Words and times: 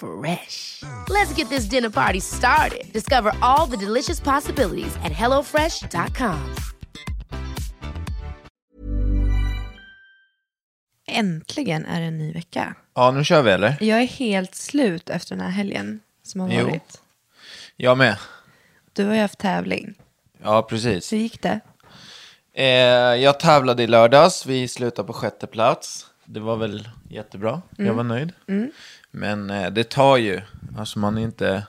Fresh. 0.00 0.82
Let's 1.08 1.32
get 1.38 1.48
this 1.48 1.64
dinner 1.64 1.90
party 1.90 2.20
started. 2.20 2.92
Discover 2.92 3.32
all 3.40 3.66
the 3.66 3.76
delicious 3.76 4.20
possibilities 4.20 4.96
at 4.96 5.12
hellofresh.com. 5.12 6.54
Äntligen 11.08 11.86
är 11.86 12.00
det 12.00 12.06
en 12.06 12.18
ny 12.18 12.32
vecka. 12.32 12.74
Ja, 12.94 13.10
nu 13.10 13.24
kör 13.24 13.42
vi 13.42 13.50
eller? 13.50 13.76
Jag 13.80 14.00
är 14.02 14.06
helt 14.06 14.54
slut 14.54 15.10
efter 15.10 15.36
den 15.36 15.44
här 15.44 15.50
helgen 15.52 16.00
som 16.22 16.40
har 16.40 16.48
Jo. 16.50 16.64
varit. 16.64 17.00
Jag 17.76 17.98
med. 17.98 18.16
Du 18.92 19.04
har 19.04 19.14
ju 19.14 19.20
haft 19.20 19.38
tävling. 19.38 19.94
Ja, 20.42 20.62
precis. 20.62 21.12
Hur 21.12 21.18
gick 21.18 21.42
det? 21.42 21.60
Eh, 22.54 22.64
jag 23.22 23.40
tävlade 23.40 23.82
i 23.82 23.86
lördags. 23.86 24.46
Vi 24.46 24.68
slutade 24.68 25.06
på 25.06 25.12
sjätte 25.12 25.46
plats. 25.46 26.06
Det 26.26 26.40
var 26.40 26.56
väl 26.56 26.88
jättebra. 27.08 27.62
Jag 27.76 27.94
var 27.94 28.04
nöjd. 28.04 28.32
Men 29.10 29.50
eh, 29.50 29.70
det 29.70 29.84
tar 29.84 30.16
ju. 30.16 30.40
Alltså 30.78 30.98
man 30.98 31.18
är 31.18 31.22
inte, 31.22 31.66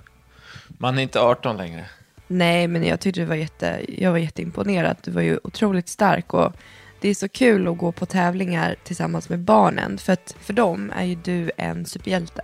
man 0.67 0.97
är 0.97 1.03
inte 1.03 1.19
18 1.19 1.57
längre. 1.57 1.85
Nej, 2.27 2.67
men 2.67 2.83
jag 2.83 2.99
tyckte 2.99 3.19
det 3.21 3.25
var 3.25 3.35
jätte, 3.35 3.81
jag 3.87 4.11
var 4.11 4.17
jätteimponerad. 4.17 4.97
Du 5.03 5.11
var 5.11 5.21
ju 5.21 5.39
otroligt 5.43 5.89
stark 5.89 6.33
och 6.33 6.53
det 7.01 7.09
är 7.09 7.13
så 7.15 7.29
kul 7.29 7.67
att 7.67 7.77
gå 7.77 7.91
på 7.91 8.05
tävlingar 8.05 8.75
tillsammans 8.83 9.29
med 9.29 9.39
barnen. 9.39 9.97
För 9.97 10.13
att 10.13 10.35
för 10.39 10.53
dem 10.53 10.91
är 10.95 11.03
ju 11.03 11.15
du 11.15 11.51
en 11.57 11.85
superhjälte. 11.85 12.41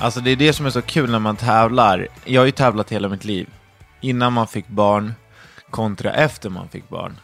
Alltså 0.00 0.20
det 0.20 0.30
är 0.30 0.36
det 0.36 0.52
som 0.52 0.66
är 0.66 0.70
så 0.70 0.82
kul 0.82 1.10
när 1.10 1.18
man 1.18 1.36
tävlar. 1.36 2.08
Jag 2.24 2.40
har 2.40 2.46
ju 2.46 2.52
tävlat 2.52 2.92
hela 2.92 3.08
mitt 3.08 3.24
liv. 3.24 3.48
Innan 4.00 4.32
man 4.32 4.48
fick 4.48 4.68
barn 4.68 5.12
kontra 5.70 6.12
efter 6.12 6.50
man 6.50 6.68
fick 6.68 6.88
barn. 6.88 7.16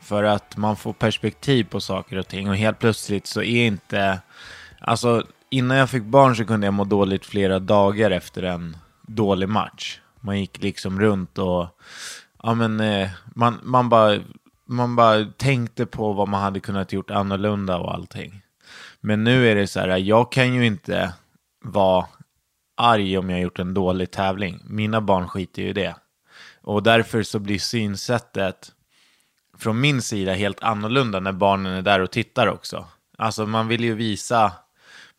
För 0.00 0.24
att 0.24 0.56
man 0.56 0.76
får 0.76 0.92
perspektiv 0.92 1.64
på 1.64 1.80
saker 1.80 2.18
och 2.18 2.28
ting 2.28 2.48
och 2.48 2.56
helt 2.56 2.78
plötsligt 2.78 3.26
så 3.26 3.42
är 3.42 3.66
inte... 3.66 4.20
Alltså 4.80 5.26
innan 5.50 5.76
jag 5.76 5.90
fick 5.90 6.02
barn 6.02 6.36
så 6.36 6.44
kunde 6.44 6.66
jag 6.66 6.74
må 6.74 6.84
dåligt 6.84 7.26
flera 7.26 7.58
dagar 7.58 8.10
efter 8.10 8.42
en 8.42 8.76
dålig 9.02 9.48
match. 9.48 10.00
Man 10.20 10.40
gick 10.40 10.62
liksom 10.62 11.00
runt 11.00 11.38
och... 11.38 11.66
Ja 12.42 12.54
men 12.54 12.80
eh, 12.80 13.10
man, 13.34 13.60
man, 13.62 13.88
bara, 13.88 14.18
man 14.66 14.96
bara 14.96 15.24
tänkte 15.24 15.86
på 15.86 16.12
vad 16.12 16.28
man 16.28 16.42
hade 16.42 16.60
kunnat 16.60 16.92
gjort 16.92 17.10
annorlunda 17.10 17.78
och 17.78 17.94
allting. 17.94 18.42
Men 19.00 19.24
nu 19.24 19.50
är 19.50 19.54
det 19.54 19.66
så 19.66 19.80
här, 19.80 19.96
jag 19.96 20.32
kan 20.32 20.54
ju 20.54 20.66
inte 20.66 21.12
vara 21.60 22.06
arg 22.76 23.18
om 23.18 23.30
jag 23.30 23.40
gjort 23.40 23.58
en 23.58 23.74
dålig 23.74 24.10
tävling. 24.10 24.60
Mina 24.64 25.00
barn 25.00 25.28
skiter 25.28 25.62
ju 25.62 25.68
i 25.68 25.72
det. 25.72 25.96
Och 26.62 26.82
därför 26.82 27.22
så 27.22 27.38
blir 27.38 27.58
synsättet 27.58 28.72
från 29.58 29.80
min 29.80 30.02
sida 30.02 30.32
helt 30.32 30.62
annorlunda 30.62 31.20
när 31.20 31.32
barnen 31.32 31.72
är 31.72 31.82
där 31.82 32.00
och 32.00 32.10
tittar 32.10 32.46
också. 32.46 32.86
Alltså 33.18 33.46
man 33.46 33.68
vill 33.68 33.84
ju 33.84 33.94
visa 33.94 34.52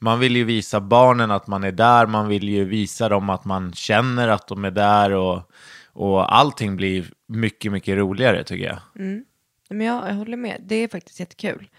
man 0.01 0.19
vill 0.19 0.35
ju 0.35 0.43
visa 0.43 0.79
barnen 0.79 1.31
att 1.31 1.47
man 1.47 1.63
är 1.63 1.71
där, 1.71 2.07
man 2.07 2.27
vill 2.27 2.49
ju 2.49 2.65
visa 2.65 3.09
dem 3.09 3.29
att 3.29 3.45
man 3.45 3.73
känner 3.73 4.27
att 4.27 4.47
de 4.47 4.65
är 4.65 4.71
där 4.71 5.11
och, 5.11 5.51
och 5.93 6.35
allting 6.35 6.77
blir 6.77 7.13
mycket, 7.27 7.71
mycket 7.71 7.97
roligare 7.97 8.43
tycker 8.43 8.65
jag. 8.65 8.79
Mm. 8.95 9.25
Men 9.69 9.87
jag, 9.87 10.09
jag 10.09 10.13
håller 10.13 10.37
med, 10.37 10.61
det 10.65 10.75
är 10.75 10.87
faktiskt 10.87 11.19
jättekul. 11.19 11.69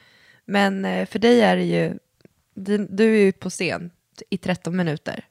Men 0.45 0.85
eh, 0.85 1.07
för 1.07 1.19
dig 1.19 1.41
är 1.41 1.57
det 1.57 1.65
ju, 1.65 1.99
du, 2.55 2.87
du 2.91 3.05
är 3.05 3.25
ju 3.25 3.33
på 3.33 3.51
scen 3.51 3.91
i 4.31 4.37
13 4.39 4.77
minuter. 4.77 5.25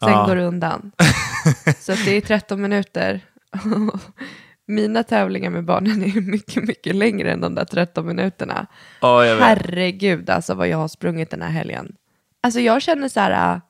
Sen 0.00 0.10
Ja. 0.12 0.26
går 0.26 0.36
du 0.36 0.42
undan. 0.42 0.92
Så 1.78 1.92
att 1.92 2.04
det 2.04 2.16
är 2.16 2.20
13 2.20 2.62
minuter. 2.62 3.20
Mina 4.66 5.02
tävlingar 5.02 5.50
med 5.50 5.64
barnen 5.64 6.02
är 6.02 6.20
mycket, 6.20 6.64
mycket 6.64 6.96
längre 6.96 7.32
än 7.32 7.40
de 7.40 7.54
där 7.54 7.64
13 7.64 8.06
minuterna. 8.06 8.66
Vet. 9.02 9.40
Herregud 9.40 10.30
alltså 10.30 10.54
vad 10.54 10.68
jag 10.68 10.78
har 10.78 10.88
sprungit 10.88 11.30
den 11.30 11.42
här 11.42 11.50
helgen. 11.50 11.96
Alltså 12.42 12.60
jag 12.60 12.82
känner 12.82 13.08
så 13.08 13.20
här, 13.20 13.54
äh, 13.54 13.60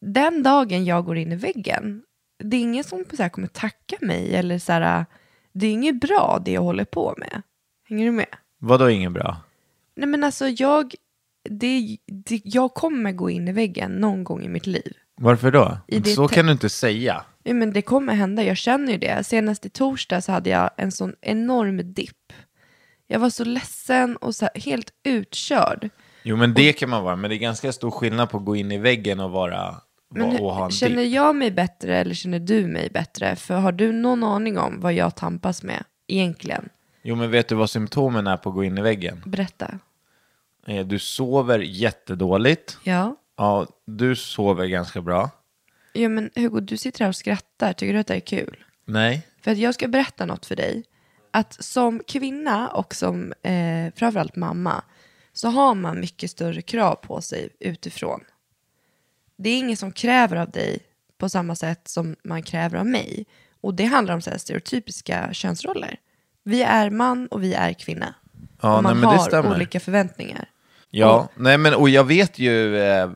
den 0.00 0.42
dagen 0.42 0.84
jag 0.84 1.04
går 1.04 1.16
in 1.16 1.32
i 1.32 1.36
väggen, 1.36 2.02
det 2.44 2.56
är 2.56 2.60
ingen 2.60 2.84
som 2.84 3.04
så 3.16 3.22
här 3.22 3.28
kommer 3.28 3.48
tacka 3.48 3.96
mig 4.00 4.34
eller 4.34 4.58
så 4.58 4.72
här, 4.72 4.98
äh, 5.00 5.04
det 5.52 5.66
är 5.66 5.72
inget 5.72 6.00
bra 6.00 6.42
det 6.44 6.52
jag 6.52 6.62
håller 6.62 6.84
på 6.84 7.14
med. 7.18 7.42
Hänger 7.88 8.04
du 8.04 8.12
med? 8.12 8.26
Vadå 8.58 8.90
inget 8.90 9.12
bra? 9.12 9.36
Nej 9.96 10.08
men 10.08 10.24
alltså 10.24 10.48
jag, 10.48 10.94
det, 11.50 11.98
det, 12.06 12.40
jag 12.44 12.74
kommer 12.74 13.12
gå 13.12 13.30
in 13.30 13.48
i 13.48 13.52
väggen 13.52 13.92
någon 13.92 14.24
gång 14.24 14.42
i 14.44 14.48
mitt 14.48 14.66
liv. 14.66 14.92
Varför 15.16 15.50
då? 15.50 15.78
Så 16.14 16.28
kan 16.28 16.46
du 16.46 16.52
inte 16.52 16.68
säga. 16.68 17.24
Ja, 17.42 17.54
men 17.54 17.72
det 17.72 17.82
kommer 17.82 18.14
hända, 18.14 18.42
jag 18.42 18.56
känner 18.56 18.92
ju 18.92 18.98
det. 18.98 19.24
Senast 19.24 19.66
i 19.66 19.70
torsdag 19.70 20.20
så 20.20 20.32
hade 20.32 20.50
jag 20.50 20.70
en 20.76 20.92
sån 20.92 21.14
enorm 21.20 21.92
dipp. 21.94 22.32
Jag 23.06 23.18
var 23.20 23.30
så 23.30 23.44
ledsen 23.44 24.16
och 24.16 24.34
så 24.34 24.44
här, 24.54 24.60
helt 24.60 24.92
utkörd. 25.04 25.88
Jo 26.22 26.36
men 26.36 26.54
det 26.54 26.72
kan 26.72 26.90
man 26.90 27.04
vara, 27.04 27.16
men 27.16 27.30
det 27.30 27.36
är 27.36 27.38
ganska 27.38 27.72
stor 27.72 27.90
skillnad 27.90 28.30
på 28.30 28.38
att 28.38 28.44
gå 28.44 28.56
in 28.56 28.72
i 28.72 28.78
väggen 28.78 29.20
och 29.20 29.30
vara 29.30 29.74
Men 30.14 30.40
och 30.40 30.54
ha 30.54 30.64
en 30.64 30.70
känner 30.70 31.02
dipp. 31.02 31.12
jag 31.12 31.36
mig 31.36 31.50
bättre 31.50 31.98
eller 31.98 32.14
känner 32.14 32.38
du 32.38 32.66
mig 32.66 32.90
bättre? 32.94 33.36
För 33.36 33.54
har 33.54 33.72
du 33.72 33.92
någon 33.92 34.24
aning 34.24 34.58
om 34.58 34.80
vad 34.80 34.92
jag 34.92 35.16
tampas 35.16 35.62
med 35.62 35.84
egentligen? 36.08 36.68
Jo 37.02 37.16
men 37.16 37.30
vet 37.30 37.48
du 37.48 37.54
vad 37.54 37.70
symptomen 37.70 38.26
är 38.26 38.36
på 38.36 38.48
att 38.48 38.54
gå 38.54 38.64
in 38.64 38.78
i 38.78 38.82
väggen? 38.82 39.22
Berätta. 39.26 39.78
Eh, 40.66 40.86
Du 40.86 40.98
sover 40.98 41.58
jättedåligt. 41.58 42.78
Ja. 42.84 43.16
Ja, 43.36 43.66
du 43.86 44.16
sover 44.16 44.66
ganska 44.66 45.00
bra. 45.00 45.30
Ja 45.92 46.08
men 46.08 46.30
Hugo, 46.34 46.60
du 46.60 46.76
sitter 46.76 47.00
här 47.00 47.08
och 47.08 47.16
skrattar. 47.16 47.72
Tycker 47.72 47.92
du 47.94 47.98
att 48.00 48.06
det 48.06 48.14
är 48.14 48.20
kul? 48.20 48.64
Nej. 48.84 49.26
För 49.42 49.50
att 49.50 49.58
jag 49.58 49.74
ska 49.74 49.88
berätta 49.88 50.26
något 50.26 50.46
för 50.46 50.56
dig. 50.56 50.84
Att 51.30 51.64
som 51.64 52.02
kvinna 52.06 52.68
och 52.68 52.94
som 52.94 53.32
eh, 53.42 53.92
framförallt 53.96 54.36
mamma 54.36 54.82
så 55.32 55.48
har 55.48 55.74
man 55.74 56.00
mycket 56.00 56.30
större 56.30 56.62
krav 56.62 56.94
på 56.94 57.20
sig 57.20 57.48
utifrån. 57.60 58.20
Det 59.36 59.50
är 59.50 59.58
ingen 59.58 59.76
som 59.76 59.92
kräver 59.92 60.36
av 60.36 60.50
dig 60.50 60.78
på 61.18 61.28
samma 61.28 61.54
sätt 61.54 61.88
som 61.88 62.16
man 62.24 62.42
kräver 62.42 62.78
av 62.78 62.86
mig. 62.86 63.26
Och 63.60 63.74
det 63.74 63.84
handlar 63.84 64.14
om 64.14 64.20
så 64.22 64.30
stereotypiska 64.38 65.32
könsroller. 65.32 65.96
Vi 66.42 66.62
är 66.62 66.90
man 66.90 67.26
och 67.26 67.42
vi 67.42 67.54
är 67.54 67.72
kvinna. 67.72 68.14
Ja, 68.62 68.76
och 68.76 68.82
man 68.82 69.00
nej, 69.00 69.18
har 69.32 69.54
olika 69.54 69.80
förväntningar. 69.80 70.49
Ja, 70.90 71.28
nej 71.34 71.58
men 71.58 71.74
och 71.74 71.88
jag 71.88 72.04
vet 72.04 72.38
ju, 72.38 72.76
eh, 72.78 73.10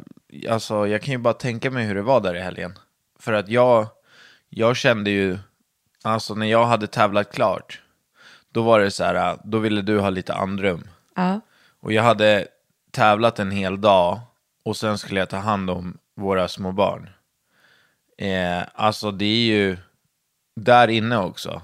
alltså 0.50 0.86
jag 0.86 1.02
kan 1.02 1.12
ju 1.12 1.18
bara 1.18 1.34
tänka 1.34 1.70
mig 1.70 1.86
hur 1.86 1.94
det 1.94 2.02
var 2.02 2.20
där 2.20 2.34
i 2.34 2.40
helgen. 2.40 2.78
För 3.18 3.32
att 3.32 3.48
jag, 3.48 3.86
jag 4.48 4.76
kände 4.76 5.10
ju, 5.10 5.38
alltså 6.02 6.34
när 6.34 6.46
jag 6.46 6.66
hade 6.66 6.86
tävlat 6.86 7.32
klart, 7.32 7.80
då 8.52 8.62
var 8.62 8.80
det 8.80 8.90
så 8.90 9.04
här, 9.04 9.38
då 9.44 9.58
ville 9.58 9.82
du 9.82 9.98
ha 9.98 10.10
lite 10.10 10.34
andrum. 10.34 10.88
Ja. 11.14 11.40
Och 11.80 11.92
jag 11.92 12.02
hade 12.02 12.46
tävlat 12.90 13.38
en 13.38 13.50
hel 13.50 13.80
dag 13.80 14.20
och 14.64 14.76
sen 14.76 14.98
skulle 14.98 15.20
jag 15.20 15.28
ta 15.28 15.36
hand 15.36 15.70
om 15.70 15.98
våra 16.16 16.48
små 16.48 16.72
barn. 16.72 17.10
Eh, 18.18 18.62
alltså 18.74 19.10
det 19.10 19.24
är 19.24 19.46
ju 19.46 19.76
där 20.56 20.88
inne 20.88 21.18
också. 21.18 21.62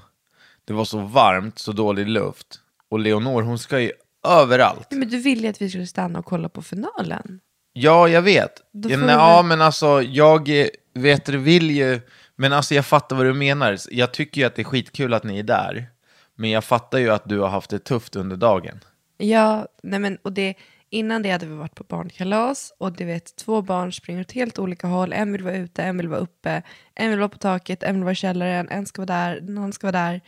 Det 0.64 0.72
var 0.72 0.84
så 0.84 0.98
varmt, 0.98 1.58
så 1.58 1.72
dålig 1.72 2.08
luft. 2.08 2.60
Och 2.88 2.98
Leonor 2.98 3.42
hon 3.42 3.58
ska 3.58 3.80
ju 3.80 3.92
överallt. 4.26 4.86
Men 4.90 5.08
du 5.08 5.18
ville 5.18 5.42
ju 5.42 5.48
att 5.48 5.62
vi 5.62 5.68
skulle 5.70 5.86
stanna 5.86 6.18
och 6.18 6.24
kolla 6.24 6.48
på 6.48 6.62
finalen. 6.62 7.40
Ja, 7.72 8.08
jag 8.08 8.22
vet. 8.22 8.52
Då 8.72 8.88
får 8.88 8.96
nej, 8.96 9.06
du 9.06 9.12
ja, 9.12 9.42
men 9.42 9.60
alltså 9.60 10.02
jag 10.02 10.60
eh, 10.60 10.66
vet 10.94 11.24
du 11.24 11.38
vill 11.38 11.70
ju, 11.70 12.00
men 12.36 12.52
alltså 12.52 12.74
jag 12.74 12.86
fattar 12.86 13.16
vad 13.16 13.26
du 13.26 13.34
menar. 13.34 13.78
Jag 13.90 14.12
tycker 14.12 14.40
ju 14.40 14.46
att 14.46 14.54
det 14.54 14.62
är 14.62 14.64
skitkul 14.64 15.14
att 15.14 15.24
ni 15.24 15.38
är 15.38 15.42
där. 15.42 15.86
Men 16.34 16.50
jag 16.50 16.64
fattar 16.64 16.98
ju 16.98 17.10
att 17.10 17.28
du 17.28 17.38
har 17.38 17.48
haft 17.48 17.70
det 17.70 17.78
tufft 17.78 18.16
under 18.16 18.36
dagen. 18.36 18.80
Ja, 19.18 19.66
nej 19.82 20.00
men, 20.00 20.16
och 20.16 20.32
det, 20.32 20.54
innan 20.90 21.22
det 21.22 21.30
hade 21.30 21.46
vi 21.46 21.54
varit 21.54 21.74
på 21.74 21.84
barnkalas 21.84 22.72
och 22.78 22.92
du 22.92 23.04
vet 23.04 23.36
två 23.36 23.62
barn 23.62 23.92
springer 23.92 24.20
åt 24.20 24.32
helt 24.32 24.58
olika 24.58 24.86
håll. 24.86 25.12
En 25.12 25.32
vill 25.32 25.42
vara 25.42 25.56
ute, 25.56 25.82
en 25.82 25.96
vill 25.96 26.08
vara 26.08 26.20
uppe, 26.20 26.62
en 26.94 27.10
vill 27.10 27.18
vara 27.18 27.28
på 27.28 27.38
taket, 27.38 27.82
en 27.82 27.94
vill 27.94 28.04
vara 28.04 28.12
i 28.12 28.16
källaren, 28.16 28.68
en 28.68 28.86
ska 28.86 29.02
vara 29.02 29.06
där, 29.06 29.38
andra 29.38 29.72
ska 29.72 29.86
vara 29.86 30.04
där. 30.04 30.20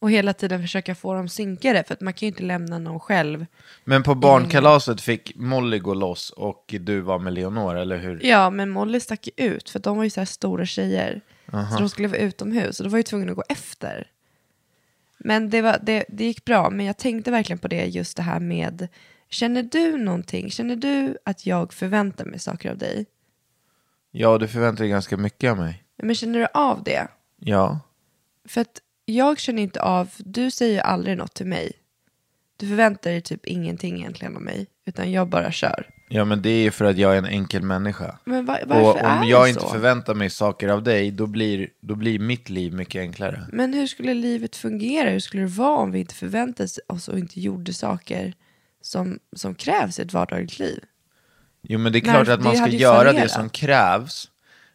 Och 0.00 0.10
hela 0.10 0.32
tiden 0.32 0.60
försöka 0.60 0.94
få 0.94 1.14
dem 1.14 1.28
synkade 1.28 1.84
för 1.84 1.94
att 1.94 2.00
man 2.00 2.12
kan 2.12 2.26
ju 2.26 2.30
inte 2.30 2.42
lämna 2.42 2.78
någon 2.78 3.00
själv. 3.00 3.46
Men 3.84 4.02
på 4.02 4.14
barnkalaset 4.14 5.00
fick 5.00 5.36
Molly 5.36 5.78
gå 5.78 5.94
loss 5.94 6.30
och 6.30 6.74
du 6.80 7.00
var 7.00 7.18
med 7.18 7.32
Leonor, 7.32 7.76
eller 7.76 7.96
hur? 7.96 8.20
Ja, 8.26 8.50
men 8.50 8.70
Molly 8.70 9.00
stack 9.00 9.26
ju 9.26 9.46
ut 9.46 9.70
för 9.70 9.78
de 9.78 9.96
var 9.96 10.04
ju 10.04 10.10
så 10.10 10.20
här 10.20 10.24
stora 10.24 10.66
tjejer. 10.66 11.20
Så 11.50 11.78
de 11.78 11.88
skulle 11.88 12.08
vara 12.08 12.18
utomhus 12.18 12.80
och 12.80 12.84
då 12.84 12.90
var 12.90 12.98
jag 12.98 13.06
tvungen 13.06 13.28
att 13.30 13.36
gå 13.36 13.42
efter. 13.48 14.06
Men 15.18 15.50
det, 15.50 15.62
var, 15.62 15.78
det, 15.82 16.04
det 16.08 16.24
gick 16.24 16.44
bra, 16.44 16.70
men 16.70 16.86
jag 16.86 16.96
tänkte 16.96 17.30
verkligen 17.30 17.58
på 17.58 17.68
det 17.68 17.84
just 17.84 18.16
det 18.16 18.22
här 18.22 18.40
med 18.40 18.88
Känner 19.30 19.62
du 19.62 19.96
någonting? 19.96 20.50
Känner 20.50 20.76
du 20.76 21.18
att 21.24 21.46
jag 21.46 21.72
förväntar 21.72 22.24
mig 22.24 22.38
saker 22.38 22.70
av 22.70 22.78
dig? 22.78 23.06
Ja, 24.10 24.38
du 24.38 24.48
förväntar 24.48 24.84
dig 24.84 24.90
ganska 24.90 25.16
mycket 25.16 25.50
av 25.50 25.56
mig. 25.56 25.84
Men 26.02 26.14
känner 26.14 26.38
du 26.38 26.46
av 26.54 26.82
det? 26.84 27.08
Ja. 27.36 27.80
För 28.48 28.60
att 28.60 28.80
jag 29.10 29.38
känner 29.38 29.62
inte 29.62 29.82
av, 29.82 30.08
du 30.18 30.50
säger 30.50 30.74
ju 30.74 30.80
aldrig 30.80 31.16
något 31.16 31.34
till 31.34 31.46
mig. 31.46 31.72
Du 32.56 32.68
förväntar 32.68 33.10
dig 33.10 33.20
typ 33.20 33.46
ingenting 33.46 33.96
egentligen 33.98 34.36
av 34.36 34.42
mig, 34.42 34.66
utan 34.86 35.12
jag 35.12 35.28
bara 35.28 35.52
kör. 35.52 35.86
Ja, 36.08 36.24
men 36.24 36.42
det 36.42 36.50
är 36.50 36.62
ju 36.62 36.70
för 36.70 36.84
att 36.84 36.98
jag 36.98 37.14
är 37.14 37.18
en 37.18 37.24
enkel 37.26 37.62
människa. 37.62 38.18
Men 38.24 38.44
va- 38.46 38.58
varför 38.66 38.82
Och 38.90 38.98
är 38.98 39.14
om 39.16 39.20
det 39.20 39.26
jag 39.30 39.42
så? 39.44 39.48
inte 39.48 39.72
förväntar 39.72 40.14
mig 40.14 40.30
saker 40.30 40.68
av 40.68 40.82
dig, 40.82 41.10
då 41.10 41.26
blir, 41.26 41.68
då 41.80 41.94
blir 41.94 42.18
mitt 42.18 42.48
liv 42.50 42.72
mycket 42.74 43.00
enklare. 43.00 43.46
Men 43.52 43.74
hur 43.74 43.86
skulle 43.86 44.14
livet 44.14 44.56
fungera? 44.56 45.10
Hur 45.10 45.20
skulle 45.20 45.42
det 45.42 45.48
vara 45.48 45.76
om 45.78 45.92
vi 45.92 45.98
inte 46.00 46.14
förväntade 46.14 46.68
oss 46.86 47.08
och 47.08 47.18
inte 47.18 47.40
gjorde 47.40 47.72
saker 47.72 48.34
som, 48.82 49.18
som 49.36 49.54
krävs 49.54 49.98
i 49.98 50.02
ett 50.02 50.12
vardagligt 50.12 50.58
liv? 50.58 50.84
Jo, 51.62 51.78
men 51.78 51.92
det 51.92 51.98
är 51.98 52.00
klart 52.00 52.26
för 52.26 52.34
att 52.34 52.42
man 52.44 52.56
ska 52.56 52.68
göra 52.68 53.12
det 53.12 53.28
som 53.28 53.48
krävs. 53.50 54.28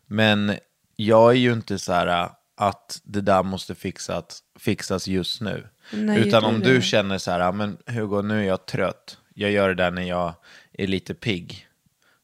Men 0.07 0.53
jag 0.95 1.31
är 1.31 1.35
ju 1.37 1.53
inte 1.53 1.79
så 1.79 1.93
här 1.93 2.29
att 2.55 3.01
det 3.03 3.21
där 3.21 3.43
måste 3.43 3.75
fixas, 3.75 4.43
fixas 4.59 5.07
just 5.07 5.41
nu. 5.41 5.67
Nej, 5.93 6.27
Utan 6.27 6.43
om 6.43 6.59
du 6.59 6.81
känner 6.81 7.17
så 7.17 7.31
här, 7.31 7.39
"Ja, 7.39 7.51
men 7.51 7.77
Hugo, 7.85 8.21
nu 8.21 8.39
är 8.39 8.47
jag 8.47 8.65
trött. 8.65 9.17
Jag 9.33 9.51
gör 9.51 9.67
det 9.67 9.75
där 9.75 9.91
när 9.91 10.01
jag 10.03 10.33
är 10.73 10.87
lite 10.87 11.13
pigg. 11.13 11.67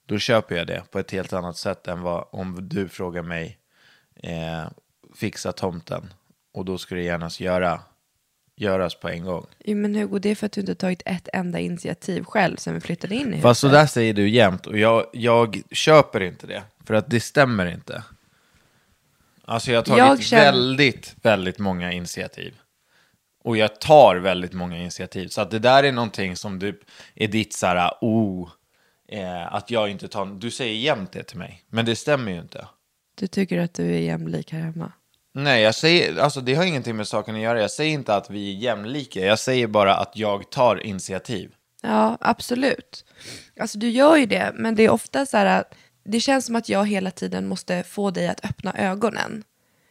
Då 0.05 0.17
köper 0.17 0.55
jag 0.55 0.67
det 0.67 0.83
på 0.91 0.99
ett 0.99 1.11
helt 1.11 1.33
annat 1.33 1.57
sätt 1.57 1.87
än 1.87 2.01
vad 2.01 2.25
om 2.31 2.69
du 2.69 2.87
frågar 2.89 3.21
mig 3.21 3.57
eh, 4.23 4.63
fixa 5.15 5.51
tomten. 5.51 6.13
Och 6.53 6.65
då 6.65 6.77
ska 6.77 6.95
det 6.95 7.01
gärna 7.03 7.29
göra, 7.39 7.79
göras 8.55 8.95
på 8.95 9.09
en 9.09 9.25
gång. 9.25 9.45
Jo, 9.65 9.77
men 9.77 9.95
Hugo, 9.95 10.19
det 10.19 10.29
är 10.29 10.35
för 10.35 10.45
att 10.45 10.51
du 10.51 10.61
inte 10.61 10.75
tagit 10.75 11.01
ett 11.05 11.29
enda 11.33 11.59
initiativ 11.59 12.23
själv 12.23 12.55
sen 12.57 12.73
vi 12.73 12.79
flyttade 12.79 13.15
in 13.15 13.21
i 13.21 13.25
huset. 13.25 13.41
Fast 13.41 13.61
så 13.61 13.67
där 13.67 13.85
säger 13.85 14.13
du 14.13 14.29
jämt 14.29 14.67
och 14.67 14.77
jag, 14.77 15.05
jag 15.13 15.61
köper 15.71 16.21
inte 16.21 16.47
det. 16.47 16.63
För 16.85 16.93
att 16.93 17.09
det 17.09 17.19
stämmer 17.19 17.65
inte. 17.65 18.03
Alltså 19.51 19.71
jag 19.71 19.77
har 19.77 19.83
tagit 19.83 19.97
Jag 19.99 20.23
känner- 20.23 20.45
väldigt, 20.51 21.15
väldigt 21.21 21.59
många 21.59 21.91
initiativ. 21.91 22.53
Och 23.43 23.57
jag 23.57 23.79
tar 23.79 24.15
väldigt 24.15 24.53
många 24.53 24.77
initiativ. 24.77 25.27
Så 25.27 25.41
att 25.41 25.51
det 25.51 25.59
där 25.59 25.83
är 25.83 25.91
någonting 25.91 26.35
som 26.35 26.59
du 26.59 26.81
är 27.15 27.27
ditt 27.27 27.53
så 27.53 27.65
här, 27.67 27.91
oh, 28.01 28.49
eh, 29.11 29.53
att 29.55 29.71
jag 29.71 29.89
inte 29.89 30.07
tar, 30.07 30.25
du 30.25 30.51
säger 30.51 30.75
jämt 30.75 31.11
det 31.11 31.23
till 31.23 31.37
mig. 31.37 31.63
Men 31.69 31.85
det 31.85 31.95
stämmer 31.95 32.31
ju 32.31 32.39
inte. 32.39 32.67
Du 33.19 33.27
tycker 33.27 33.59
att 33.59 33.73
du 33.73 33.95
är 33.95 33.99
jämlik 33.99 34.51
här 34.51 34.59
hemma. 34.59 34.91
Nej, 35.33 35.61
jag 35.63 35.75
säger, 35.75 36.19
alltså 36.19 36.41
det 36.41 36.53
har 36.55 36.63
ingenting 36.65 36.95
med 36.95 37.07
saken 37.07 37.35
att 37.35 37.41
göra. 37.41 37.61
Jag 37.61 37.71
säger 37.71 37.93
inte 37.93 38.15
att 38.15 38.29
vi 38.29 38.49
är 38.55 38.59
jämlika. 38.59 39.19
Jag 39.19 39.39
säger 39.39 39.67
bara 39.67 39.95
att 39.95 40.11
jag 40.17 40.49
tar 40.51 40.85
initiativ. 40.85 41.51
Ja, 41.81 42.17
absolut. 42.21 43.05
Alltså 43.59 43.77
du 43.77 43.89
gör 43.89 44.15
ju 44.17 44.25
det, 44.25 44.51
men 44.55 44.75
det 44.75 44.83
är 44.83 44.89
ofta 44.89 45.25
så 45.25 45.37
här 45.37 45.45
att 45.59 45.73
det 46.03 46.19
känns 46.19 46.45
som 46.45 46.55
att 46.55 46.69
jag 46.69 46.85
hela 46.87 47.11
tiden 47.11 47.47
måste 47.47 47.83
få 47.83 48.11
dig 48.11 48.27
att 48.27 48.45
öppna 48.45 48.73
ögonen. 48.77 49.43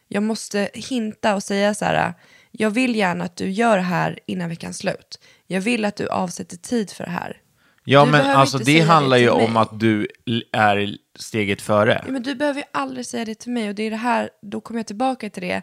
Jag 0.07 0.23
måste 0.23 0.69
hinta 0.73 1.35
och 1.35 1.43
säga 1.43 1.73
så 1.73 1.85
här, 1.85 2.13
jag 2.51 2.69
vill 2.69 2.95
gärna 2.95 3.23
att 3.23 3.35
du 3.35 3.49
gör 3.49 3.77
det 3.77 3.83
här 3.83 4.19
innan 4.25 4.49
veckans 4.49 4.77
slut. 4.77 5.19
Jag 5.47 5.61
vill 5.61 5.85
att 5.85 5.95
du 5.95 6.07
avsätter 6.09 6.57
tid 6.57 6.91
för 6.91 7.03
det 7.03 7.09
här. 7.11 7.37
Ja, 7.83 8.05
Du 8.05 8.11
men 8.11 8.25
alltså 8.25 8.57
det 8.57 8.65
säga 8.65 8.83
det 8.83 8.89
handlar 8.91 9.17
ju 9.17 9.25
mig. 9.35 9.45
om 9.45 9.57
att 9.57 9.79
du 9.79 10.07
är 10.51 10.97
steget 11.15 11.61
före. 11.61 12.01
Ja, 12.05 12.11
men 12.11 12.23
du 12.23 12.35
behöver 12.35 12.59
ju 12.59 12.65
aldrig 12.71 13.05
säga 13.05 13.25
det 13.25 13.35
till 13.35 13.51
mig 13.51 13.69
och 13.69 13.75
det 13.75 13.83
är 13.83 13.91
det 13.91 13.97
här, 13.97 14.29
då 14.41 14.61
kommer 14.61 14.79
jag 14.79 14.87
tillbaka 14.87 15.29
till 15.29 15.43
det, 15.43 15.61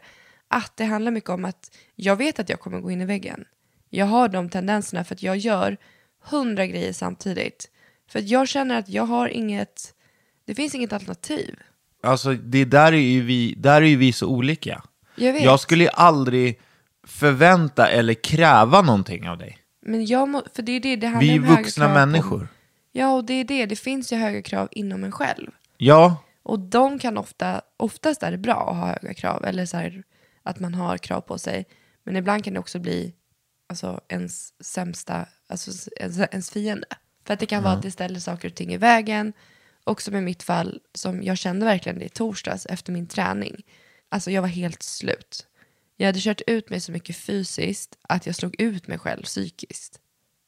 att 0.48 0.72
det 0.76 0.84
handlar 0.84 1.10
mycket 1.12 1.30
om 1.30 1.44
att 1.44 1.76
jag 1.94 2.16
vet 2.16 2.38
att 2.38 2.48
jag 2.48 2.60
kommer 2.60 2.80
gå 2.80 2.90
in 2.90 3.00
i 3.00 3.04
väggen. 3.04 3.44
Jag 3.90 4.06
har 4.06 4.28
de 4.28 4.48
tendenserna 4.50 5.04
för 5.04 5.14
att 5.14 5.22
jag 5.22 5.36
gör 5.36 5.76
hundra 6.24 6.66
grejer 6.66 6.92
samtidigt. 6.92 7.70
För 8.10 8.18
att 8.18 8.28
jag 8.28 8.48
känner 8.48 8.78
att 8.78 8.88
jag 8.88 9.02
har 9.04 9.28
inget, 9.28 9.94
det 10.48 10.54
finns 10.54 10.74
inget 10.74 10.92
alternativ. 10.92 11.58
Alltså 12.02 12.32
det 12.32 12.64
där 12.64 12.92
är 12.92 12.96
ju 12.96 13.22
vi, 13.22 13.54
där 13.56 13.82
är 13.82 13.86
ju 13.86 13.96
vi 13.96 14.12
så 14.12 14.26
olika. 14.26 14.82
Jag 15.16 15.32
vet. 15.32 15.42
Jag 15.42 15.60
skulle 15.60 15.84
ju 15.84 15.90
aldrig 15.92 16.60
förvänta 17.06 17.88
eller 17.88 18.14
kräva 18.14 18.82
någonting 18.82 19.28
av 19.28 19.38
dig. 19.38 19.58
Men 19.82 20.06
jag 20.06 20.28
må, 20.28 20.42
för 20.54 20.62
det 20.62 20.72
är 20.72 20.80
det, 20.80 20.96
det 20.96 21.06
handlar 21.06 21.20
Vi 21.20 21.34
är 21.34 21.38
om 21.38 21.44
höga 21.44 21.56
vuxna 21.56 21.94
människor. 21.94 22.48
Ja, 22.92 23.12
och 23.12 23.24
det 23.24 23.34
är 23.34 23.44
det, 23.44 23.66
det 23.66 23.76
finns 23.76 24.12
ju 24.12 24.16
höga 24.16 24.42
krav 24.42 24.68
inom 24.70 25.04
en 25.04 25.12
själv. 25.12 25.50
Ja, 25.76 26.16
Och 26.42 26.58
de 26.58 26.98
kan 26.98 27.18
ofta, 27.18 27.62
oftast 27.76 28.22
är 28.22 28.30
det 28.30 28.38
bra 28.38 28.70
att 28.70 28.76
ha 28.76 28.86
höga 28.86 29.14
krav, 29.14 29.44
eller 29.44 29.66
så 29.66 29.76
här, 29.76 30.02
att 30.42 30.60
man 30.60 30.74
har 30.74 30.98
krav 30.98 31.20
på 31.20 31.38
sig. 31.38 31.66
Men 32.04 32.16
ibland 32.16 32.44
kan 32.44 32.54
det 32.54 32.60
också 32.60 32.78
bli 32.78 33.14
alltså, 33.68 34.00
ens 34.08 34.64
sämsta, 34.64 35.26
alltså 35.48 35.90
ens, 36.00 36.18
ens 36.18 36.50
fiende. 36.50 36.86
För 37.26 37.34
att 37.34 37.40
det 37.40 37.46
kan 37.46 37.62
vara 37.62 37.74
att 37.74 37.82
det 37.82 37.90
ställer 37.90 38.20
saker 38.20 38.48
och 38.48 38.54
ting 38.54 38.72
i 38.72 38.76
vägen. 38.76 39.32
Och 39.88 40.02
som 40.02 40.16
i 40.16 40.20
mitt 40.20 40.42
fall, 40.42 40.80
som 40.94 41.22
jag 41.22 41.38
kände 41.38 41.66
verkligen 41.66 41.98
det 41.98 42.04
i 42.04 42.08
torsdags 42.08 42.66
efter 42.66 42.92
min 42.92 43.06
träning. 43.06 43.62
Alltså 44.08 44.30
jag 44.30 44.42
var 44.42 44.48
helt 44.48 44.82
slut. 44.82 45.46
Jag 45.96 46.06
hade 46.06 46.20
kört 46.20 46.40
ut 46.46 46.70
mig 46.70 46.80
så 46.80 46.92
mycket 46.92 47.16
fysiskt 47.16 47.98
att 48.08 48.26
jag 48.26 48.34
slog 48.34 48.60
ut 48.60 48.86
mig 48.88 48.98
själv 48.98 49.22
psykiskt. 49.22 50.00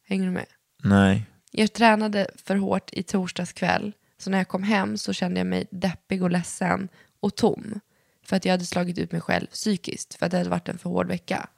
Hänger 0.08 0.24
du 0.24 0.30
med? 0.30 0.46
nej. 0.82 1.26
Jag 1.52 1.72
tränade 1.72 2.30
för 2.36 2.56
hårt 2.56 2.90
i 2.92 3.02
torsdags 3.02 3.52
kväll. 3.52 3.92
Så 4.18 4.30
när 4.30 4.38
jag 4.38 4.48
kom 4.48 4.62
hem 4.62 4.96
så 4.96 5.12
kände 5.12 5.40
jag 5.40 5.46
mig 5.46 5.66
deppig 5.70 6.22
och 6.22 6.30
ledsen 6.30 6.88
och 7.20 7.36
tom. 7.36 7.80
För 8.24 8.36
att 8.36 8.44
jag 8.44 8.52
hade 8.52 8.64
slagit 8.64 8.98
ut 8.98 9.12
mig 9.12 9.20
själv 9.20 9.46
psykiskt. 9.46 10.14
För 10.14 10.26
att 10.26 10.32
det 10.32 10.38
hade 10.38 10.50
varit 10.50 10.68
en 10.68 10.78
för 10.78 10.90
hård 10.90 11.08
vecka. 11.08 11.48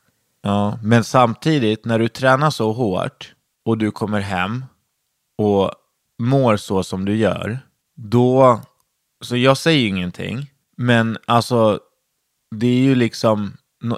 Ja, 0.43 0.79
men 0.83 1.05
samtidigt 1.05 1.85
när 1.85 1.99
du 1.99 2.09
tränar 2.09 2.51
så 2.51 2.73
hårt 2.73 3.35
och 3.65 3.79
du 3.79 3.91
kommer 3.91 4.21
hem 4.21 4.65
och 5.39 5.73
mår 6.19 6.57
så 6.57 6.83
som 6.83 7.05
du 7.05 7.17
gör, 7.17 7.61
då, 7.95 8.61
så 9.21 9.37
jag 9.37 9.57
säger 9.57 9.89
ingenting, 9.89 10.51
men 10.77 11.19
alltså 11.27 11.81
det 12.51 12.67
är 12.67 12.81
ju 12.81 12.95
liksom, 12.95 13.57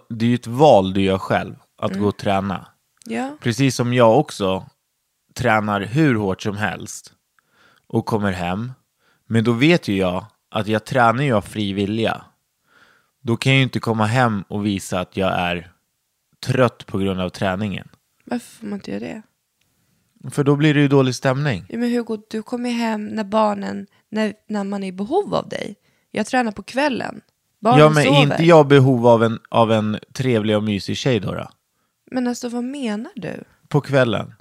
det 0.09 0.25
är 0.25 0.29
ju 0.29 0.35
ett 0.35 0.47
val 0.47 0.93
du 0.93 1.03
gör 1.03 1.19
själv, 1.19 1.55
att 1.79 1.99
gå 1.99 2.07
och 2.07 2.17
träna. 2.17 2.67
Ja. 3.05 3.37
Precis 3.41 3.77
som 3.77 3.95
jag 3.95 4.19
också 4.19 4.67
tränar 5.35 5.81
hur 5.81 6.15
hårt 6.15 6.43
som 6.43 6.57
helst 6.57 7.13
och 7.87 8.07
kommer 8.07 8.33
hem. 8.33 8.73
Men 9.27 9.45
då 9.45 9.53
vet 9.53 9.89
ju 9.89 9.97
jag 9.97 10.27
att 10.51 10.67
jag 10.67 10.85
tränar 10.85 11.23
ju 11.23 11.33
av 11.33 11.41
fri 11.41 11.73
vilja. 11.73 12.25
Då 13.21 13.37
kan 13.37 13.53
jag 13.53 13.57
ju 13.57 13.63
inte 13.63 13.81
komma 13.81 14.07
hem 14.07 14.45
och 14.49 14.67
visa 14.67 15.01
att 15.01 15.17
jag 15.17 15.33
är 15.33 15.73
trött 16.47 16.87
på 16.87 16.99
grund 16.99 17.21
av 17.21 17.29
träningen. 17.29 17.89
Varför 18.25 18.47
får 18.47 18.67
man 18.67 18.79
inte 18.79 18.91
göra 18.91 19.01
det? 19.01 19.23
För 20.31 20.45
då 20.45 20.57
blir 20.57 20.75
det 20.75 20.81
ju 20.81 20.89
dålig 20.89 21.15
stämning. 21.15 21.65
Ja, 21.69 21.79
men 21.79 21.91
Hugo, 21.91 22.19
du 22.31 22.43
kommer 22.43 22.71
hem 22.71 23.07
när 23.07 23.25
barnen, 23.25 23.87
när, 24.11 24.35
när 24.49 24.65
man 24.65 24.83
är 24.85 24.89
i 24.89 24.93
behov 24.93 25.35
av 25.35 25.49
dig. 25.49 25.77
Jag 26.11 26.27
tränar 26.27 26.53
på 26.53 26.63
kvällen. 26.63 27.21
Barnen 27.61 27.81
ja, 27.81 27.89
men 27.89 28.05
sover. 28.05 28.23
inte 28.23 28.45
jag 28.45 28.69
behov 28.69 29.07
av 29.07 29.25
en, 29.25 29.39
av 29.49 29.73
en 29.73 29.99
trevlig 30.13 30.57
och 30.57 30.63
mysig 30.63 30.97
tjej 30.97 31.21
då? 31.21 31.35
då? 31.35 31.49
Men 32.11 32.27
alltså 32.27 32.49
vad 32.49 32.65
menar 32.65 33.13
du? 33.15 33.45
På 33.69 33.81
kvällen? 33.81 34.35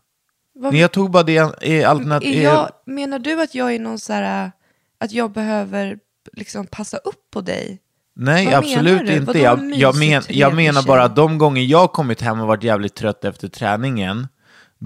Vad, 0.55 0.73
Nej, 0.73 0.81
jag 0.81 0.91
tog 0.91 1.11
bara 1.11 1.23
det 1.23 1.39
alternativ... 1.85 2.39
är 2.39 2.43
jag, 2.43 2.69
menar 2.85 3.19
du 3.19 3.41
att 3.41 3.55
jag 3.55 3.75
är 3.75 3.79
någon 3.79 3.99
så 3.99 4.13
här, 4.13 4.51
att 4.97 5.11
jag 5.11 5.31
behöver 5.31 5.99
liksom 6.33 6.67
passa 6.67 6.97
upp 6.97 7.31
på 7.31 7.41
dig? 7.41 7.79
Nej, 8.15 8.45
Vad 8.45 8.55
absolut 8.55 9.09
inte. 9.09 9.39
Jag, 9.39 9.75
jag, 9.75 9.97
men, 9.97 10.21
jag 10.29 10.55
menar 10.55 10.83
bara 10.83 11.03
att 11.03 11.15
de 11.15 11.37
gånger 11.37 11.61
jag 11.61 11.91
kommit 11.91 12.21
hem 12.21 12.39
och 12.39 12.47
varit 12.47 12.63
jävligt 12.63 12.95
trött 12.95 13.25
efter 13.25 13.47
träningen, 13.47 14.27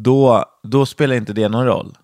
då, 0.04 0.46
då 0.64 0.86
spelar 0.86 1.16
inte 1.16 1.34
det 1.34 1.50
någon 1.50 1.66
roll. 1.66 1.98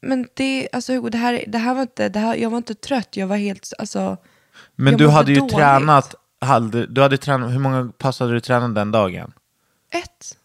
Men 0.00 0.26
det, 0.34 0.68
alltså 0.72 0.92
Hugo, 0.92 1.08
det 1.10 1.18
här, 1.18 1.44
det 1.46 1.58
här 1.58 1.74
var 1.74 1.82
inte, 1.82 2.08
det 2.08 2.18
här, 2.18 2.34
jag 2.36 2.50
var 2.50 2.58
inte 2.58 2.74
trött, 2.74 3.16
jag 3.16 3.26
var 3.26 3.36
helt, 3.36 3.72
alltså. 3.78 4.16
Men 4.76 4.96
du 4.96 5.08
hade 5.08 5.32
ju 5.32 5.38
dåligt. 5.38 5.54
tränat, 5.54 6.14
hade, 6.40 6.86
du 6.86 7.02
hade 7.02 7.16
tränat, 7.16 7.52
hur 7.52 7.58
många 7.58 7.92
pass 7.98 8.20
hade 8.20 8.32
du 8.32 8.40
tränat 8.40 8.74
den 8.74 8.90
dagen? 8.90 9.32
Ett. 9.90 10.36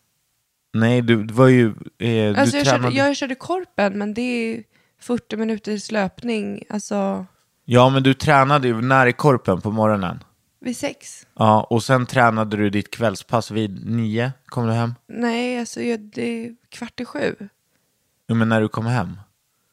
Nej, 0.73 1.01
du 1.01 1.23
var 1.23 1.47
ju... 1.47 1.73
Eh, 1.99 2.39
Alltså 2.39 2.51
du 2.51 2.57
jag, 2.57 2.65
tränade... 2.67 2.83
körde, 2.83 3.07
jag 3.07 3.15
körde 3.15 3.35
korpen, 3.35 3.97
men 3.97 4.13
det 4.13 4.21
är 4.21 4.63
40 4.99 5.37
minuters 5.37 5.91
löpning, 5.91 6.63
alltså 6.69 7.25
Ja, 7.65 7.89
men 7.89 8.03
du 8.03 8.13
tränade 8.13 8.67
ju 8.67 8.81
när 8.81 9.07
i 9.07 9.13
korpen 9.13 9.61
på 9.61 9.71
morgonen. 9.71 10.23
Vid 10.63 10.77
sex. 10.77 11.27
Ja, 11.33 11.63
och 11.63 11.83
sen 11.83 12.05
tränade 12.05 12.57
du 12.57 12.69
ditt 12.69 12.91
kvällspass 12.91 13.51
vid 13.51 13.85
nio, 13.85 14.31
kom 14.45 14.67
du 14.67 14.73
hem? 14.73 14.93
Nej, 15.07 15.59
alltså 15.59 15.81
jag, 15.81 15.99
det 15.99 16.45
är 16.45 16.55
kvart 16.69 16.99
i 16.99 17.05
sju. 17.05 17.35
Jo, 18.27 18.35
men 18.35 18.49
när 18.49 18.61
du 18.61 18.67
kom 18.67 18.85
hem? 18.85 19.19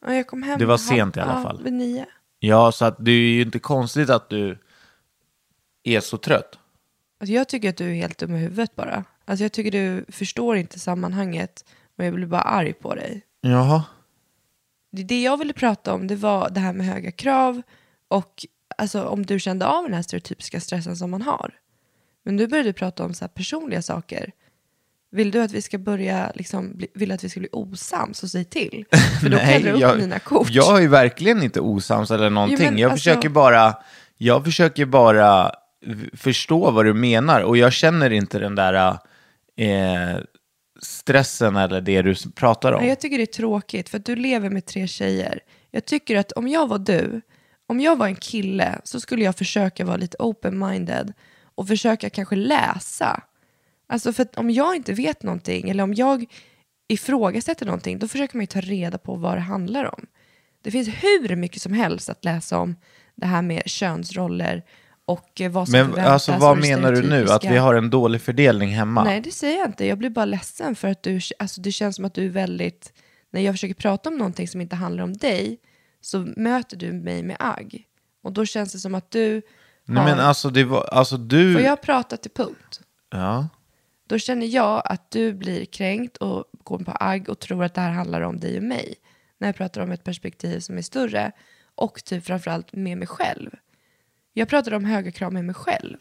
Ja, 0.05 0.13
jag 0.13 0.27
kom 0.27 0.43
hem. 0.43 0.59
Det 0.59 0.65
var 0.65 0.77
sent 0.77 1.17
i 1.17 1.19
alla 1.19 1.33
ja, 1.33 1.43
fall. 1.43 1.63
vid 1.63 1.73
nio. 1.73 2.05
Ja, 2.39 2.71
så 2.71 2.85
att 2.85 2.95
det 2.99 3.11
är 3.11 3.33
ju 3.33 3.41
inte 3.41 3.59
konstigt 3.59 4.09
att 4.09 4.29
du 4.29 4.57
är 5.83 5.99
så 5.99 6.17
trött. 6.17 6.59
Alltså 7.19 7.33
jag 7.33 7.47
tycker 7.47 7.69
att 7.69 7.77
du 7.77 7.89
är 7.89 7.95
helt 7.95 8.17
dum 8.17 8.35
i 8.35 8.39
huvudet 8.39 8.75
bara. 8.75 9.03
Alltså 9.25 9.43
jag 9.43 9.51
tycker 9.51 9.71
du 9.71 10.05
förstår 10.09 10.55
inte 10.55 10.79
sammanhanget 10.79 11.65
och 11.97 12.05
jag 12.05 12.13
blir 12.13 12.27
bara 12.27 12.41
arg 12.41 12.73
på 12.73 12.95
dig. 12.95 13.21
Jaha. 13.41 13.83
Det, 14.91 15.03
det 15.03 15.21
jag 15.21 15.37
ville 15.37 15.53
prata 15.53 15.93
om 15.93 16.07
det 16.07 16.15
var 16.15 16.49
det 16.49 16.59
här 16.59 16.73
med 16.73 16.85
höga 16.85 17.11
krav 17.11 17.61
och 18.07 18.45
alltså, 18.81 19.03
om 19.03 19.25
du 19.25 19.39
kände 19.39 19.65
av 19.67 19.83
den 19.83 19.93
här 19.93 20.01
stereotypiska 20.01 20.59
stressen 20.59 20.95
som 20.97 21.11
man 21.11 21.21
har. 21.21 21.51
Men 22.25 22.35
nu 22.35 22.47
börjar 22.47 22.63
du 22.63 22.73
prata 22.73 23.05
om 23.05 23.13
så 23.13 23.23
här 23.23 23.29
personliga 23.29 23.81
saker. 23.81 24.31
Vill 25.11 25.31
du 25.31 25.41
att 25.41 25.51
vi 25.51 25.61
ska 25.61 25.77
börja, 25.77 26.31
liksom, 26.35 26.77
bli, 26.77 26.87
vill 26.93 27.11
att 27.11 27.23
vi 27.23 27.29
ska 27.29 27.39
bli 27.39 27.49
osams 27.51 28.17
så 28.17 28.29
säg 28.29 28.45
till. 28.45 28.85
För 29.21 29.29
då 29.29 29.37
kan 29.39 29.49
jag 29.49 29.63
dra 29.63 29.91
upp 29.91 29.99
mina 29.99 30.19
kort. 30.19 30.47
jag 30.49 30.83
är 30.83 30.87
verkligen 30.87 31.43
inte 31.43 31.59
osams 31.61 32.11
eller 32.11 32.29
någonting. 32.29 32.57
men 32.59 32.77
jag, 32.77 32.91
alltså- 32.91 33.09
försöker 33.09 33.29
bara, 33.29 33.75
jag 34.17 34.45
försöker 34.45 34.85
bara 34.85 35.51
förstå 36.13 36.71
vad 36.71 36.85
du 36.85 36.93
menar 36.93 37.41
och 37.41 37.57
jag 37.57 37.73
känner 37.73 38.09
inte 38.09 38.39
den 38.39 38.55
där 38.55 38.97
eh, 39.55 40.21
stressen 40.81 41.55
eller 41.55 41.81
det 41.81 42.01
du 42.01 42.15
pratar 42.35 42.71
om. 42.71 42.79
Nej, 42.79 42.89
jag 42.89 42.99
tycker 42.99 43.17
det 43.17 43.23
är 43.23 43.25
tråkigt 43.25 43.89
för 43.89 43.97
att 43.97 44.05
du 44.05 44.15
lever 44.15 44.49
med 44.49 44.65
tre 44.65 44.87
tjejer. 44.87 45.39
Jag 45.71 45.85
tycker 45.85 46.15
att 46.17 46.31
om 46.31 46.47
jag 46.47 46.67
var 46.67 46.79
du, 46.79 47.21
om 47.71 47.79
jag 47.79 47.95
var 47.95 48.07
en 48.07 48.15
kille 48.15 48.79
så 48.83 48.99
skulle 48.99 49.23
jag 49.23 49.35
försöka 49.35 49.85
vara 49.85 49.97
lite 49.97 50.17
open-minded 50.17 51.13
och 51.55 51.67
försöka 51.67 52.09
kanske 52.09 52.35
läsa. 52.35 53.23
Alltså 53.87 54.13
för 54.13 54.23
att 54.23 54.37
om 54.37 54.49
jag 54.51 54.75
inte 54.75 54.93
vet 54.93 55.23
någonting 55.23 55.69
eller 55.69 55.83
om 55.83 55.93
jag 55.93 56.25
ifrågasätter 56.87 57.65
någonting 57.65 57.99
då 57.99 58.07
försöker 58.07 58.37
man 58.37 58.43
ju 58.43 58.47
ta 58.47 58.61
reda 58.61 58.97
på 58.97 59.15
vad 59.15 59.37
det 59.37 59.41
handlar 59.41 59.85
om. 59.85 60.05
Det 60.61 60.71
finns 60.71 60.87
hur 60.87 61.35
mycket 61.35 61.61
som 61.61 61.73
helst 61.73 62.09
att 62.09 62.25
läsa 62.25 62.57
om 62.57 62.75
det 63.15 63.25
här 63.25 63.41
med 63.41 63.63
könsroller 63.65 64.63
och 65.05 65.41
eh, 65.41 65.51
vad 65.51 65.67
som 65.67 65.71
Men 65.71 65.87
förväntas. 65.89 66.13
alltså 66.29 66.45
vad 66.45 66.57
menar 66.57 66.91
du 66.91 67.01
nu? 67.09 67.25
Att 67.29 67.43
vi 67.43 67.57
har 67.57 67.73
en 67.75 67.89
dålig 67.89 68.21
fördelning 68.21 68.69
hemma? 68.69 69.03
Nej, 69.03 69.21
det 69.21 69.31
säger 69.31 69.57
jag 69.57 69.67
inte. 69.67 69.85
Jag 69.85 69.97
blir 69.97 70.09
bara 70.09 70.25
ledsen 70.25 70.75
för 70.75 70.87
att 70.87 71.03
du, 71.03 71.19
alltså 71.39 71.61
det 71.61 71.71
känns 71.71 71.95
som 71.95 72.05
att 72.05 72.13
du 72.13 72.25
är 72.25 72.29
väldigt, 72.29 72.93
när 73.31 73.41
jag 73.41 73.53
försöker 73.53 73.75
prata 73.75 74.09
om 74.09 74.17
någonting 74.17 74.47
som 74.47 74.61
inte 74.61 74.75
handlar 74.75 75.03
om 75.03 75.13
dig, 75.17 75.57
så 76.01 76.19
möter 76.37 76.77
du 76.77 76.91
mig 76.91 77.23
med 77.23 77.37
agg. 77.39 77.87
Och 78.23 78.31
då 78.31 78.45
känns 78.45 78.71
det 78.71 78.79
som 78.79 78.95
att 78.95 79.11
du 79.11 79.41
Nej 79.85 79.97
har, 79.97 80.09
men 80.09 80.19
alltså, 80.19 80.49
det 80.49 80.63
var, 80.63 80.83
alltså 80.83 81.17
du... 81.17 81.53
får 81.53 81.61
jag 81.61 81.81
prata 81.81 82.17
till 82.17 82.31
punkt? 82.31 82.81
Ja. 83.09 83.47
Då 84.07 84.17
känner 84.19 84.47
jag 84.47 84.81
att 84.85 85.11
du 85.11 85.33
blir 85.33 85.65
kränkt 85.65 86.17
och 86.17 86.45
går 86.63 86.79
på 86.79 86.91
agg 86.91 87.29
och 87.29 87.39
tror 87.39 87.63
att 87.63 87.73
det 87.73 87.81
här 87.81 87.91
handlar 87.91 88.21
om 88.21 88.39
dig 88.39 88.57
och 88.57 88.63
mig. 88.63 88.95
När 89.37 89.47
jag 89.47 89.55
pratar 89.55 89.81
om 89.81 89.91
ett 89.91 90.03
perspektiv 90.03 90.59
som 90.59 90.77
är 90.77 90.81
större 90.81 91.31
och 91.75 92.03
typ 92.03 92.25
framförallt 92.25 92.73
med 92.73 92.97
mig 92.97 93.07
själv. 93.07 93.49
Jag 94.33 94.49
pratar 94.49 94.73
om 94.73 94.85
höga 94.85 95.11
krav 95.11 95.33
med 95.33 95.45
mig 95.45 95.55
själv. 95.55 95.97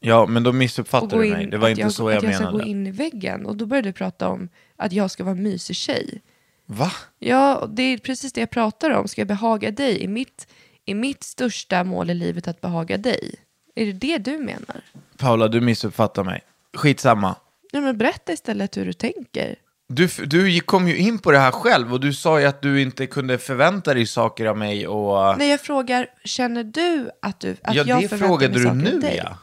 ja, 0.00 0.26
men 0.26 0.42
då 0.42 0.52
missuppfattade 0.52 1.22
du 1.22 1.30
mig. 1.30 1.46
Det 1.46 1.58
var 1.58 1.66
att 1.66 1.70
inte 1.70 1.82
jag, 1.82 1.92
så 1.92 2.08
att 2.08 2.14
jag, 2.14 2.24
jag 2.24 2.34
ska 2.34 2.44
menade. 2.44 2.64
gå 2.64 2.70
in 2.70 2.86
i 2.86 2.90
väggen. 2.90 3.46
Och 3.46 3.56
då 3.56 3.66
började 3.66 3.88
du 3.88 3.92
prata 3.92 4.28
om 4.28 4.48
att 4.76 4.92
jag 4.92 5.10
ska 5.10 5.24
vara 5.24 5.36
en 5.36 5.42
mysig 5.42 5.76
tjej. 5.76 6.22
Va? 6.66 6.92
Ja, 7.18 7.68
det 7.72 7.82
är 7.82 7.98
precis 7.98 8.32
det 8.32 8.40
jag 8.40 8.50
pratar 8.50 8.90
om. 8.90 9.08
Ska 9.08 9.20
jag 9.20 9.28
behaga 9.28 9.70
dig? 9.70 10.04
Är 10.04 10.08
mitt, 10.08 10.46
är 10.86 10.94
mitt 10.94 11.22
största 11.22 11.84
mål 11.84 12.10
i 12.10 12.14
livet 12.14 12.48
att 12.48 12.60
behaga 12.60 12.96
dig? 12.96 13.34
Är 13.74 13.86
det 13.86 13.92
det 13.92 14.18
du 14.18 14.38
menar? 14.38 14.80
Paula, 15.16 15.48
du 15.48 15.60
missuppfattar 15.60 16.24
mig. 16.24 16.42
Skitsamma. 16.74 17.36
Nej, 17.72 17.82
men 17.82 17.98
berätta 17.98 18.32
istället 18.32 18.76
hur 18.76 18.86
du 18.86 18.92
tänker. 18.92 19.56
Du, 19.88 20.06
du 20.06 20.60
kom 20.60 20.88
ju 20.88 20.96
in 20.96 21.18
på 21.18 21.32
det 21.32 21.38
här 21.38 21.50
själv 21.50 21.92
och 21.92 22.00
du 22.00 22.12
sa 22.12 22.40
ju 22.40 22.46
att 22.46 22.62
du 22.62 22.82
inte 22.82 23.06
kunde 23.06 23.38
förvänta 23.38 23.94
dig 23.94 24.06
saker 24.06 24.46
av 24.46 24.58
mig 24.58 24.86
och... 24.88 25.38
Nej, 25.38 25.50
jag 25.50 25.60
frågar, 25.60 26.06
känner 26.24 26.64
du 26.64 27.10
att, 27.22 27.40
du, 27.40 27.56
att 27.62 27.74
ja, 27.74 27.84
jag 27.86 28.02
det 28.02 28.08
förväntar 28.08 28.26
frågade 28.26 28.52
mig 28.52 28.58
du 28.58 28.64
saker 28.64 28.78
nu 28.78 28.94
av 28.94 29.00
dig? 29.00 29.16
ja. 29.16 29.38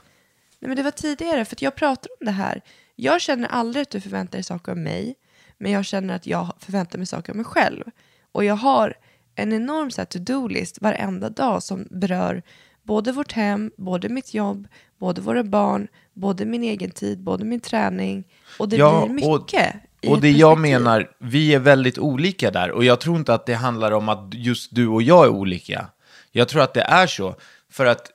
Nej, 0.60 0.68
men 0.68 0.76
det 0.76 0.84
var 0.84 0.92
tidigare, 0.92 1.46
för 1.46 1.58
jag 1.60 1.76
pratar 1.76 2.10
om 2.20 2.26
det 2.26 2.32
här. 2.32 2.62
Jag 2.96 3.22
känner 3.22 3.48
aldrig 3.48 3.82
att 3.82 3.90
du 3.90 4.02
förväntar 4.02 4.38
dig 4.38 4.44
saker 4.44 4.72
av 4.72 4.78
mig, 4.78 5.16
men 5.62 5.72
jag 5.72 5.86
känner 5.86 6.16
att 6.16 6.28
jag 6.28 6.54
förväntar 6.60 6.98
mig 6.98 7.08
saker 7.08 7.32
av 7.32 7.36
mig 7.36 7.46
själv. 7.46 7.84
Och 8.32 8.44
jag 8.46 8.56
har 8.56 8.94
en 9.36 9.54
enorm 9.54 9.90
to-do-list 10.06 10.82
varenda 10.82 11.30
dag 11.30 11.64
som 11.64 11.88
berör 11.92 12.44
både 12.84 13.12
vårt 13.12 13.32
hem, 13.32 13.72
både 13.78 14.10
mitt 14.10 14.34
jobb, 14.34 14.68
både 15.00 15.22
våra 15.22 15.44
barn, 15.44 15.88
både 16.14 16.46
min 16.46 16.64
egen 16.64 16.92
tid, 16.92 17.24
både 17.24 17.46
min 17.46 17.60
träning. 17.60 18.24
Och 18.60 18.70
det 18.70 18.76
Ja, 18.76 19.06
blir 19.06 19.30
och- 19.30 19.32
mycket. 19.42 19.76
Och 20.08 20.16
ett 20.16 20.22
det 20.22 20.32
jag 20.32 20.60
menar, 20.60 21.12
vi 21.20 21.54
är 21.54 21.60
väldigt 21.60 21.98
olika 21.98 22.52
där. 22.52 22.72
Och 22.72 22.84
jag 22.84 23.00
tror 23.00 23.18
inte 23.18 23.34
att 23.34 23.46
det 23.46 23.54
handlar 23.54 23.92
om 23.92 24.10
att 24.10 24.34
just 24.34 24.76
du 24.76 24.88
och 24.88 25.02
jag 25.02 25.26
är 25.26 25.30
olika. 25.30 25.86
Jag 26.32 26.48
tror 26.48 26.62
att 26.62 26.74
det 26.74 26.82
är 26.82 27.08
så. 27.08 27.36
För 27.72 27.86
att 27.86 28.08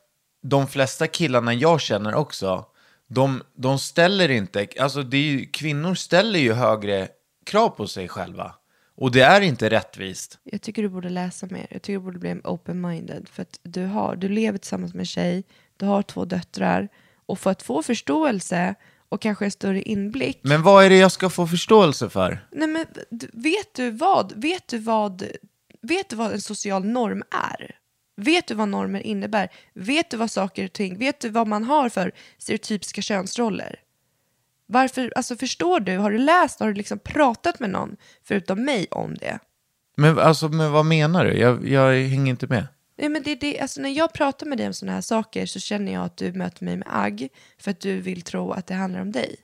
de 0.42 0.66
flesta 0.68 1.06
killarna 1.06 1.54
jag 1.54 1.80
känner 1.80 2.14
också, 2.14 2.64
de, 3.08 3.42
de 3.56 3.78
ställer 3.78 4.28
inte, 4.30 4.66
alltså 4.80 5.02
det 5.02 5.16
är 5.16 5.22
ju, 5.22 5.46
kvinnor 5.46 5.94
ställer 5.94 6.38
ju 6.38 6.52
högre 6.52 7.08
krav 7.46 7.68
på 7.68 7.86
sig 7.86 8.08
själva. 8.08 8.54
Och 8.96 9.10
det 9.10 9.20
är 9.20 9.40
inte 9.40 9.70
rättvist. 9.70 10.38
Jag 10.42 10.62
tycker 10.62 10.82
du 10.82 10.88
borde 10.88 11.08
läsa 11.08 11.46
mer. 11.50 11.66
Jag 11.70 11.82
tycker 11.82 11.98
du 11.98 12.04
borde 12.04 12.18
bli 12.18 12.34
open-minded. 12.34 13.28
För 13.28 13.42
att 13.42 13.60
du, 13.62 13.84
har, 13.84 14.16
du 14.16 14.28
lever 14.28 14.58
tillsammans 14.58 14.94
med 14.94 15.00
en 15.00 15.06
tjej, 15.06 15.44
du 15.76 15.86
har 15.86 16.02
två 16.02 16.24
döttrar. 16.24 16.88
Och 17.26 17.38
för 17.38 17.50
att 17.50 17.62
få 17.62 17.82
förståelse 17.82 18.74
och 19.08 19.20
kanske 19.22 19.44
en 19.44 19.50
större 19.50 19.82
inblick. 19.82 20.40
Men 20.42 20.62
vad 20.62 20.84
är 20.84 20.90
det 20.90 20.96
jag 20.96 21.12
ska 21.12 21.30
få 21.30 21.46
förståelse 21.46 22.08
för? 22.10 22.46
Nej, 22.52 22.68
men, 22.68 22.86
vet, 23.32 23.74
du 23.74 23.90
vad, 23.90 24.32
vet, 24.36 24.68
du 24.68 24.78
vad, 24.78 25.24
vet 25.82 26.08
du 26.08 26.16
vad 26.16 26.32
en 26.32 26.40
social 26.40 26.84
norm 26.84 27.22
är? 27.52 27.76
Vet 28.16 28.46
du 28.46 28.54
vad 28.54 28.68
normer 28.68 29.00
innebär? 29.00 29.48
Vet 29.74 30.10
du 30.10 30.16
vad 30.16 30.30
saker 30.30 30.64
och 30.64 30.72
ting, 30.72 30.98
vet 30.98 31.20
du 31.20 31.28
vad 31.28 31.46
man 31.46 31.64
har 31.64 31.88
för 31.88 32.12
stereotypiska 32.38 33.02
könsroller? 33.02 33.76
Varför, 34.66 35.12
alltså 35.16 35.36
förstår 35.36 35.80
du, 35.80 35.98
har 35.98 36.10
du 36.10 36.18
läst, 36.18 36.60
har 36.60 36.68
du 36.68 36.74
liksom 36.74 36.98
pratat 36.98 37.60
med 37.60 37.70
någon 37.70 37.96
förutom 38.24 38.64
mig 38.64 38.86
om 38.90 39.14
det? 39.14 39.38
Men, 39.96 40.18
alltså, 40.18 40.48
men 40.48 40.72
vad 40.72 40.86
menar 40.86 41.24
du? 41.24 41.32
Jag, 41.38 41.68
jag 41.68 41.92
hänger 41.92 42.30
inte 42.30 42.46
med. 42.46 42.66
Nej, 42.98 43.08
men 43.08 43.22
det, 43.22 43.34
det, 43.34 43.60
alltså 43.60 43.80
när 43.80 43.90
jag 43.90 44.12
pratar 44.12 44.46
med 44.46 44.58
dig 44.58 44.66
om 44.66 44.74
sådana 44.74 44.94
här 44.94 45.00
saker 45.00 45.46
så 45.46 45.60
känner 45.60 45.92
jag 45.92 46.04
att 46.04 46.16
du 46.16 46.32
möter 46.32 46.64
mig 46.64 46.76
med 46.76 46.88
agg 46.90 47.28
för 47.58 47.70
att 47.70 47.80
du 47.80 48.00
vill 48.00 48.22
tro 48.22 48.52
att 48.52 48.66
det 48.66 48.74
handlar 48.74 49.00
om 49.00 49.12
dig. 49.12 49.36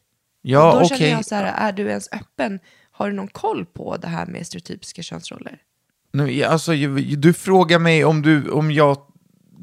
Ja, 0.43 0.73
Då 0.73 0.85
okej. 0.85 0.99
känner 0.99 1.11
jag 1.11 1.25
så 1.25 1.35
här, 1.35 1.69
är 1.69 1.73
du 1.73 1.89
ens 1.89 2.09
öppen? 2.13 2.61
Har 2.91 3.11
du 3.11 3.17
någon 3.17 3.29
koll 3.29 3.67
på 3.67 3.97
det 3.97 4.09
här 4.09 4.27
med 4.27 4.47
stereotypiska 4.47 5.03
könsroller? 5.03 5.59
Nu, 6.13 6.43
alltså, 6.43 6.73
du 7.17 7.33
frågar 7.33 7.79
mig 7.79 8.05
om, 8.05 8.23
du, 8.23 8.51
om 8.51 8.71
jag 8.71 8.97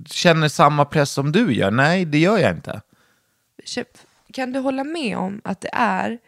känner 0.05 0.47
samma 0.47 0.85
press 0.85 1.11
som 1.11 1.31
du 1.31 1.53
gör. 1.53 1.71
Nej, 1.71 2.05
det 2.05 2.17
gör 2.17 2.37
jag 2.37 2.51
inte. 2.51 2.81
Kan 4.33 4.51
du 4.53 4.59
hålla 4.59 4.83
med 4.83 5.17
om 5.17 5.41
att 5.43 5.62
det 5.62 5.69
är 5.74 6.19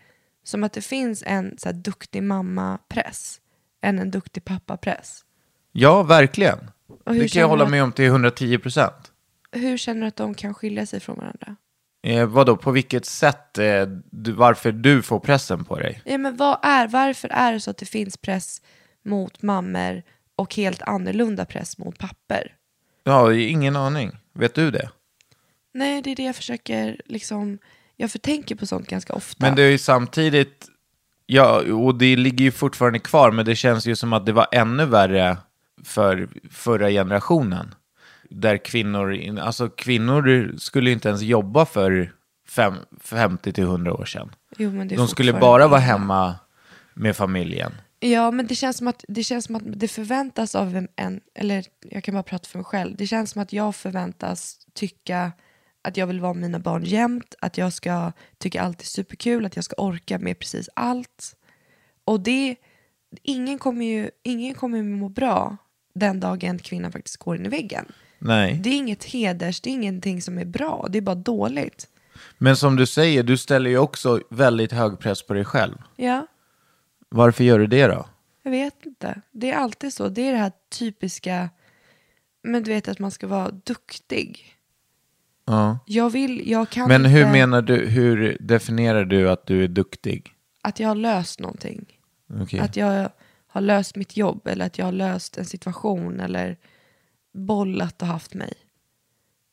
som 0.44 0.64
att 0.64 0.74
det 0.74 0.82
finns 0.82 1.24
en 1.26 1.58
så 1.58 1.70
här, 1.70 1.74
duktig 1.74 2.24
mamma-press 2.24 3.42
än 3.82 4.00
en 4.00 4.12
duktig 4.12 4.46
pappa-press? 4.46 5.26
Ja, 5.72 6.04
verkligen. 6.04 6.72
Det 7.06 7.28
kan 7.28 7.42
jag 7.42 7.48
hålla 7.48 7.68
med 7.68 7.84
om 7.84 7.92
till 7.92 8.06
110 8.06 8.58
procent. 8.58 9.12
Hur 9.52 9.78
känner 9.78 10.02
du 10.02 10.08
att 10.08 10.16
de 10.16 10.34
kan 10.34 10.54
skilja 10.54 10.86
sig 10.86 11.00
från 11.00 11.18
varandra? 11.18 11.56
Eh, 12.04 12.26
vadå, 12.26 12.58
på 12.58 12.72
vilket 12.72 13.06
sätt, 13.06 13.58
eh, 13.58 13.84
du, 14.12 14.32
varför 14.32 14.72
du 14.72 15.02
får 15.02 15.20
pressen 15.20 15.66
på 15.66 15.80
dig? 15.80 16.02
Ja, 16.06 16.18
men 16.18 16.38
vad 16.38 16.60
är, 16.64 16.88
varför 16.88 17.30
är 17.30 17.54
det 17.54 17.60
så 17.60 17.72
att 17.72 17.78
det 17.78 17.86
finns 17.86 18.18
press 18.18 18.62
mot 19.04 19.42
mammor 19.42 20.04
och 20.36 20.56
helt 20.56 20.82
annorlunda 20.82 21.46
press 21.46 21.78
mot 21.78 21.98
papper? 21.98 22.56
Ja, 23.04 23.34
ingen 23.34 23.76
aning. 23.76 24.12
Vet 24.34 24.56
du 24.56 24.72
det? 24.72 24.90
Nej, 25.74 26.02
det 26.02 26.12
är 26.12 26.16
det 26.16 26.24
jag 26.24 26.36
försöker 26.36 27.02
liksom, 27.06 27.60
jag 28.02 28.12
förtänker 28.12 28.56
på 28.56 28.66
sånt 28.66 28.88
ganska 28.88 29.14
ofta. 29.14 29.46
Men 29.46 29.56
det 29.56 29.64
är 29.64 29.70
ju 29.70 29.78
samtidigt, 29.78 30.68
ja, 31.26 31.62
och 31.74 31.98
det 31.98 32.16
ligger 32.16 32.46
ju 32.46 32.52
fortfarande 32.52 33.00
kvar, 33.00 33.32
men 33.32 33.46
det 33.46 33.56
känns 33.56 33.86
ju 33.86 33.96
som 33.96 34.14
att 34.14 34.26
det 34.26 34.32
var 34.34 34.48
ännu 34.52 34.86
värre 34.86 35.38
för 35.84 36.30
förra 36.52 36.90
generationen. 36.90 37.76
där 38.30 38.58
kvinnor, 38.58 39.14
in- 39.14 39.40
alltså 39.40 39.70
kvinnor 39.70 40.52
skulle 40.58 40.90
ju 40.90 40.94
inte 40.94 41.10
ens 41.10 41.22
jobba 41.22 41.66
för 41.66 42.12
fem, 42.48 42.74
50 43.02 43.54
till 43.54 43.64
100 43.64 43.94
år 43.94 44.06
sedan. 44.06 44.32
Jo, 44.58 44.84
De 44.84 45.08
skulle 45.08 45.34
bara 45.34 45.68
vara 45.68 45.80
hemma 45.80 46.36
med 46.94 47.16
familjen. 47.16 47.72
Ja, 48.00 48.32
men 48.32 48.48
det 48.48 48.56
känns, 48.56 48.78
som 48.78 48.88
att, 48.88 49.06
det 49.08 49.24
känns 49.24 49.46
som 49.46 49.56
att 49.56 49.64
det 49.66 49.88
förväntas 49.88 50.56
av 50.56 50.76
en, 50.76 50.88
en, 50.96 51.22
eller 51.36 51.64
jag 51.90 52.04
kan 52.04 52.14
bara 52.14 52.24
prata 52.24 52.48
för 52.50 52.58
mig 52.58 52.66
själv, 52.66 52.96
det 52.98 53.08
känns 53.08 53.32
som 53.32 53.42
att 53.42 53.54
jag 53.54 53.76
förväntas 53.76 54.58
tycka 54.74 55.32
att 55.82 55.98
jag 55.98 56.08
vill 56.08 56.20
vara 56.20 56.34
med 56.34 56.42
mina 56.42 56.60
barn 56.60 56.84
jämt, 56.84 57.36
att 57.40 57.58
jag 57.58 57.74
ska 57.74 58.12
tycka 58.38 58.62
allt 58.62 58.82
är 58.82 58.86
superkul, 58.86 59.46
att 59.46 59.56
jag 59.56 59.66
ska 59.66 59.76
orka 59.76 60.20
med 60.20 60.40
precis 60.40 60.70
allt. 60.74 61.36
Och 62.06 62.20
det, 62.20 62.56
ingen 63.24 63.60
kommer 63.60 63.86
ju 63.86 64.10
ingen 64.24 64.54
kommer 64.54 64.84
må 64.84 65.10
bra 65.10 65.58
den 65.94 66.20
dagen 66.20 66.60
kvinnan 66.60 66.92
faktiskt 66.92 67.18
går 67.18 67.36
in 67.36 67.46
i 67.46 67.50
väggen. 67.50 67.86
Nej. 68.20 68.60
Det 68.64 68.70
är 68.70 68.78
inget 68.78 69.04
heders, 69.04 69.62
det 69.62 69.70
är 69.70 69.74
ingenting 69.74 70.22
som 70.22 70.38
är 70.38 70.46
bra, 70.46 70.88
det 70.90 70.98
är 70.98 71.02
bara 71.02 71.16
dåligt. 71.16 71.88
Men 72.38 72.58
som 72.58 72.76
du 72.76 72.86
säger, 72.86 73.24
du 73.24 73.38
ställer 73.38 73.70
ju 73.70 73.78
också 73.78 74.22
väldigt 74.30 74.72
hög 74.72 75.00
press 75.00 75.24
på 75.24 75.34
dig 75.34 75.46
själv. 75.46 75.76
Ja, 75.96 76.28
Varför 77.10 77.44
gör 77.44 77.60
du 77.60 77.68
det 77.68 77.88
då? 77.88 78.06
Jag 78.44 78.52
vet 78.52 78.86
inte. 78.86 79.22
Det 79.32 79.52
är 79.52 79.56
alltid 79.56 79.94
så. 79.94 80.10
Det 80.10 80.22
är 80.22 80.32
det 80.32 80.38
här 80.38 80.52
typiska, 80.70 81.50
men 82.44 82.64
du 82.64 82.72
vet 82.72 82.88
att 82.88 83.00
man 83.00 83.12
ska 83.12 83.28
vara 83.28 83.52
duktig. 83.52 84.56
Ja. 85.46 85.80
Jag 85.86 86.10
vill, 86.10 86.50
jag 86.50 86.70
kan 86.70 86.88
Men 86.88 87.06
inte 87.06 87.10
hur 87.10 87.26
menar 87.26 87.62
du, 87.62 87.86
hur 87.86 88.38
definierar 88.40 89.06
du 89.06 89.30
att 89.30 89.46
du 89.46 89.64
är 89.64 89.68
duktig? 89.68 90.36
att 90.62 90.80
jag 90.80 90.88
har 90.88 90.96
löst 90.96 91.40
någonting. 91.40 91.86
Okej. 92.42 92.60
Att 92.60 92.76
jag 92.76 93.10
har 93.48 93.62
löst 93.62 93.96
mitt 93.96 94.18
jobb 94.18 94.48
eller 94.48 94.66
att 94.66 94.78
jag 94.78 94.86
har 94.86 94.92
löst 94.92 95.38
en 95.38 95.46
situation 95.46 96.20
eller 96.20 96.58
bollat 97.34 98.02
och 98.02 98.08
haft 98.08 98.34
mig. 98.34 98.54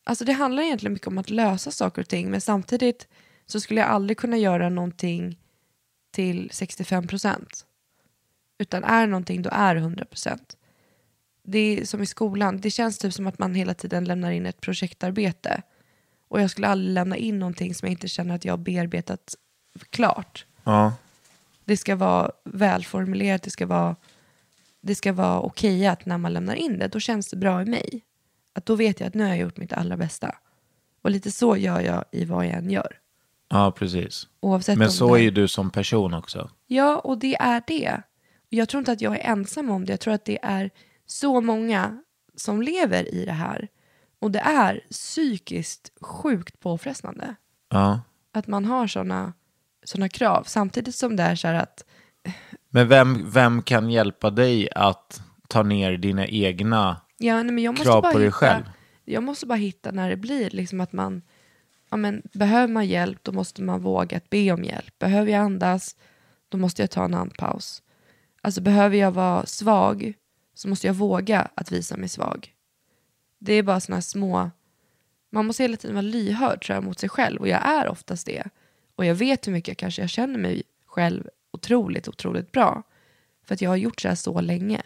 Alltså 0.04 0.24
det 0.24 0.32
handlar 0.32 0.62
egentligen 0.62 0.92
mycket 0.92 1.08
om 1.08 1.18
att 1.18 1.30
lösa 1.30 1.70
saker 1.70 2.02
och 2.02 2.08
ting 2.08 2.30
men 2.30 2.40
samtidigt 2.40 3.08
så 3.46 3.60
skulle 3.60 3.80
jag 3.80 3.88
aldrig 3.90 4.18
kunna 4.18 4.36
göra 4.36 4.68
någonting 4.68 5.38
till 6.10 6.48
65 6.52 7.06
procent. 7.06 7.66
Utan 8.58 8.84
är 8.84 9.06
någonting 9.06 9.42
då 9.42 9.50
är 9.52 9.74
det 9.74 9.80
100 9.80 10.04
procent. 10.04 10.56
Det 11.44 11.58
är 11.58 11.84
som 11.84 12.02
i 12.02 12.06
skolan, 12.06 12.60
det 12.60 12.70
känns 12.70 12.98
typ 12.98 13.14
som 13.14 13.26
att 13.26 13.38
man 13.38 13.54
hela 13.54 13.74
tiden 13.74 14.04
lämnar 14.04 14.30
in 14.30 14.46
ett 14.46 14.60
projektarbete. 14.60 15.62
Och 16.28 16.40
jag 16.40 16.50
skulle 16.50 16.68
aldrig 16.68 16.92
lämna 16.92 17.16
in 17.16 17.38
någonting 17.38 17.74
som 17.74 17.86
jag 17.86 17.92
inte 17.92 18.08
känner 18.08 18.34
att 18.34 18.44
jag 18.44 18.52
har 18.52 18.58
bearbetat 18.58 19.34
klart. 19.90 20.46
Ja. 20.64 20.92
Det 21.64 21.76
ska 21.76 21.96
vara 21.96 22.30
välformulerat, 22.44 23.42
det 23.42 23.50
ska 23.50 23.66
vara, 23.66 23.96
det 24.80 24.94
ska 24.94 25.12
vara 25.12 25.40
okejat 25.40 26.06
när 26.06 26.18
man 26.18 26.32
lämnar 26.32 26.54
in 26.54 26.78
det. 26.78 26.88
Då 26.88 27.00
känns 27.00 27.30
det 27.30 27.36
bra 27.36 27.62
i 27.62 27.64
mig. 27.64 28.04
Att 28.52 28.66
då 28.66 28.74
vet 28.74 29.00
jag 29.00 29.06
att 29.06 29.14
nu 29.14 29.22
har 29.22 29.30
jag 29.30 29.38
gjort 29.38 29.56
mitt 29.56 29.72
allra 29.72 29.96
bästa. 29.96 30.34
Och 31.02 31.10
lite 31.10 31.30
så 31.30 31.56
gör 31.56 31.80
jag 31.80 32.04
i 32.12 32.24
vad 32.24 32.46
jag 32.46 32.52
än 32.52 32.70
gör. 32.70 32.98
ja, 33.48 33.72
precis. 33.72 34.26
Oavsett 34.40 34.78
Men 34.78 34.90
så 34.90 35.14
det 35.14 35.20
är 35.20 35.22
ju 35.22 35.30
du 35.30 35.48
som 35.48 35.70
person 35.70 36.14
också. 36.14 36.50
Ja, 36.66 36.98
och 36.98 37.18
det 37.18 37.34
är 37.34 37.62
det. 37.66 38.02
Jag 38.48 38.68
tror 38.68 38.78
inte 38.78 38.92
att 38.92 39.00
jag 39.00 39.16
är 39.16 39.30
ensam 39.32 39.70
om 39.70 39.84
det. 39.84 39.92
Jag 39.92 40.00
tror 40.00 40.14
att 40.14 40.24
det 40.24 40.38
är 40.42 40.70
så 41.06 41.40
många 41.40 42.02
som 42.36 42.62
lever 42.62 43.14
i 43.14 43.24
det 43.24 43.32
här. 43.32 43.68
Och 44.20 44.30
det 44.30 44.38
är 44.38 44.80
psykiskt 44.90 45.92
sjukt 46.00 46.60
påfrestande. 46.60 47.34
Ja. 47.70 48.00
Att 48.32 48.46
man 48.46 48.64
har 48.64 48.86
såna, 48.86 49.32
såna 49.84 50.08
krav. 50.08 50.42
Samtidigt 50.46 50.94
som 50.94 51.16
det 51.16 51.22
är 51.22 51.34
så 51.36 51.48
här 51.48 51.54
att 51.54 51.84
Men 52.70 52.88
vem, 52.88 53.30
vem 53.30 53.62
kan 53.62 53.90
hjälpa 53.90 54.30
dig 54.30 54.68
att 54.74 55.22
ta 55.48 55.62
ner 55.62 55.96
dina 55.96 56.26
egna 56.26 57.00
Ja, 57.18 57.42
nej, 57.42 57.52
men 57.52 57.64
jag 57.64 57.72
måste 57.72 57.84
krav 57.84 58.02
bara 58.02 58.12
på 58.12 58.18
dig 58.18 58.26
hitta, 58.26 58.36
själv? 58.36 58.64
Jag 59.04 59.22
måste 59.22 59.46
bara 59.46 59.58
hitta 59.58 59.90
när 59.90 60.10
det 60.10 60.16
blir 60.16 60.50
liksom 60.50 60.80
att 60.80 60.92
man, 60.92 61.22
ja, 61.90 61.96
men, 61.96 62.22
behöver 62.32 62.72
man 62.72 62.86
hjälp 62.86 63.18
då 63.22 63.32
måste 63.32 63.62
man 63.62 63.80
våga 63.80 64.16
att 64.16 64.30
be 64.30 64.52
om 64.52 64.64
hjälp. 64.64 64.98
Behöver 64.98 65.32
jag 65.32 65.40
andas 65.40 65.96
då 66.48 66.58
måste 66.58 66.82
jag 66.82 66.90
ta 66.90 67.04
en 67.04 67.14
andpaus. 67.14 67.82
Alltså 68.40 68.60
behöver 68.60 68.96
jag 68.96 69.10
vara 69.10 69.46
svag 69.46 70.14
så 70.54 70.68
måste 70.68 70.86
jag 70.86 70.94
våga 70.94 71.48
att 71.54 71.72
visa 71.72 71.96
mig 71.96 72.08
svag. 72.08 72.52
Det 73.38 73.52
är 73.52 73.62
bara 73.62 73.80
såna 73.80 74.02
små, 74.02 74.50
man 75.30 75.46
måste 75.46 75.62
hela 75.62 75.76
tiden 75.76 75.94
vara 75.94 76.02
lyhörd 76.02 76.64
tror 76.64 76.74
jag, 76.74 76.84
mot 76.84 76.98
sig 76.98 77.08
själv 77.08 77.40
och 77.40 77.48
jag 77.48 77.66
är 77.66 77.88
oftast 77.88 78.26
det. 78.26 78.44
Och 78.94 79.04
jag 79.04 79.14
vet 79.14 79.46
hur 79.46 79.52
mycket 79.52 79.68
jag 79.68 79.76
kanske 79.76 80.02
jag 80.02 80.10
känner 80.10 80.38
mig 80.38 80.62
själv 80.86 81.28
otroligt, 81.50 82.08
otroligt 82.08 82.52
bra. 82.52 82.82
För 83.44 83.54
att 83.54 83.60
jag 83.60 83.70
har 83.70 83.76
gjort 83.76 84.00
så 84.00 84.08
här 84.08 84.14
så 84.14 84.40
länge. 84.40 84.82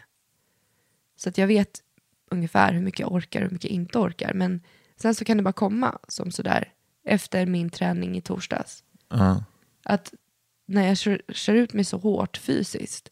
Så 1.16 1.28
att 1.28 1.38
jag 1.38 1.46
vet 1.46 1.82
ungefär 2.30 2.72
hur 2.72 2.80
mycket 2.80 3.00
jag 3.00 3.12
orkar 3.12 3.40
och 3.40 3.44
hur 3.44 3.52
mycket 3.52 3.70
jag 3.70 3.74
inte 3.74 3.98
orkar. 3.98 4.34
Men 4.34 4.60
sen 4.96 5.14
så 5.14 5.24
kan 5.24 5.36
det 5.36 5.42
bara 5.42 5.52
komma 5.52 5.98
som 6.08 6.30
sådär 6.30 6.72
efter 7.04 7.46
min 7.46 7.70
träning 7.70 8.16
i 8.16 8.20
torsdags. 8.20 8.84
Ja. 9.08 9.44
Att 9.82 10.14
när 10.66 10.88
jag 10.88 10.98
kör, 10.98 11.22
kör 11.28 11.54
ut 11.54 11.72
mig 11.72 11.84
så 11.84 11.98
hårt 11.98 12.36
fysiskt 12.36 13.08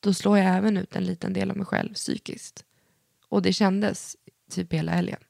då 0.00 0.14
slår 0.14 0.38
jag 0.38 0.56
även 0.56 0.76
ut 0.76 0.96
en 0.96 1.04
liten 1.04 1.32
del 1.32 1.50
av 1.50 1.56
mig 1.56 1.66
själv 1.66 1.94
psykiskt. 1.94 2.64
Och 3.28 3.42
det 3.42 3.52
kändes 3.52 4.16
typ 4.54 4.72
hela 4.72 4.92
helgen. 4.92 5.20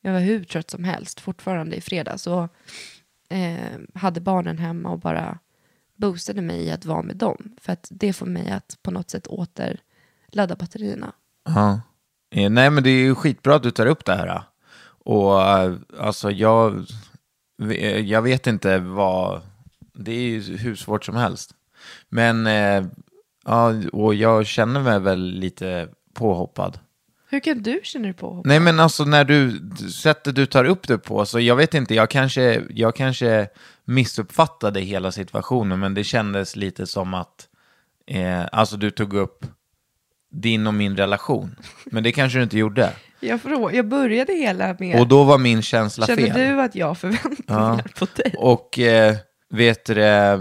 Jag 0.00 0.12
var 0.12 0.20
hur 0.20 0.44
trött 0.44 0.70
som 0.70 0.84
helst 0.84 1.20
fortfarande 1.20 1.76
i 1.76 1.80
fredags 1.80 2.26
och 2.26 2.48
eh, 3.28 3.78
hade 3.94 4.20
barnen 4.20 4.58
hemma 4.58 4.90
och 4.90 4.98
bara 4.98 5.38
boostade 5.96 6.42
mig 6.42 6.64
i 6.64 6.70
att 6.70 6.84
vara 6.84 7.02
med 7.02 7.16
dem. 7.16 7.56
För 7.60 7.72
att 7.72 7.88
det 7.90 8.12
får 8.12 8.26
mig 8.26 8.50
att 8.50 8.78
på 8.82 8.90
något 8.90 9.10
sätt 9.10 9.26
återladda 9.26 10.56
batterierna. 10.56 11.12
Ja. 11.44 11.80
Eh, 12.30 12.50
nej, 12.50 12.70
men 12.70 12.82
det 12.82 12.90
är 12.90 13.02
ju 13.02 13.14
skitbra 13.14 13.54
att 13.54 13.62
du 13.62 13.70
tar 13.70 13.86
upp 13.86 14.04
det 14.04 14.14
här. 14.14 14.42
Och 15.04 15.42
eh, 15.42 15.74
alltså 15.98 16.30
jag, 16.30 16.86
eh, 17.62 17.98
jag 17.98 18.22
vet 18.22 18.46
inte 18.46 18.78
vad, 18.78 19.42
det 19.92 20.12
är 20.12 20.28
ju 20.28 20.56
hur 20.56 20.76
svårt 20.76 21.04
som 21.04 21.16
helst. 21.16 21.54
Men, 22.08 22.46
ja, 23.44 23.74
och 23.92 24.14
jag 24.14 24.46
känner 24.46 24.80
mig 24.80 25.00
väl 25.00 25.20
lite 25.20 25.88
påhoppad. 26.14 26.78
Hur 27.30 27.40
kan 27.40 27.62
du 27.62 27.80
känna 27.82 28.04
dig 28.04 28.14
på? 28.14 28.42
Nej 28.44 28.60
men 28.60 28.80
alltså 28.80 29.04
när 29.04 29.24
du, 29.24 29.60
sättet 29.90 30.34
du 30.34 30.46
tar 30.46 30.64
upp 30.64 30.88
det 30.88 30.98
på, 30.98 31.26
så 31.26 31.40
jag 31.40 31.56
vet 31.56 31.74
inte, 31.74 31.94
jag 31.94 32.10
kanske, 32.10 32.62
jag 32.70 32.96
kanske 32.96 33.48
missuppfattade 33.84 34.80
hela 34.80 35.12
situationen, 35.12 35.78
men 35.80 35.94
det 35.94 36.04
kändes 36.04 36.56
lite 36.56 36.86
som 36.86 37.14
att, 37.14 37.48
eh, 38.06 38.42
alltså 38.52 38.76
du 38.76 38.90
tog 38.90 39.14
upp 39.14 39.46
din 40.32 40.66
och 40.66 40.74
min 40.74 40.96
relation. 40.96 41.56
Men 41.84 42.02
det 42.02 42.12
kanske 42.12 42.38
du 42.38 42.42
inte 42.42 42.58
gjorde. 42.58 42.90
Jag, 43.22 43.40
frå- 43.40 43.72
jag 43.74 43.88
började 43.88 44.32
hela 44.32 44.76
med, 44.78 45.00
Och 45.00 45.08
då 45.08 45.24
var 45.24 45.38
min 45.38 45.62
känsla 45.62 46.06
känner 46.06 46.22
fel. 46.22 46.38
du 46.56 46.62
att 46.62 46.74
jag 46.74 46.86
har 46.86 46.94
förväntningar 46.94 47.90
på 47.98 48.06
dig? 48.16 48.34
Och 48.38 48.78
eh, 48.78 49.16
vet 49.50 49.84
du 49.84 49.94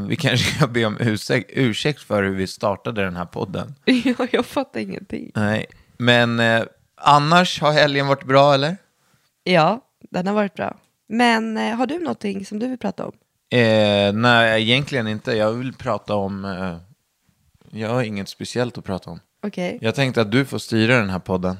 vi 0.07 0.15
kanske 0.15 0.55
ska 0.55 0.67
be 0.67 0.85
om 0.85 0.97
ursäkt, 0.99 1.49
ursäkt 1.53 2.01
för 2.01 2.23
hur 2.23 2.35
vi 2.35 2.47
startade 2.47 3.03
den 3.03 3.15
här 3.15 3.25
podden. 3.25 3.75
Ja, 3.85 4.27
jag 4.31 4.45
fattar 4.45 4.79
ingenting. 4.79 5.31
Nej, 5.35 5.65
men 5.97 6.39
eh, 6.39 6.63
annars 6.99 7.61
har 7.61 7.71
helgen 7.71 8.07
varit 8.07 8.23
bra 8.23 8.53
eller? 8.53 8.77
Ja, 9.43 9.81
den 10.09 10.27
har 10.27 10.33
varit 10.33 10.53
bra. 10.53 10.77
Men 11.07 11.57
eh, 11.57 11.75
har 11.75 11.87
du 11.87 11.99
någonting 11.99 12.45
som 12.45 12.59
du 12.59 12.67
vill 12.67 12.77
prata 12.77 13.05
om? 13.05 13.13
Eh, 13.59 14.13
nej, 14.13 14.61
egentligen 14.61 15.07
inte. 15.07 15.31
Jag 15.31 15.51
vill 15.51 15.73
prata 15.73 16.15
om... 16.15 16.45
Eh, 16.45 16.77
jag 17.79 17.89
har 17.89 18.03
inget 18.03 18.29
speciellt 18.29 18.77
att 18.77 18.85
prata 18.85 19.09
om. 19.09 19.19
Okej. 19.43 19.77
Jag 19.81 19.95
tänkte 19.95 20.21
att 20.21 20.31
du 20.31 20.45
får 20.45 20.57
styra 20.59 20.97
den 20.97 21.09
här 21.09 21.19
podden. 21.19 21.57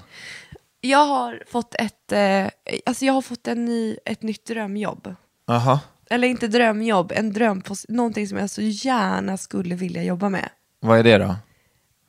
Jag 0.82 1.06
har 1.06 1.44
fått 1.48 1.76
ett, 1.76 2.12
eh, 2.12 2.48
alltså 2.86 3.06
jag 3.06 3.14
har 3.14 3.22
fått 3.22 3.48
en 3.48 3.66
ny, 3.66 3.98
ett 4.06 4.22
nytt 4.22 4.46
drömjobb. 4.46 5.16
Jaha, 5.48 5.80
Eller 6.10 6.28
inte 6.28 6.48
drömjobb, 6.48 7.12
en 7.16 7.34
dröm 7.34 7.62
på 7.62 7.76
någonting 7.90 8.28
som 8.28 8.38
jag 8.38 8.50
så 8.50 8.62
gärna 8.62 9.38
skulle 9.38 9.76
vilja 9.76 10.04
jobba 10.04 10.30
med. 10.30 10.50
vad 10.80 11.00
är 11.00 11.04
det 11.04 11.18
då? 11.18 11.36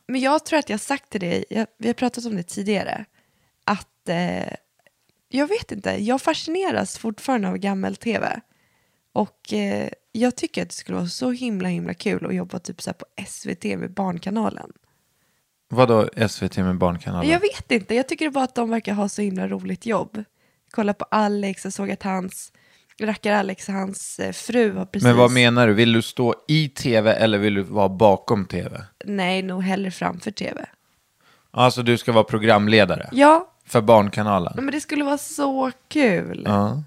Men 0.08 0.20
jag 0.20 0.44
tror 0.44 0.58
att 0.58 0.68
jag 0.68 0.74
har 0.74 0.78
sagt 0.78 1.10
till 1.10 1.20
dig, 1.20 1.44
jag, 1.50 1.66
vi 1.78 1.86
har 1.86 1.94
pratat 1.94 2.26
om 2.26 2.36
det 2.36 2.42
tidigare, 2.42 3.04
att 4.02 4.08
eh, 4.08 4.54
jag 5.28 5.46
vet 5.46 5.72
inte, 5.72 5.90
jag 5.90 6.22
fascineras 6.22 6.98
fortfarande 6.98 7.48
av 7.48 7.56
gammel-tv. 7.56 8.40
Och 9.12 9.52
eh, 9.52 9.88
jag 10.12 10.36
tycker 10.36 10.62
att 10.62 10.68
det 10.68 10.74
skulle 10.74 10.98
vara 10.98 11.08
så 11.08 11.30
himla 11.30 11.68
himla 11.68 11.94
kul 11.94 12.26
att 12.26 12.34
jobba 12.34 12.58
typ 12.58 12.82
så 12.82 12.90
här 12.90 12.94
på 12.94 13.06
SVT 13.26 13.64
med 13.64 13.94
Barnkanalen. 13.94 14.72
Vadå 15.68 16.08
SVT 16.28 16.56
med 16.56 16.78
Barnkanalen? 16.78 17.30
Jag 17.30 17.40
vet 17.40 17.70
inte, 17.70 17.94
jag 17.94 18.08
tycker 18.08 18.30
bara 18.30 18.44
att 18.44 18.54
de 18.54 18.70
verkar 18.70 18.94
ha 18.94 19.08
så 19.08 19.22
himla 19.22 19.48
roligt 19.48 19.86
jobb. 19.86 20.24
Kolla 20.70 20.94
på 20.94 21.04
Alex, 21.10 21.64
jag 21.64 21.72
såg 21.72 21.90
att 21.90 22.02
hans, 22.02 22.52
rackar 23.00 23.32
Alex, 23.32 23.68
hans 23.68 24.18
eh, 24.18 24.32
fru 24.32 24.72
har 24.72 24.86
precis... 24.86 25.06
Men 25.06 25.16
vad 25.16 25.30
menar 25.30 25.66
du? 25.66 25.74
Vill 25.74 25.92
du 25.92 26.02
stå 26.02 26.34
i 26.48 26.68
tv 26.68 27.12
eller 27.12 27.38
vill 27.38 27.54
du 27.54 27.62
vara 27.62 27.88
bakom 27.88 28.46
tv? 28.46 28.84
Nej, 29.04 29.42
nog 29.42 29.62
hellre 29.62 29.90
framför 29.90 30.30
tv. 30.30 30.66
Alltså 31.50 31.82
du 31.82 31.98
ska 31.98 32.12
vara 32.12 32.24
programledare 32.24 33.08
Ja, 33.12 33.49
för 33.70 33.80
Barnkanalen? 33.80 34.64
men 34.64 34.72
det 34.72 34.80
skulle 34.80 35.04
vara 35.04 35.18
så 35.18 35.70
kul. 35.88 36.42
Ja. 36.46 36.82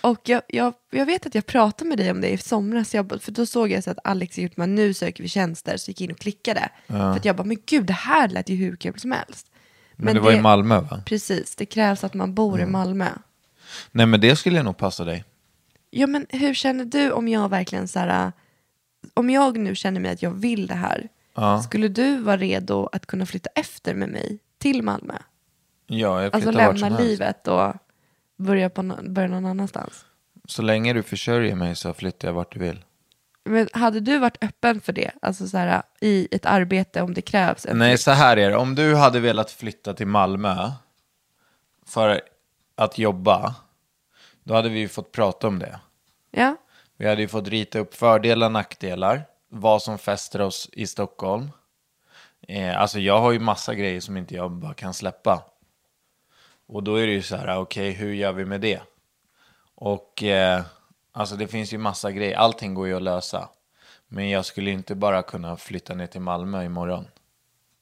Och 0.00 0.20
jag, 0.24 0.42
jag, 0.48 0.74
jag 0.90 1.06
vet 1.06 1.26
att 1.26 1.34
jag 1.34 1.46
pratade 1.46 1.88
med 1.88 1.98
dig 1.98 2.10
om 2.10 2.20
det 2.20 2.28
i 2.28 2.38
somras, 2.38 2.94
jag, 2.94 3.22
för 3.22 3.32
då 3.32 3.46
såg 3.46 3.70
jag 3.70 3.84
så 3.84 3.90
att 3.90 3.98
Alex 4.04 4.38
med 4.56 4.68
nu 4.68 4.94
söker 4.94 5.22
vi 5.22 5.28
tjänster, 5.28 5.76
så 5.76 5.90
gick 5.90 6.00
jag 6.00 6.04
in 6.04 6.10
och 6.10 6.18
klickade. 6.18 6.68
För 6.86 7.10
att 7.16 7.24
jag 7.24 7.36
bara, 7.36 7.44
men 7.44 7.56
gud 7.66 7.84
det 7.84 7.92
här 7.92 8.28
lät 8.28 8.48
ju 8.48 8.56
hur 8.56 8.76
kul 8.76 9.00
som 9.00 9.12
helst. 9.12 9.50
Men, 9.96 10.04
Men 10.04 10.14
det 10.14 10.20
var 10.20 10.30
det- 10.30 10.38
i 10.38 10.40
Malmö 10.40 10.80
va? 10.80 11.02
Precis, 11.06 11.56
det 11.56 11.66
krävs 11.66 12.04
att 12.04 12.14
man 12.14 12.34
bor 12.34 12.60
i 12.60 12.66
Malmö. 12.66 13.08
Nej 13.90 14.06
men 14.06 14.20
det 14.20 14.36
skulle 14.36 14.62
nog 14.62 14.76
passa 14.76 15.04
dig. 15.04 15.24
Ja, 15.90 16.06
men 16.06 16.26
hur 16.28 16.54
känner 16.54 16.84
du 16.84 17.10
om 17.10 17.28
jag 17.28 17.48
verkligen 17.48 17.88
så 17.88 17.98
här, 17.98 18.32
om 19.14 19.30
jag 19.30 19.58
nu 19.58 19.74
känner 19.74 20.00
mig 20.00 20.10
att 20.10 20.22
jag 20.22 20.30
vill 20.30 20.66
det 20.66 20.74
här, 20.74 21.08
Ja, 21.34 21.62
skulle 21.62 21.88
du 21.88 22.16
vara 22.18 22.36
redo 22.36 22.88
att 22.92 23.06
kunna 23.06 23.26
flytta 23.26 23.50
efter 23.54 23.94
med 23.94 24.08
mig 24.08 24.38
till 24.58 24.82
Malmö? 24.82 25.14
Ja 25.88 26.22
jag 26.22 26.34
Alltså 26.34 26.50
lämna 26.50 26.88
livet 26.88 27.48
och 27.48 27.74
börja, 28.36 28.70
på, 28.70 28.82
börja 29.02 29.28
någon 29.28 29.46
annanstans. 29.46 30.04
Så 30.44 30.62
länge 30.62 30.92
du 30.92 31.02
försörjer 31.02 31.54
mig 31.54 31.76
så 31.76 31.92
flyttar 31.92 32.28
jag 32.28 32.32
vart 32.32 32.52
du 32.52 32.60
vill. 32.60 32.84
Men 33.44 33.68
hade 33.72 34.00
du 34.00 34.18
varit 34.18 34.44
öppen 34.44 34.80
för 34.80 34.92
det, 34.92 35.10
alltså 35.22 35.46
så 35.48 35.58
här, 35.58 35.82
i 36.00 36.28
ett 36.30 36.46
arbete 36.46 37.02
om 37.02 37.14
det 37.14 37.22
krävs? 37.22 37.66
Nej, 37.72 37.98
så 37.98 38.10
här 38.10 38.36
är 38.36 38.50
det. 38.50 38.56
Om 38.56 38.74
du 38.74 38.94
hade 38.94 39.20
velat 39.20 39.50
flytta 39.50 39.94
till 39.94 40.06
Malmö 40.06 40.70
för 41.86 42.20
att 42.76 42.98
jobba, 42.98 43.54
då 44.44 44.54
hade 44.54 44.68
vi 44.68 44.78
ju 44.78 44.88
fått 44.88 45.12
prata 45.12 45.48
om 45.48 45.58
det. 45.58 45.80
Ja, 46.30 46.56
Vi 46.96 47.08
hade 47.08 47.20
ju 47.22 47.28
fått 47.28 47.48
rita 47.48 47.78
upp 47.78 47.94
fördelar 47.94 48.46
och 48.46 48.52
nackdelar, 48.52 49.22
vad 49.48 49.82
som 49.82 49.98
fäster 49.98 50.40
oss 50.40 50.70
i 50.72 50.86
Stockholm. 50.86 51.50
Eh, 52.48 52.80
alltså 52.80 52.98
jag 52.98 53.20
har 53.20 53.32
ju 53.32 53.38
massa 53.38 53.74
grejer 53.74 54.00
som 54.00 54.16
inte 54.16 54.34
jag 54.34 54.50
bara 54.50 54.74
kan 54.74 54.94
släppa. 54.94 55.42
Och 56.68 56.82
då 56.82 56.96
är 56.96 57.06
det 57.06 57.12
ju 57.12 57.22
så 57.22 57.36
här, 57.36 57.58
okej, 57.58 57.90
hur 57.92 58.12
gör 58.14 58.32
vi 58.32 58.44
med 58.44 58.60
det? 58.60 58.80
Och 59.74 60.22
eh, 60.22 60.62
alltså 61.12 61.36
det 61.36 61.46
finns 61.48 61.72
ju 61.72 61.78
massa 61.78 62.12
grejer, 62.12 62.36
allting 62.36 62.74
går 62.74 62.86
ju 62.86 62.96
att 62.96 63.02
lösa. 63.02 63.48
Men 64.08 64.30
jag 64.30 64.44
skulle 64.44 64.70
inte 64.70 64.94
bara 64.94 65.22
kunna 65.22 65.56
flytta 65.56 65.94
ner 65.94 66.06
till 66.06 66.20
Malmö 66.20 66.64
imorgon. 66.64 67.04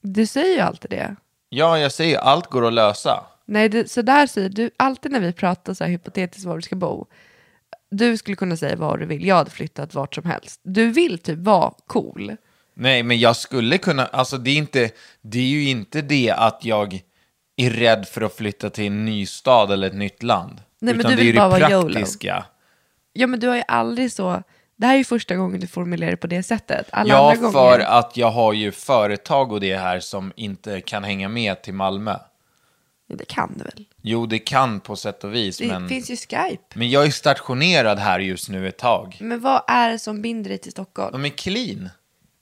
du 0.00 0.26
säger 0.26 0.54
ju 0.54 0.60
alltid 0.60 0.90
det. 0.90 1.16
Ja, 1.48 1.78
jag 1.78 1.92
säger 1.92 2.18
allt 2.18 2.46
går 2.46 2.66
att 2.66 2.72
lösa. 2.72 3.24
Nej, 3.44 3.68
det, 3.68 3.90
så 3.90 4.02
där 4.02 4.26
säger 4.26 4.48
du 4.48 4.70
alltid 4.76 5.12
när 5.12 5.20
vi 5.20 5.32
pratar 5.32 5.74
så 5.74 5.84
här 5.84 5.90
hypotetiskt 5.90 6.46
var 6.46 6.56
du 6.56 6.62
ska 6.62 6.76
bo. 6.76 7.06
Du 7.90 8.16
skulle 8.16 8.36
kunna 8.36 8.56
säga 8.56 8.76
vad 8.76 8.98
du 8.98 9.06
vill, 9.06 9.26
jag 9.26 9.36
hade 9.36 9.50
flyttat 9.50 9.94
vart 9.94 10.14
som 10.14 10.24
helst. 10.24 10.60
Du 10.62 10.90
vill 10.90 11.18
typ 11.18 11.38
vara 11.38 11.72
cool. 11.86 12.36
Nej, 12.74 13.02
men 13.02 13.18
jag 13.18 13.36
skulle 13.36 13.78
kunna, 13.78 14.06
alltså 14.06 14.38
det 14.38 14.50
är, 14.50 14.56
inte, 14.56 14.90
det 15.20 15.38
är 15.38 15.48
ju 15.48 15.68
inte 15.68 16.02
det 16.02 16.30
att 16.30 16.64
jag 16.64 17.02
är 17.56 17.70
rädd 17.70 18.08
för 18.08 18.20
att 18.22 18.36
flytta 18.36 18.70
till 18.70 18.86
en 18.86 19.04
ny 19.04 19.26
stad 19.26 19.70
eller 19.72 19.86
ett 19.86 19.94
nytt 19.94 20.22
land. 20.22 20.60
Nej, 20.80 20.94
men 20.94 21.00
Utan 21.00 21.10
du 21.10 21.16
det 21.16 21.22
är 21.22 21.24
vill 21.24 21.34
ju 21.34 21.40
bara 21.40 21.48
det 21.54 21.60
vara 21.60 21.70
YOLO. 21.72 21.92
praktiska. 21.92 22.44
Ja 23.12 23.26
men 23.26 23.40
du 23.40 23.48
har 23.48 23.56
ju 23.56 23.62
aldrig 23.68 24.12
så, 24.12 24.42
det 24.76 24.86
här 24.86 24.94
är 24.94 24.98
ju 24.98 25.04
första 25.04 25.36
gången 25.36 25.60
du 25.60 25.66
formulerar 25.66 26.10
det 26.10 26.16
på 26.16 26.26
det 26.26 26.42
sättet. 26.42 26.86
Alla 26.92 27.14
Ja, 27.14 27.32
andra 27.32 27.50
för 27.52 27.58
gånger, 27.72 27.78
att 27.80 28.16
jag 28.16 28.30
har 28.30 28.52
ju 28.52 28.72
företag 28.72 29.52
och 29.52 29.60
det 29.60 29.76
här 29.76 30.00
som 30.00 30.32
inte 30.36 30.80
kan 30.80 31.04
hänga 31.04 31.28
med 31.28 31.62
till 31.62 31.74
Malmö. 31.74 32.16
Ja, 33.08 33.16
det 33.16 33.24
kan 33.24 33.54
du 33.58 33.64
väl? 33.64 33.84
Jo, 34.02 34.26
det 34.26 34.38
kan 34.38 34.80
på 34.80 34.96
sätt 34.96 35.24
och 35.24 35.34
vis, 35.34 35.58
Det 35.58 35.66
men, 35.66 35.88
finns 35.88 36.10
ju 36.10 36.16
Skype. 36.16 36.62
men 36.74 36.90
jag 36.90 37.06
är 37.06 37.10
stationerad 37.10 37.98
här 37.98 38.20
just 38.20 38.48
nu 38.48 38.68
ett 38.68 38.78
tag. 38.78 39.16
Men 39.20 39.40
vad 39.40 39.62
är 39.66 39.90
det 39.90 39.98
som 39.98 40.22
binder 40.22 40.48
dig 40.48 40.58
till 40.58 40.72
Stockholm? 40.72 41.12
De 41.12 41.24
är 41.24 41.28
clean. 41.28 41.88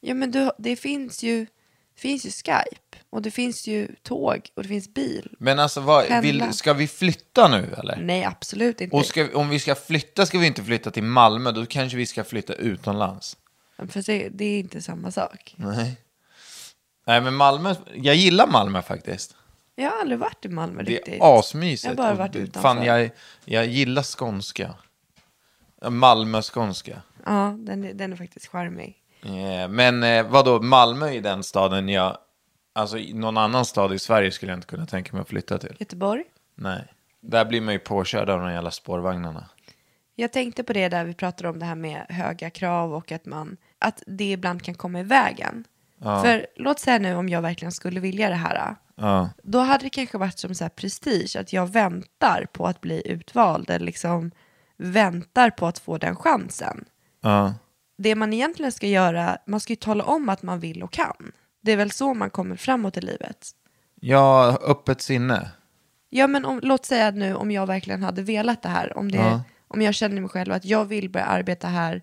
Ja 0.00 0.14
men 0.14 0.30
du, 0.30 0.50
det 0.58 0.76
finns 0.76 1.22
ju, 1.22 1.46
det 1.94 2.00
finns 2.00 2.26
ju 2.26 2.30
Skype. 2.30 2.98
Och 3.10 3.22
det 3.22 3.30
finns 3.30 3.66
ju 3.66 3.88
tåg 4.02 4.48
och 4.54 4.62
det 4.62 4.68
finns 4.68 4.94
bil. 4.94 5.34
Men 5.38 5.58
alltså, 5.58 5.80
vad, 5.80 6.06
Pendla. 6.08 6.20
vill, 6.46 6.52
ska 6.54 6.72
vi 6.72 6.88
flytta 6.88 7.48
nu 7.48 7.74
eller? 7.78 7.96
Nej 7.96 8.24
absolut 8.24 8.80
inte. 8.80 8.96
Och 8.96 9.06
ska, 9.06 9.28
om 9.38 9.48
vi 9.48 9.58
ska 9.58 9.74
flytta 9.74 10.26
ska 10.26 10.38
vi 10.38 10.46
inte 10.46 10.64
flytta 10.64 10.90
till 10.90 11.02
Malmö, 11.02 11.52
då 11.52 11.66
kanske 11.66 11.96
vi 11.96 12.06
ska 12.06 12.24
flytta 12.24 12.52
utomlands. 12.54 13.36
För 13.88 14.02
det, 14.06 14.28
det 14.28 14.44
är 14.44 14.58
inte 14.60 14.82
samma 14.82 15.10
sak. 15.10 15.54
Nej. 15.58 15.96
Nej, 17.06 17.20
men 17.20 17.34
Malmö, 17.34 17.74
jag 17.94 18.14
gillar 18.14 18.46
Malmö 18.46 18.82
faktiskt. 18.82 19.36
Jag 19.76 19.90
har 19.90 20.00
aldrig 20.00 20.18
varit 20.18 20.44
i 20.44 20.48
Malmö 20.48 20.82
Det 20.82 20.90
riktigt. 20.92 21.14
är 21.14 21.38
asmysigt. 21.38 21.84
Jag 21.84 21.90
har 21.90 21.96
bara 21.96 22.12
Och 22.12 22.18
varit 22.18 22.32
det- 22.32 22.38
utanför. 22.38 22.60
Fan, 22.68 22.84
jag, 22.84 23.10
jag 23.44 23.66
gillar 23.66 24.02
skånska. 24.02 24.74
Ja, 25.80 25.90
Malmö-skånska. 25.90 27.02
Ja, 27.26 27.56
den, 27.58 27.84
är- 27.84 27.94
den 27.94 28.12
är 28.12 28.16
faktiskt 28.16 28.46
charmig. 28.46 28.96
Eh, 29.24 29.68
Men 29.68 30.02
eh, 30.02 30.26
vadå, 30.26 30.62
Malmö 30.62 31.08
är 31.14 31.20
den 31.20 31.42
staden 31.42 31.88
jag... 31.88 32.18
Alltså 32.72 32.96
någon 32.96 33.36
annan 33.36 33.64
stad 33.64 33.92
i 33.92 33.98
Sverige 33.98 34.30
skulle 34.30 34.52
jag 34.52 34.56
inte 34.56 34.66
kunna 34.66 34.86
tänka 34.86 35.12
mig 35.12 35.22
att 35.22 35.28
flytta 35.28 35.58
till. 35.58 35.76
Göteborg? 35.78 36.24
Nej. 36.54 36.84
Där 37.20 37.44
blir 37.44 37.60
man 37.60 37.74
ju 37.74 37.80
påkörd 37.80 38.30
av 38.30 38.40
de 38.40 38.52
jävla 38.52 38.70
spårvagnarna. 38.70 39.48
Jag 40.14 40.32
tänkte 40.32 40.64
på 40.64 40.72
det 40.72 40.88
där 40.88 41.04
vi 41.04 41.14
pratade 41.14 41.48
om 41.48 41.58
det 41.58 41.64
här 41.64 41.74
med 41.74 42.06
höga 42.08 42.50
krav 42.50 42.94
och 42.94 43.12
att 43.12 43.26
man 43.26 43.56
att 43.78 44.02
det 44.06 44.32
ibland 44.32 44.62
kan 44.62 44.74
komma 44.74 45.00
i 45.00 45.02
vägen. 45.02 45.64
För 46.02 46.46
låt 46.56 46.80
säga 46.80 46.98
nu 46.98 47.14
om 47.14 47.28
jag 47.28 47.42
verkligen 47.42 47.72
skulle 47.72 48.00
vilja 48.00 48.28
det 48.28 48.34
här. 48.34 48.76
Ja. 48.96 49.30
Då 49.42 49.58
hade 49.58 49.84
det 49.84 49.90
kanske 49.90 50.18
varit 50.18 50.38
som 50.38 50.54
så 50.54 50.64
här 50.64 50.68
prestige 50.68 51.36
att 51.40 51.52
jag 51.52 51.66
väntar 51.72 52.46
på 52.52 52.66
att 52.66 52.80
bli 52.80 53.02
utvald 53.04 53.70
eller 53.70 53.86
liksom 53.86 54.30
väntar 54.76 55.50
på 55.50 55.66
att 55.66 55.78
få 55.78 55.98
den 55.98 56.16
chansen. 56.16 56.84
Ja. 57.20 57.54
Det 57.96 58.14
man 58.14 58.32
egentligen 58.32 58.72
ska 58.72 58.86
göra, 58.86 59.38
man 59.46 59.60
ska 59.60 59.72
ju 59.72 59.76
tala 59.76 60.04
om 60.04 60.28
att 60.28 60.42
man 60.42 60.60
vill 60.60 60.82
och 60.82 60.92
kan. 60.92 61.32
Det 61.62 61.72
är 61.72 61.76
väl 61.76 61.90
så 61.90 62.14
man 62.14 62.30
kommer 62.30 62.56
framåt 62.56 62.96
i 62.96 63.00
livet. 63.00 63.50
Ja, 64.00 64.58
öppet 64.62 65.00
sinne. 65.00 65.50
Ja 66.10 66.26
men 66.26 66.44
om, 66.44 66.60
låt 66.62 66.86
säga 66.86 67.10
nu 67.10 67.34
om 67.34 67.50
jag 67.50 67.66
verkligen 67.66 68.02
hade 68.02 68.22
velat 68.22 68.62
det 68.62 68.68
här, 68.68 68.98
om, 68.98 69.10
det, 69.12 69.18
Ja. 69.18 69.42
om 69.68 69.82
jag 69.82 69.94
känner 69.94 70.20
mig 70.20 70.30
själv 70.30 70.52
att 70.52 70.64
jag 70.64 70.84
vill 70.84 71.10
börja 71.10 71.26
arbeta 71.26 71.68
här, 71.68 72.02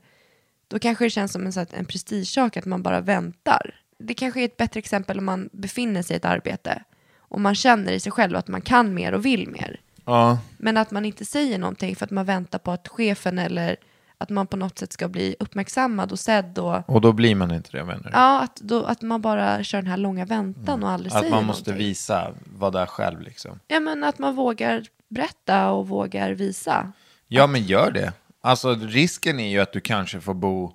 då 0.67 0.79
kanske 0.79 1.05
det 1.05 1.09
känns 1.09 1.31
som 1.31 1.45
en, 1.47 1.53
en 1.71 1.85
prestigesak 1.85 2.57
att 2.57 2.65
man 2.65 2.83
bara 2.83 3.01
väntar. 3.01 3.75
Det 3.99 4.13
kanske 4.13 4.41
är 4.41 4.45
ett 4.45 4.57
bättre 4.57 4.77
exempel 4.79 5.19
om 5.19 5.25
man 5.25 5.49
befinner 5.53 6.01
sig 6.01 6.13
i 6.13 6.17
ett 6.17 6.25
arbete 6.25 6.83
och 7.17 7.41
man 7.41 7.55
känner 7.55 7.91
i 7.91 7.99
sig 7.99 8.11
själv 8.11 8.37
att 8.37 8.47
man 8.47 8.61
kan 8.61 8.93
mer 8.93 9.13
och 9.13 9.25
vill 9.25 9.49
mer. 9.49 9.79
Ja. 10.05 10.39
Men 10.57 10.77
att 10.77 10.91
man 10.91 11.05
inte 11.05 11.25
säger 11.25 11.57
någonting 11.57 11.95
för 11.95 12.05
att 12.05 12.11
man 12.11 12.25
väntar 12.25 12.59
på 12.59 12.71
att 12.71 12.87
chefen 12.87 13.39
eller 13.39 13.75
att 14.21 14.29
man 14.29 14.47
på 14.47 14.57
något 14.57 14.79
sätt 14.79 14.93
ska 14.93 15.07
bli 15.07 15.35
uppmärksammad 15.39 16.11
och 16.11 16.19
sedd 16.19 16.57
och 16.59 16.89
Och 16.89 17.01
då 17.01 17.11
blir 17.13 17.35
man 17.35 17.51
inte 17.51 17.77
det, 17.77 17.83
menar 17.85 18.03
du? 18.03 18.09
ja, 18.13 18.41
att, 18.41 18.55
då, 18.55 18.83
att 18.85 19.01
man 19.01 19.21
bara 19.21 19.63
kör 19.63 19.77
den 19.81 19.87
här 19.91 19.97
långa 19.97 20.25
väntan 20.25 20.83
och 20.83 20.89
aldrig 20.89 21.13
Att 21.13 21.19
säger 21.19 21.35
man 21.35 21.45
måste 21.45 21.69
någonting. 21.69 21.87
visa 21.87 22.31
vad 22.57 22.73
det 22.73 22.79
är 22.79 22.85
själv 22.85 23.21
liksom. 23.21 23.59
Ja 23.67 23.79
men 23.79 24.03
att 24.03 24.19
man 24.19 24.35
vågar 24.35 24.85
berätta 25.09 25.71
och 25.71 25.87
vågar 25.87 26.31
visa. 26.31 26.91
Ja, 27.27 27.47
men 27.47 27.63
gör 27.63 27.91
det. 27.91 28.13
Alltså 28.41 28.73
risken 28.75 29.39
är 29.39 29.49
ju 29.49 29.59
att 29.59 29.73
du 29.73 29.79
kanske 29.81 30.21
får 30.21 30.33
bo 30.33 30.73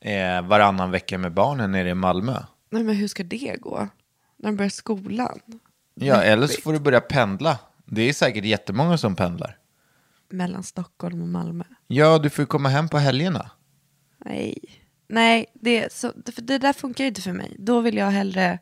eh, 0.00 0.42
varannan 0.42 0.90
vecka 0.90 1.18
med 1.18 1.32
barnen 1.32 1.72
nere 1.72 1.88
i 1.90 1.94
Malmö. 1.94 2.42
Nej 2.70 2.82
men 2.82 2.96
hur 2.96 3.08
ska 3.08 3.22
det 3.22 3.56
gå? 3.60 3.88
När 4.36 4.50
de 4.50 4.56
börjar 4.56 4.70
skolan? 4.70 5.38
Ja, 5.94 6.22
eller 6.22 6.46
så 6.46 6.60
får 6.60 6.72
du 6.72 6.78
börja 6.78 7.00
pendla. 7.00 7.58
Det 7.84 8.02
är 8.02 8.12
säkert 8.12 8.44
jättemånga 8.44 8.98
som 8.98 9.16
pendlar. 9.16 9.56
Mellan 10.28 10.62
Stockholm 10.62 11.22
och 11.22 11.28
Malmö? 11.28 11.64
Ja, 11.86 12.18
du 12.18 12.30
får 12.30 12.42
ju 12.42 12.46
komma 12.46 12.68
hem 12.68 12.88
på 12.88 12.98
helgerna. 12.98 13.50
Nej. 14.24 14.58
Nej, 15.08 15.46
det, 15.54 15.92
så, 15.92 16.12
det 16.36 16.58
där 16.58 16.72
funkar 16.72 17.04
inte 17.04 17.22
för 17.22 17.32
mig. 17.32 17.56
Då 17.58 17.80
vill 17.80 17.96
jag 17.96 18.10
hellre... 18.10 18.58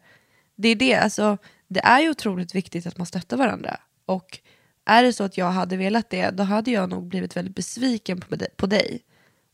Det 0.57 0.68
är 0.68 0.77
det, 0.77 0.94
alltså, 0.94 1.38
det 1.68 1.81
är 1.81 2.00
ju 2.00 2.11
otroligt 2.11 2.55
viktigt 2.55 2.87
att 2.87 2.98
man 2.98 3.07
stöttar 3.07 3.37
varandra. 3.37 3.77
Och 4.07 4.38
är 4.87 5.03
det 5.03 5.12
så 5.12 5.24
att 5.24 5.38
jag 5.38 5.50
hade 5.50 5.77
velat 5.77 6.11
det, 6.11 6.31
då 6.31 6.42
hade 6.42 6.70
jag 6.70 6.90
nog 6.90 7.09
blivit 7.09 7.37
väldigt 7.37 7.55
besviken 7.55 8.20
på 8.20 8.37
dig, 8.37 8.48
på 8.57 8.66
dig 8.66 9.03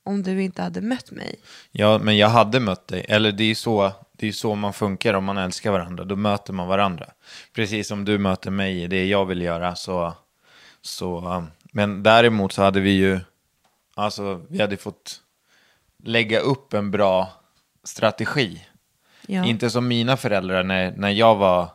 om 0.02 0.22
du 0.22 0.42
inte 0.42 0.62
hade 0.62 0.80
mött 0.80 1.10
mig. 1.10 1.40
Ja, 1.70 1.98
men 1.98 2.16
jag 2.16 2.28
hade 2.28 2.60
mött 2.60 2.88
dig. 2.88 3.06
Eller 3.08 3.32
det 3.32 3.44
är 3.44 3.48
ju 3.48 3.54
så, 3.54 3.92
det 4.12 4.28
är 4.28 4.32
så 4.32 4.54
man 4.54 4.72
funkar 4.72 5.14
om 5.14 5.24
man 5.24 5.38
älskar 5.38 5.70
varandra. 5.70 6.04
Då 6.04 6.16
möter 6.16 6.52
man 6.52 6.68
varandra. 6.68 7.06
Precis 7.54 7.88
som 7.88 8.04
du 8.04 8.18
möter 8.18 8.50
mig 8.50 8.82
i 8.82 8.86
det 8.86 9.06
jag 9.06 9.26
vill 9.26 9.42
göra. 9.42 9.76
Så, 9.76 10.14
så, 10.82 11.28
um, 11.28 11.46
men 11.72 12.02
däremot 12.02 12.52
så 12.52 12.62
hade 12.62 12.80
vi 12.80 12.90
ju, 12.90 13.20
alltså 13.94 14.42
vi 14.48 14.60
hade 14.60 14.76
fått 14.76 15.20
lägga 16.04 16.38
upp 16.40 16.74
en 16.74 16.90
bra 16.90 17.28
strategi. 17.84 18.66
Ja. 19.26 19.44
Inte 19.44 19.70
som 19.70 19.88
mina 19.88 20.16
föräldrar 20.16 20.62
när, 20.62 20.92
när 20.96 21.10
jag 21.10 21.36
var 21.36 21.68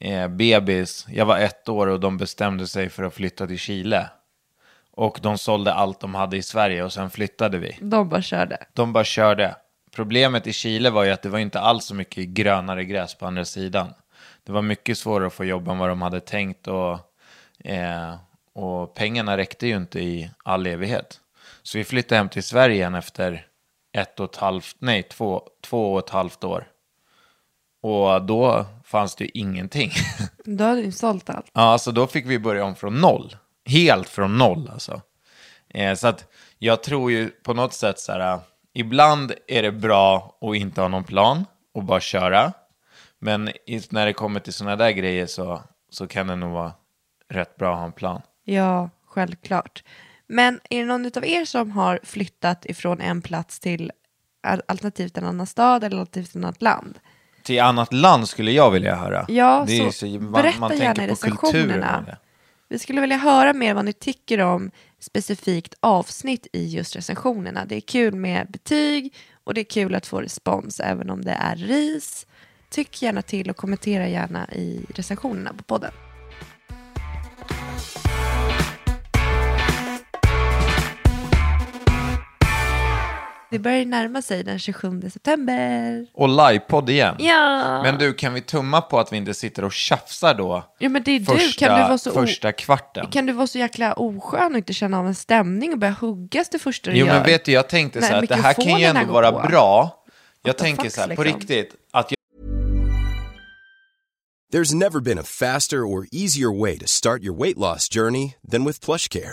eh, 0.00 0.28
bebis. 0.28 1.06
Jag 1.08 1.26
var 1.26 1.38
ett 1.38 1.68
år 1.68 1.86
och 1.86 2.00
de 2.00 2.16
bestämde 2.16 2.66
sig 2.66 2.88
för 2.88 3.02
att 3.02 3.14
flytta 3.14 3.46
till 3.46 3.58
Chile. 3.58 4.10
Och 4.90 5.18
de 5.22 5.38
sålde 5.38 5.74
allt 5.74 6.00
de 6.00 6.14
hade 6.14 6.36
i 6.36 6.42
Sverige 6.42 6.82
och 6.84 6.92
sen 6.92 7.10
flyttade 7.10 7.58
vi. 7.58 7.78
De 7.80 8.08
bara 8.08 8.22
körde. 8.22 8.58
De 8.72 8.92
bara 8.92 9.04
körde. 9.04 9.56
Problemet 9.94 10.46
i 10.46 10.52
Chile 10.52 10.90
var 10.90 11.04
ju 11.04 11.10
att 11.10 11.22
det 11.22 11.28
var 11.28 11.38
inte 11.38 11.60
alls 11.60 11.84
så 11.84 11.94
mycket 11.94 12.28
grönare 12.28 12.84
gräs 12.84 13.14
på 13.14 13.26
andra 13.26 13.44
sidan. 13.44 13.94
Det 14.44 14.52
var 14.52 14.62
mycket 14.62 14.98
svårare 14.98 15.26
att 15.26 15.32
få 15.32 15.44
jobb 15.44 15.68
än 15.68 15.78
vad 15.78 15.88
de 15.88 16.02
hade 16.02 16.20
tänkt 16.20 16.68
och, 16.68 16.98
eh, 17.64 18.14
och 18.54 18.94
pengarna 18.94 19.36
räckte 19.36 19.66
ju 19.66 19.76
inte 19.76 20.00
i 20.00 20.30
all 20.44 20.66
evighet. 20.66 21.20
Så 21.62 21.78
vi 21.78 21.84
flyttade 21.84 22.16
hem 22.16 22.28
till 22.28 22.42
Sverige 22.42 22.74
igen 22.74 22.94
efter 22.94 23.46
ett 23.92 24.20
och 24.20 24.30
ett 24.30 24.36
halvt, 24.36 24.76
nej 24.78 25.02
två, 25.02 25.42
två 25.60 25.92
och 25.92 25.98
ett 25.98 26.10
halvt 26.10 26.44
år. 26.44 26.68
Och 27.82 28.22
då 28.22 28.66
fanns 28.84 29.14
det 29.14 29.24
ju 29.24 29.30
ingenting. 29.34 29.90
Då 30.44 30.64
hade 30.64 30.82
du 30.82 30.92
sålt 30.92 31.30
allt. 31.30 31.50
Ja, 31.52 31.60
alltså 31.60 31.92
då 31.92 32.06
fick 32.06 32.26
vi 32.26 32.38
börja 32.38 32.64
om 32.64 32.74
från 32.74 32.94
noll. 33.00 33.36
Helt 33.64 34.08
från 34.08 34.38
noll 34.38 34.70
alltså. 34.72 35.00
Eh, 35.68 35.94
så 35.94 36.08
att 36.08 36.24
jag 36.58 36.82
tror 36.82 37.12
ju 37.12 37.28
på 37.28 37.54
något 37.54 37.72
sätt 37.72 37.98
så 37.98 38.12
här, 38.12 38.34
äh, 38.34 38.40
ibland 38.74 39.32
är 39.46 39.62
det 39.62 39.72
bra 39.72 40.38
att 40.40 40.56
inte 40.56 40.80
ha 40.80 40.88
någon 40.88 41.04
plan 41.04 41.44
och 41.74 41.84
bara 41.84 42.00
köra. 42.00 42.52
Men 43.18 43.50
när 43.90 44.06
det 44.06 44.12
kommer 44.12 44.40
till 44.40 44.52
sådana 44.52 44.76
där 44.76 44.90
grejer 44.90 45.26
så, 45.26 45.62
så 45.90 46.06
kan 46.06 46.26
det 46.26 46.36
nog 46.36 46.52
vara 46.52 46.72
rätt 47.28 47.56
bra 47.56 47.72
att 47.72 47.78
ha 47.78 47.86
en 47.86 47.92
plan. 47.92 48.22
Ja, 48.44 48.90
självklart. 49.06 49.84
Men 50.26 50.60
är 50.70 50.78
det 50.80 50.86
någon 50.86 51.06
av 51.16 51.24
er 51.24 51.44
som 51.44 51.70
har 51.70 52.00
flyttat 52.02 52.66
ifrån 52.66 53.00
en 53.00 53.22
plats 53.22 53.60
till 53.60 53.92
al- 54.42 54.62
alternativt 54.68 55.18
en 55.18 55.24
annan 55.24 55.46
stad 55.46 55.84
eller 55.84 55.98
alternativt 56.00 56.30
ett 56.30 56.36
annat 56.36 56.62
land? 56.62 56.98
Till 57.42 57.60
annat 57.60 57.92
land 57.92 58.28
skulle 58.28 58.52
jag 58.52 58.70
vilja 58.70 58.94
höra. 58.96 59.24
Ja, 59.28 59.64
det 59.66 59.78
är 59.78 59.86
så 59.86 59.92
så, 59.92 60.06
man, 60.06 60.32
berätta 60.32 60.58
man 60.60 60.78
gärna 60.78 61.04
i 61.04 61.08
recensionerna. 61.08 62.16
Vi 62.68 62.78
skulle 62.78 63.00
vilja 63.00 63.16
höra 63.16 63.52
mer 63.52 63.74
vad 63.74 63.84
ni 63.84 63.92
tycker 63.92 64.38
om 64.38 64.70
specifikt 64.98 65.74
avsnitt 65.80 66.46
i 66.52 66.66
just 66.66 66.96
recensionerna. 66.96 67.64
Det 67.64 67.76
är 67.76 67.80
kul 67.80 68.14
med 68.14 68.50
betyg 68.50 69.14
och 69.44 69.54
det 69.54 69.60
är 69.60 69.64
kul 69.64 69.94
att 69.94 70.06
få 70.06 70.20
respons 70.20 70.80
även 70.80 71.10
om 71.10 71.24
det 71.24 71.32
är 71.32 71.56
ris. 71.56 72.26
Tyck 72.70 73.02
gärna 73.02 73.22
till 73.22 73.50
och 73.50 73.56
kommentera 73.56 74.08
gärna 74.08 74.48
i 74.52 74.86
recensionerna 74.94 75.52
på 75.52 75.62
podden. 75.62 75.92
Det 83.52 83.58
börjar 83.58 83.84
närma 83.84 84.22
sig 84.22 84.44
den 84.44 84.58
27 84.58 85.00
september. 85.12 86.06
Och 86.14 86.28
livepodd 86.28 86.90
igen. 86.90 87.16
Ja! 87.18 87.82
Men 87.82 87.98
du, 87.98 88.14
kan 88.14 88.34
vi 88.34 88.40
tumma 88.40 88.80
på 88.80 88.98
att 89.00 89.12
vi 89.12 89.16
inte 89.16 89.34
sitter 89.34 89.64
och 89.64 89.72
tjafsar 89.72 90.34
då? 90.34 90.64
ja 90.78 90.88
men 90.88 91.02
det 91.02 91.10
är 91.10 91.20
Första, 91.20 91.46
du. 91.46 91.52
Kan 91.52 91.80
du, 91.80 91.84
vara 91.86 91.98
så 91.98 92.10
första 92.12 92.52
kvarten. 92.52 93.06
kan 93.10 93.26
du 93.26 93.32
vara 93.32 93.46
så 93.46 93.58
jäkla 93.58 93.92
oskön 93.92 94.52
och 94.52 94.58
inte 94.58 94.72
känna 94.72 94.98
av 94.98 95.06
en 95.06 95.14
stämning 95.14 95.72
och 95.72 95.78
börja 95.78 95.96
huggas 96.00 96.48
det 96.48 96.58
första 96.58 96.90
du 96.90 96.96
Jo, 96.96 97.06
gör? 97.06 97.14
men 97.14 97.22
vet 97.26 97.44
du, 97.44 97.52
jag 97.52 97.68
tänkte 97.68 98.00
så 98.00 98.06
här 98.06 98.22
att 98.22 98.28
det 98.28 98.34
här 98.34 98.54
kan 98.54 98.78
ju 98.80 98.84
ändå 98.84 99.12
vara 99.12 99.32
på. 99.32 99.48
bra. 99.48 100.04
Jag 100.42 100.58
tänker 100.58 100.82
fuck, 100.82 100.92
så 100.92 101.00
här, 101.00 101.16
på 101.16 101.22
liksom? 101.22 101.40
riktigt, 101.40 101.74
att 101.92 102.10
jag 102.10 102.16
There's 104.52 104.74
never 104.74 105.00
been 105.00 105.18
a 105.18 105.22
faster 105.24 105.78
or 105.78 106.06
easier 106.12 106.60
way 106.60 106.78
to 106.78 106.86
start 106.86 107.22
your 107.22 107.38
weight 107.42 107.56
loss 107.58 107.88
journey 107.94 108.34
than 108.50 108.64
with 108.64 108.84
PlushCare. 108.86 109.32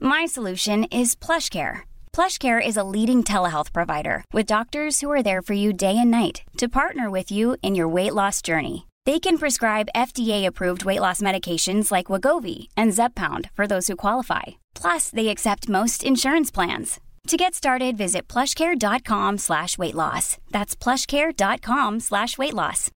My 0.00 0.26
solution 0.26 0.84
is 0.84 1.14
PlushCare. 1.14 1.80
PlushCare 2.12 2.66
is 2.66 2.76
a 2.76 2.84
leading 2.84 3.22
telehealth 3.22 3.72
provider 3.72 4.24
with 4.32 4.46
doctors 4.46 5.00
who 5.00 5.10
are 5.10 5.22
there 5.22 5.42
for 5.42 5.54
you 5.54 5.72
day 5.72 5.96
and 5.98 6.10
night 6.10 6.42
to 6.56 6.68
partner 6.68 7.10
with 7.10 7.30
you 7.30 7.56
in 7.62 7.74
your 7.74 7.94
weight 7.94 8.14
loss 8.14 8.40
journey. 8.42 8.86
They 9.04 9.20
can 9.20 9.36
prescribe 9.38 9.92
FDA-approved 9.94 10.84
weight 10.84 11.00
loss 11.00 11.20
medications 11.20 11.92
like 11.92 12.06
Wagovi 12.06 12.68
and 12.76 12.92
Zepbound 12.92 13.50
for 13.52 13.66
those 13.66 13.88
who 13.88 13.96
qualify. 13.96 14.42
Plus, 14.74 15.10
they 15.10 15.28
accept 15.28 15.68
most 15.68 16.02
insurance 16.02 16.50
plans. 16.50 16.98
To 17.28 17.36
get 17.36 17.54
started, 17.54 17.96
visit 17.96 18.28
plushcare.com 18.28 19.38
slash 19.38 19.76
weight 19.78 19.94
loss. 19.94 20.38
That's 20.50 20.76
plushcare.com 20.76 22.00
slash 22.00 22.38
weight 22.38 22.54
loss. 22.54 22.90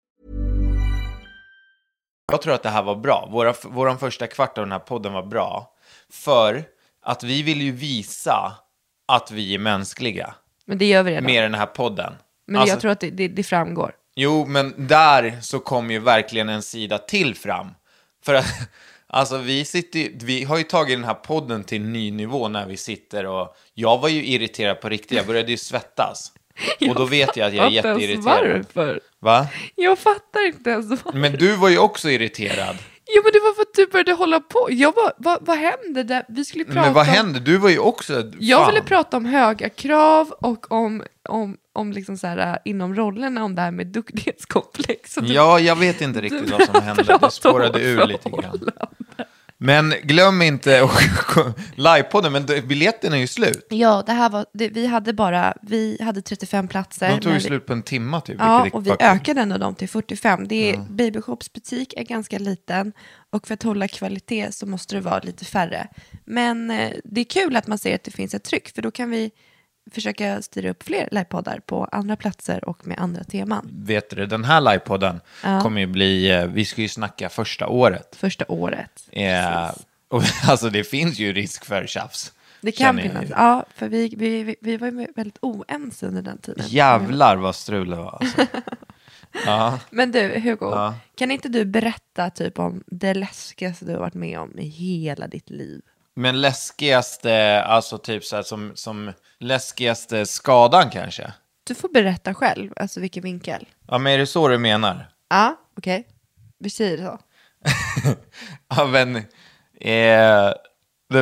Jag 2.32 2.42
tror 2.42 2.54
att 2.54 2.62
det 2.62 2.68
här 2.68 2.82
var 2.82 2.96
bra. 2.96 3.28
Våra, 3.30 3.54
våran 3.64 3.98
första 3.98 4.26
kvart 4.26 4.58
av. 4.58 5.64
För 6.10 6.64
att 7.08 7.22
vi 7.22 7.42
vill 7.42 7.62
ju 7.62 7.72
visa 7.72 8.54
att 9.08 9.30
vi 9.30 9.54
är 9.54 9.58
mänskliga. 9.58 10.34
Men 10.66 10.78
det 10.78 10.84
gör 10.84 11.02
vi 11.02 11.10
redan. 11.10 11.24
Med 11.24 11.42
den 11.42 11.54
här 11.54 11.66
podden. 11.66 12.14
Men 12.46 12.56
Alltså- 12.60 12.74
jag 12.74 12.80
tror 12.80 12.90
att 12.90 13.00
det, 13.00 13.10
det, 13.10 13.28
det 13.28 13.42
framgår. 13.42 13.92
Jo, 14.16 14.46
men 14.46 14.74
där 14.86 15.38
så 15.42 15.58
kom 15.58 15.90
ju 15.90 15.98
verkligen 15.98 16.48
en 16.48 16.62
sida 16.62 16.98
till 16.98 17.34
fram. 17.34 17.66
För 18.24 18.34
att, 18.34 18.46
alltså 19.06 19.38
vi 19.38 19.64
sitter 19.64 19.98
ju, 19.98 20.18
vi 20.22 20.44
har 20.44 20.58
ju 20.58 20.64
tagit 20.64 20.98
den 20.98 21.04
här 21.04 21.14
podden 21.14 21.64
till 21.64 21.82
en 21.82 21.92
ny 21.92 22.10
nivå 22.10 22.48
när 22.48 22.66
vi 22.66 22.76
sitter 22.76 23.26
och 23.26 23.56
jag 23.74 23.98
var 23.98 24.08
ju 24.08 24.26
irriterad 24.26 24.80
på 24.80 24.88
riktigt, 24.88 25.16
jag 25.16 25.26
började 25.26 25.50
ju 25.50 25.56
svettas. 25.56 26.32
Och 26.88 26.94
då 26.94 27.04
vet 27.04 27.36
jag 27.36 27.48
att 27.48 27.54
jag 27.54 27.66
är 27.66 27.76
fattar 27.76 27.88
ens 27.88 28.02
jätteirriterad. 28.02 28.66
Varför? 28.74 29.00
Va? 29.18 29.46
Jag 29.74 29.98
fattar 29.98 30.46
inte 30.46 30.70
ens 30.70 30.88
varför. 30.88 31.18
Men 31.18 31.32
du 31.32 31.56
var 31.56 31.68
ju 31.68 31.78
också 31.78 32.10
irriterad. 32.10 32.76
Jo 33.16 33.22
men 33.24 33.32
det 33.32 33.40
var 33.40 33.54
för 33.54 33.62
att 33.62 33.74
du 33.74 33.86
började 33.86 34.12
hålla 34.12 34.40
på. 34.40 34.68
Jag 34.70 34.94
bara, 34.94 35.12
vad, 35.18 35.38
vad 35.40 35.56
hände 35.58 36.02
där? 36.02 36.24
Vi 36.28 36.44
skulle 36.44 36.64
prata 36.64 36.80
Men 36.80 36.92
vad 36.94 37.08
om... 37.08 37.14
hände? 37.14 37.40
Du 37.40 37.56
var 37.56 37.68
ju 37.68 37.78
också... 37.78 38.22
Jag 38.38 38.60
fan. 38.60 38.70
ville 38.74 38.84
prata 38.86 39.16
om 39.16 39.24
höga 39.24 39.68
krav 39.68 40.30
och 40.30 40.72
om, 40.72 41.02
om, 41.28 41.56
om 41.72 41.92
liksom 41.92 42.16
så 42.16 42.26
här, 42.26 42.38
äh, 42.38 42.56
inom 42.64 42.94
rollerna, 42.94 43.44
om 43.44 43.54
det 43.54 43.62
här 43.62 43.70
med 43.70 43.86
duktighetskomplex. 43.86 45.14
Du- 45.14 45.26
Ja, 45.32 45.60
jag 45.60 45.76
vet 45.76 46.00
inte 46.00 46.20
riktigt 46.20 46.50
vad 46.50 46.62
som 46.62 46.82
hände. 46.82 47.18
Det 47.20 47.30
spårade 47.30 47.80
ur 47.82 48.06
lite 48.06 48.30
grann. 48.30 48.70
Men 49.60 49.94
glöm 50.02 50.42
inte 50.42 50.88
livepodden, 51.74 52.32
men 52.32 52.46
biljetten 52.46 53.12
är 53.12 53.16
ju 53.16 53.26
slut. 53.26 53.66
Ja, 53.70 54.02
det 54.06 54.12
här 54.12 54.30
var, 54.30 54.46
det, 54.54 54.68
vi 54.68 54.86
hade 54.86 55.12
bara, 55.12 55.54
vi 55.62 55.98
hade 56.02 56.22
35 56.22 56.68
platser. 56.68 57.08
De 57.08 57.20
tog 57.20 57.32
ju 57.32 57.40
slut 57.40 57.66
på 57.66 57.72
en 57.72 57.82
timma 57.82 58.20
typ. 58.20 58.36
Ja, 58.38 58.68
och 58.72 58.86
vi 58.86 58.90
kul. 58.90 58.96
ökade 59.00 59.40
ändå 59.40 59.58
dem 59.58 59.74
till 59.74 59.88
45. 59.88 60.48
Det 60.48 60.70
är, 60.70 60.76
Baby 60.76 61.20
Shops 61.20 61.52
butik 61.52 61.94
är 61.96 62.04
ganska 62.04 62.38
liten 62.38 62.92
och 63.30 63.46
för 63.46 63.54
att 63.54 63.62
hålla 63.62 63.88
kvalitet 63.88 64.52
så 64.52 64.66
måste 64.66 64.94
det 64.94 65.00
vara 65.00 65.18
lite 65.18 65.44
färre. 65.44 65.88
Men 66.24 66.70
eh, 66.70 66.90
det 67.04 67.20
är 67.20 67.24
kul 67.24 67.56
att 67.56 67.66
man 67.66 67.78
ser 67.78 67.94
att 67.94 68.04
det 68.04 68.10
finns 68.10 68.34
ett 68.34 68.44
tryck 68.44 68.74
för 68.74 68.82
då 68.82 68.90
kan 68.90 69.10
vi 69.10 69.30
försöka 69.92 70.42
styra 70.42 70.70
upp 70.70 70.82
fler 70.82 71.08
livepoddar 71.12 71.60
på 71.66 71.84
andra 71.84 72.16
platser 72.16 72.68
och 72.68 72.86
med 72.86 72.98
andra 73.00 73.24
teman. 73.24 73.68
Vet 73.72 74.10
du, 74.10 74.26
den 74.26 74.44
här 74.44 74.60
livepodden 74.60 75.20
kommer 75.62 75.80
ju 75.80 75.86
bli, 75.86 76.30
eh, 76.30 76.46
vi 76.46 76.64
ska 76.64 76.82
ju 76.82 76.88
snacka 76.88 77.28
första 77.28 77.66
året. 77.68 78.16
Första 78.16 78.44
året. 78.48 79.08
Eh, 79.12 79.70
och, 80.08 80.22
alltså 80.48 80.70
det 80.70 80.84
finns 80.84 81.18
ju 81.18 81.32
risk 81.32 81.64
för 81.64 81.86
tjafs. 81.86 82.32
Det 82.60 82.72
kan 82.72 82.98
finnas. 82.98 83.24
ju. 83.24 83.28
Ja, 83.28 83.64
för 83.74 83.88
vi, 83.88 84.14
vi, 84.16 84.42
vi, 84.42 84.56
vi 84.60 84.76
var 84.76 84.86
ju 84.86 85.06
väldigt 85.16 85.38
oense 85.42 86.06
under 86.06 86.22
den 86.22 86.38
tiden. 86.38 86.64
Jävlar 86.68 87.36
vad 87.36 87.54
strul 87.54 87.90
det 87.90 87.96
var. 87.96 88.18
Alltså. 88.20 88.46
ja. 89.46 89.78
Men 89.90 90.12
du, 90.12 90.40
Hugo, 90.40 90.70
Ja. 90.70 90.94
kan 91.14 91.30
inte 91.30 91.48
du 91.48 91.64
berätta 91.64 92.30
typ 92.30 92.58
om 92.58 92.82
det 92.86 93.14
läskigaste 93.14 93.84
du 93.84 93.92
har 93.92 93.98
varit 94.00 94.14
med 94.14 94.38
om 94.38 94.58
i 94.58 94.68
hela 94.68 95.26
ditt 95.28 95.50
liv? 95.50 95.80
Men 96.18 96.40
läskigaste, 96.40 97.62
alltså 97.62 97.98
typ 97.98 98.24
så 98.24 98.36
här 98.36 98.42
som, 98.42 98.72
som 98.74 99.12
läskigaste 99.38 100.26
skadan 100.26 100.90
kanske? 100.90 101.32
Du 101.64 101.74
får 101.74 101.88
berätta 101.88 102.34
själv, 102.34 102.72
alltså 102.76 103.00
vilken 103.00 103.22
vinkel. 103.22 103.68
Ja, 103.88 103.98
men 103.98 104.12
är 104.12 104.18
det 104.18 104.26
så 104.26 104.48
du 104.48 104.58
menar? 104.58 105.08
Ja, 105.30 105.56
okej. 105.76 106.06
Vi 106.58 106.70
säger 106.70 106.98
så. 106.98 107.18
Ja, 108.76 108.86
men 108.86 109.16
eh, 109.80 110.52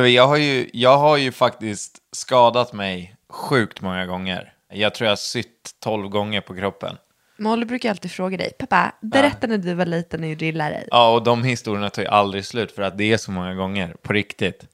jag, 0.07 0.27
har 0.27 0.37
ju, 0.37 0.69
jag 0.73 0.97
har 0.97 1.17
ju 1.17 1.31
faktiskt 1.31 1.97
skadat 2.11 2.73
mig 2.73 3.15
sjukt 3.29 3.81
många 3.81 4.05
gånger. 4.05 4.53
Jag 4.73 4.95
tror 4.95 5.05
jag 5.05 5.11
har 5.11 5.15
sytt 5.15 5.71
12 5.79 6.09
gånger 6.09 6.41
på 6.41 6.55
kroppen. 6.55 6.97
Molly 7.39 7.65
brukar 7.65 7.89
alltid 7.89 8.11
fråga 8.11 8.37
dig, 8.37 8.51
pappa, 8.59 8.95
berätta 9.01 9.47
när 9.47 9.57
du 9.57 9.73
var 9.73 9.85
liten 9.85 10.23
och 10.23 10.37
drillade 10.37 10.69
dig. 10.69 10.87
Ja, 10.91 11.13
och 11.13 11.23
de 11.23 11.43
historierna 11.43 11.89
tar 11.89 12.01
ju 12.01 12.07
aldrig 12.07 12.45
slut 12.45 12.71
för 12.71 12.81
att 12.81 12.97
det 12.97 13.13
är 13.13 13.17
så 13.17 13.31
många 13.31 13.53
gånger, 13.53 13.95
på 14.01 14.13
riktigt. 14.13 14.65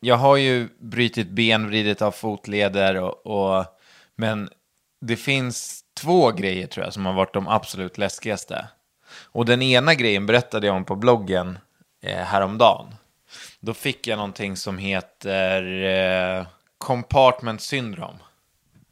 Jag 0.00 0.16
har 0.16 0.36
ju 0.36 0.68
brutit 0.78 1.28
ben, 1.28 1.66
vridit 1.66 2.02
av 2.02 2.10
fotleder 2.10 2.94
och, 3.00 3.26
och 3.26 3.64
men 4.16 4.48
det 5.00 5.16
finns 5.16 5.84
två 6.00 6.30
grejer 6.32 6.66
tror 6.66 6.84
jag 6.84 6.94
som 6.94 7.06
har 7.06 7.12
varit 7.12 7.34
de 7.34 7.48
absolut 7.48 7.98
läskigaste. 7.98 8.68
Och 9.32 9.44
den 9.44 9.62
ena 9.62 9.94
grejen 9.94 10.26
berättade 10.26 10.66
jag 10.66 10.76
om 10.76 10.84
på 10.84 10.96
bloggen 10.96 11.58
eh, 12.02 12.16
häromdagen. 12.16 12.94
Då 13.60 13.74
fick 13.74 14.06
jag 14.06 14.16
någonting 14.16 14.56
som 14.56 14.78
heter 14.78 15.82
eh, 16.38 16.46
compartment 16.78 17.60
syndrome. 17.60 18.18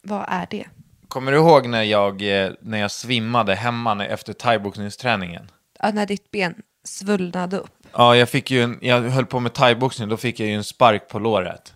Vad 0.02 0.24
är 0.28 0.46
det? 0.50 0.66
Kommer 1.08 1.32
du 1.32 1.38
ihåg 1.38 1.66
när 1.68 1.82
jag, 1.82 2.42
eh, 2.44 2.50
när 2.60 2.78
jag 2.78 2.90
svimmade 2.90 3.54
hemma 3.54 3.94
när- 3.94 4.06
efter 4.08 4.32
thaiboxningsträningen? 4.32 5.50
Ja, 5.80 5.90
när 5.92 6.06
ditt 6.06 6.30
ben 6.30 6.54
svullnade 6.88 7.58
upp. 7.58 7.70
Ja, 7.92 8.16
jag 8.16 8.28
fick 8.28 8.50
ju 8.50 8.62
en, 8.62 8.78
jag 8.82 9.00
höll 9.00 9.26
på 9.26 9.40
med 9.40 9.52
thaiboxning, 9.54 10.08
då 10.08 10.16
fick 10.16 10.40
jag 10.40 10.48
ju 10.48 10.54
en 10.54 10.64
spark 10.64 11.08
på 11.08 11.18
låret. 11.18 11.74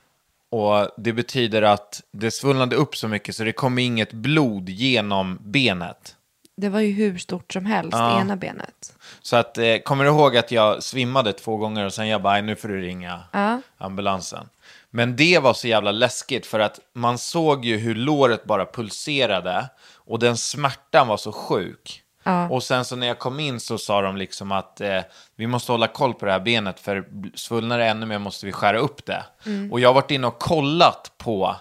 Och 0.51 0.88
det 0.96 1.12
betyder 1.12 1.62
att 1.62 2.03
det 2.12 2.31
svullnade 2.31 2.77
upp 2.77 2.96
så 2.96 3.09
mycket 3.09 3.37
så 3.37 3.44
det 3.44 3.53
kom 3.53 3.79
inget 3.79 4.12
blod 4.12 4.68
genom 4.68 5.38
benet. 5.42 6.16
Det 6.57 6.68
var 6.68 6.81
ju 6.81 6.92
hur 6.92 7.18
stort 7.18 7.53
som 7.53 7.66
helst, 7.66 7.92
Ja. 7.92 8.20
ena 8.20 8.37
benet. 8.37 8.96
Så 9.22 9.37
att, 9.37 9.59
eh, 9.59 9.77
kommer 9.79 10.05
du 10.05 10.11
ihåg 10.11 10.37
att 10.37 10.51
jag 10.51 10.83
svimmade 10.83 11.33
två 11.33 11.57
gånger 11.57 11.85
och 11.87 11.92
sen 11.94 12.09
jag 12.09 12.22
bara, 12.22 12.33
"Nej, 12.33 12.42
nu 12.42 12.57
får 12.57 12.68
du 12.68 12.81
ringa 12.83 13.20
Ja. 13.33 13.61
ambulansen. 13.79 14.48
Men 14.90 15.16
det 15.16 15.38
var 15.38 15.55
så 15.55 15.68
jävla 15.68 15.92
läskigt 15.92 16.46
för 16.46 16.61
att 16.61 16.81
man 16.94 17.18
såg 17.18 17.64
ju 17.64 17.77
hur 17.77 17.94
låret 17.94 18.44
bara 18.44 18.66
pulserade 18.66 19.68
och 19.94 20.18
den 20.18 20.37
smärtan 20.37 21.09
var 21.09 21.16
så 21.16 21.33
sjuk. 21.33 22.03
Ja. 22.24 22.48
Och 22.48 22.62
sen 22.62 22.85
så 22.85 22.96
när 22.96 23.06
jag 23.06 23.18
kom 23.18 23.40
in 23.40 23.61
så 23.61 23.78
sa 23.78 24.02
de 24.02 24.16
liksom 24.16 24.52
att 24.52 24.80
eh, 24.80 25.00
vi 25.37 25.46
måste 25.46 25.72
hålla 25.72 25.87
koll 25.88 26.14
på 26.14 26.26
det 26.26 26.32
här 26.32 26.40
benet 26.40 26.80
för 26.80 27.04
svullnar 27.35 27.78
det 27.78 27.85
ännu 27.87 28.06
mer 28.06 28.18
måste 28.18 28.46
vi 28.46 28.52
skära 28.52 28.78
upp 28.78 29.06
det. 29.06 29.24
Och 29.70 29.80
jag 29.80 29.88
har 29.88 29.94
varit 29.94 30.11
inne 30.11 30.26
och 30.26 30.38
kollat 30.38 31.12
på, 31.18 31.56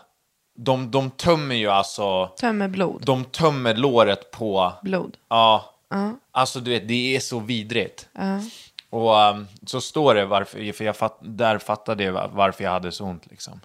de, 0.57 0.91
de 0.91 1.11
tömmer 1.11 1.55
ju 1.55 1.67
alltså, 1.67 2.27
Tömmer 2.27 2.67
blod. 2.67 3.03
de 3.05 3.25
tömmer 3.25 3.73
låret 3.75 4.31
på 4.31 4.73
Blod. 4.81 5.17
Ja, 5.29 5.73
alltså 6.31 6.59
du 6.59 6.71
vet, 6.71 6.87
det 6.87 7.15
är 7.15 7.19
så 7.19 7.39
vidrigt. 7.39 8.09
Och 8.89 9.15
um, 9.15 9.47
så 9.65 9.81
står 9.81 10.15
det 10.15 10.25
varför, 10.25 10.71
för 10.73 10.85
jag 10.85 10.95
fatt, 10.95 11.17
där 11.21 11.57
fattade 11.57 12.03
jag 12.03 12.29
varför 12.33 12.63
jag 12.63 12.71
hade 12.71 12.91
så 12.91 13.05
ont 13.05 13.27
liksom. 13.29 13.61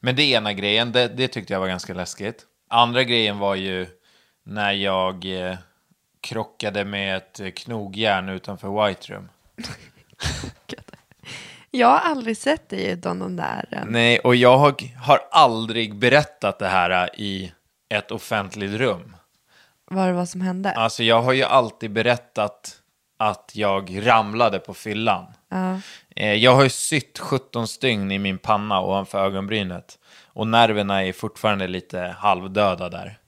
Men 0.00 0.16
det 0.16 0.22
ena 0.22 0.52
grejen, 0.52 0.92
det, 0.92 1.08
det 1.08 1.28
tyckte 1.28 1.52
jag 1.52 1.60
var 1.60 1.68
ganska 1.68 1.94
läskigt. 1.94 2.42
Andra 2.70 3.04
grejen 3.04 3.38
var 3.38 3.54
ju 3.54 3.86
när 4.44 4.72
jag 4.72 5.24
eh, 5.48 5.56
krockade 6.24 6.84
med 6.84 7.16
ett 7.16 7.54
knogjärn 7.56 8.28
utanför 8.28 8.86
White 8.86 9.12
Room. 9.12 9.28
Jag 11.70 11.86
har 11.88 11.98
aldrig 11.98 12.36
sett 12.36 12.68
dig 12.68 12.86
utan 12.90 13.18
de 13.18 13.36
där. 13.36 13.68
eh, 13.70 13.84
Nej, 13.86 14.18
och 14.18 14.36
jag 14.36 14.58
har, 14.58 15.20
aldrig 15.30 15.94
berättat 15.94 16.58
det 16.58 16.68
här 16.68 16.90
eh, 16.90 17.20
i 17.20 17.52
ett 17.88 18.10
offentligt 18.10 18.72
rum. 18.72 19.16
Vad 19.90 20.08
det 20.08 20.12
var 20.12 20.26
som 20.26 20.40
hände. 20.40 20.72
Alltså 20.72 21.02
jag 21.02 21.22
har 21.22 21.32
ju 21.32 21.42
alltid 21.42 21.92
berättat 21.92 22.76
att 23.18 23.50
jag 23.54 24.06
ramlade 24.06 24.58
på 24.58 24.74
fyllan. 24.74 25.26
Eh, 26.16 26.32
Jag 26.34 26.54
har 26.54 26.62
ju 26.62 26.68
sytt 26.68 27.18
17 27.18 27.68
stygn 27.68 28.10
i 28.12 28.18
min 28.18 28.38
panna 28.38 28.80
ovanför 28.80 29.24
ögonbrynet. 29.24 29.98
Och 30.26 30.46
nerverna 30.46 31.04
är 31.04 31.12
fortfarande 31.12 31.66
lite 31.66 32.14
halvdöda 32.18 32.88
där. 32.88 33.18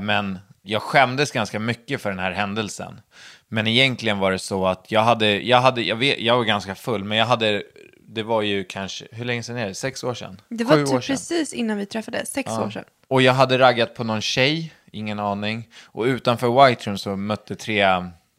Men 0.00 0.38
jag 0.66 0.82
skämdes 0.82 1.30
ganska 1.32 1.58
mycket 1.58 2.00
för 2.02 2.10
den 2.10 2.18
här 2.18 2.32
händelsen. 2.32 3.00
Men 3.48 3.66
egentligen 3.66 4.18
var 4.18 4.32
det 4.32 4.38
så 4.38 4.66
att 4.66 4.92
jag 4.92 5.00
hade, 5.02 5.40
jag 5.42 5.60
hade, 5.60 5.82
jag, 5.82 5.96
vet, 5.96 6.18
jag 6.18 6.36
var 6.36 6.44
ganska 6.44 6.74
full, 6.74 7.04
men 7.04 7.18
jag 7.18 7.26
hade, 7.26 7.62
det 8.08 8.22
var 8.22 8.42
ju 8.42 8.64
kanske, 8.64 9.06
hur 9.12 9.24
länge 9.24 9.42
sedan 9.42 9.56
är 9.56 9.66
det? 9.66 9.74
Sex 9.74 10.04
år 10.04 10.14
sedan? 10.14 10.40
Det 10.48 10.64
Sju 10.64 10.70
var 10.70 10.76
år 10.82 10.86
typ 10.86 11.04
sedan. 11.04 11.16
precis 11.16 11.52
innan 11.52 11.76
vi 11.78 11.86
träffades, 11.86 12.32
sex 12.32 12.52
år 12.52 12.70
sedan. 12.70 12.84
Och 13.08 13.22
jag 13.22 13.32
hade 13.32 13.58
raggat 13.58 13.94
på 13.94 14.04
någon 14.04 14.20
tjej, 14.20 14.74
ingen 14.92 15.18
aning. 15.20 15.68
Och 15.84 16.02
utanför 16.04 16.66
White 16.68 16.90
Room 16.90 16.98
så 16.98 17.16
mötte 17.16 17.54
tre 17.56 17.86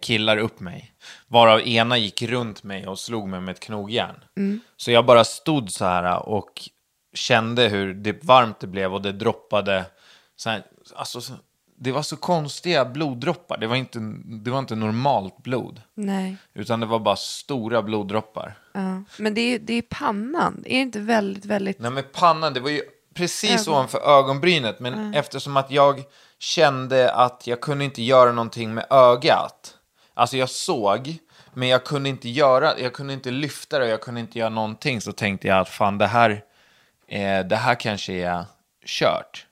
killar 0.01 0.37
upp 0.37 0.59
mig. 0.59 0.93
Varav 1.27 1.61
ena 1.67 1.97
gick 1.97 2.21
runt 2.21 2.63
mig 2.63 2.87
och 2.87 2.99
slog 2.99 3.27
mig 3.27 3.41
med 3.41 3.51
ett 3.51 3.59
knogjärn. 3.59 4.23
Så 4.77 4.91
jag 4.91 5.05
bara 5.05 5.23
stod 5.23 5.71
så 5.71 5.85
här 5.85 6.29
och 6.29 6.51
kände 7.15 7.67
hur 7.67 7.93
det 7.93 8.23
varmt 8.23 8.59
det 8.59 8.67
blev 8.67 8.93
och 8.93 9.01
det 9.01 9.11
droppade. 9.11 9.85
Så 10.35 10.49
här, 10.49 10.63
alltså, 10.95 11.21
så- 11.21 11.33
det 11.79 11.91
var 11.91 12.01
så 12.01 12.17
konstiga 12.17 12.85
bloddroppar. 12.85 13.57
Det 13.57 13.67
var 13.67 13.75
inte, 13.75 13.99
det 14.25 14.51
var 14.51 14.59
inte 14.59 14.75
normalt 14.75 15.43
blod. 15.43 15.81
Nej. 15.93 16.37
Utan 16.53 16.79
det 16.79 16.85
var 16.85 16.99
bara 16.99 17.15
stora 17.15 17.81
bloddroppar. 17.81 18.57
Ja. 18.73 19.03
Men 19.17 19.33
det 19.33 19.41
är, 19.41 19.59
det 19.59 19.73
är 19.73 19.81
pannan. 19.81 20.63
Är 20.65 20.75
det 20.75 20.81
inte 20.81 20.99
väldigt, 20.99 21.45
väldigt... 21.45 21.79
Nej 21.79 21.91
men 21.91 22.03
pannan, 22.13 22.53
det 22.53 22.59
var 22.59 22.69
ju 22.69 22.81
precis 23.13 23.67
ovanför 23.67 23.99
ögonbrynet. 24.19 24.79
Men 24.79 25.13
eftersom 25.13 25.57
att 25.57 25.71
jag 25.71 26.03
kände 26.39 27.13
att 27.13 27.47
jag 27.47 27.61
kunde 27.61 27.85
inte 27.85 28.01
göra 28.01 28.31
någonting 28.31 28.73
med 28.73 28.85
ögat. 28.89 29.73
Alltså 30.13 30.37
jag 30.37 30.49
såg, 30.49 31.17
men 31.53 31.67
jag 31.67 31.83
kunde 31.83 32.09
inte 32.09 32.29
göra, 32.29 32.79
jag 32.79 32.93
kunde 32.93 33.13
inte 33.13 33.31
lyfta 33.31 33.79
det, 33.79 33.87
jag 33.87 34.01
kunde 34.01 34.19
inte 34.19 34.39
göra 34.39 34.49
någonting. 34.49 35.01
Så 35.01 35.11
tänkte 35.11 35.47
jag 35.47 35.59
att 35.59 35.69
fan 35.69 35.97
det 35.97 36.07
här, 36.07 36.43
eh, 37.07 37.39
det 37.39 37.55
här 37.55 37.75
kanske 37.75 38.13
är 38.13 38.45
kört. 38.85 39.46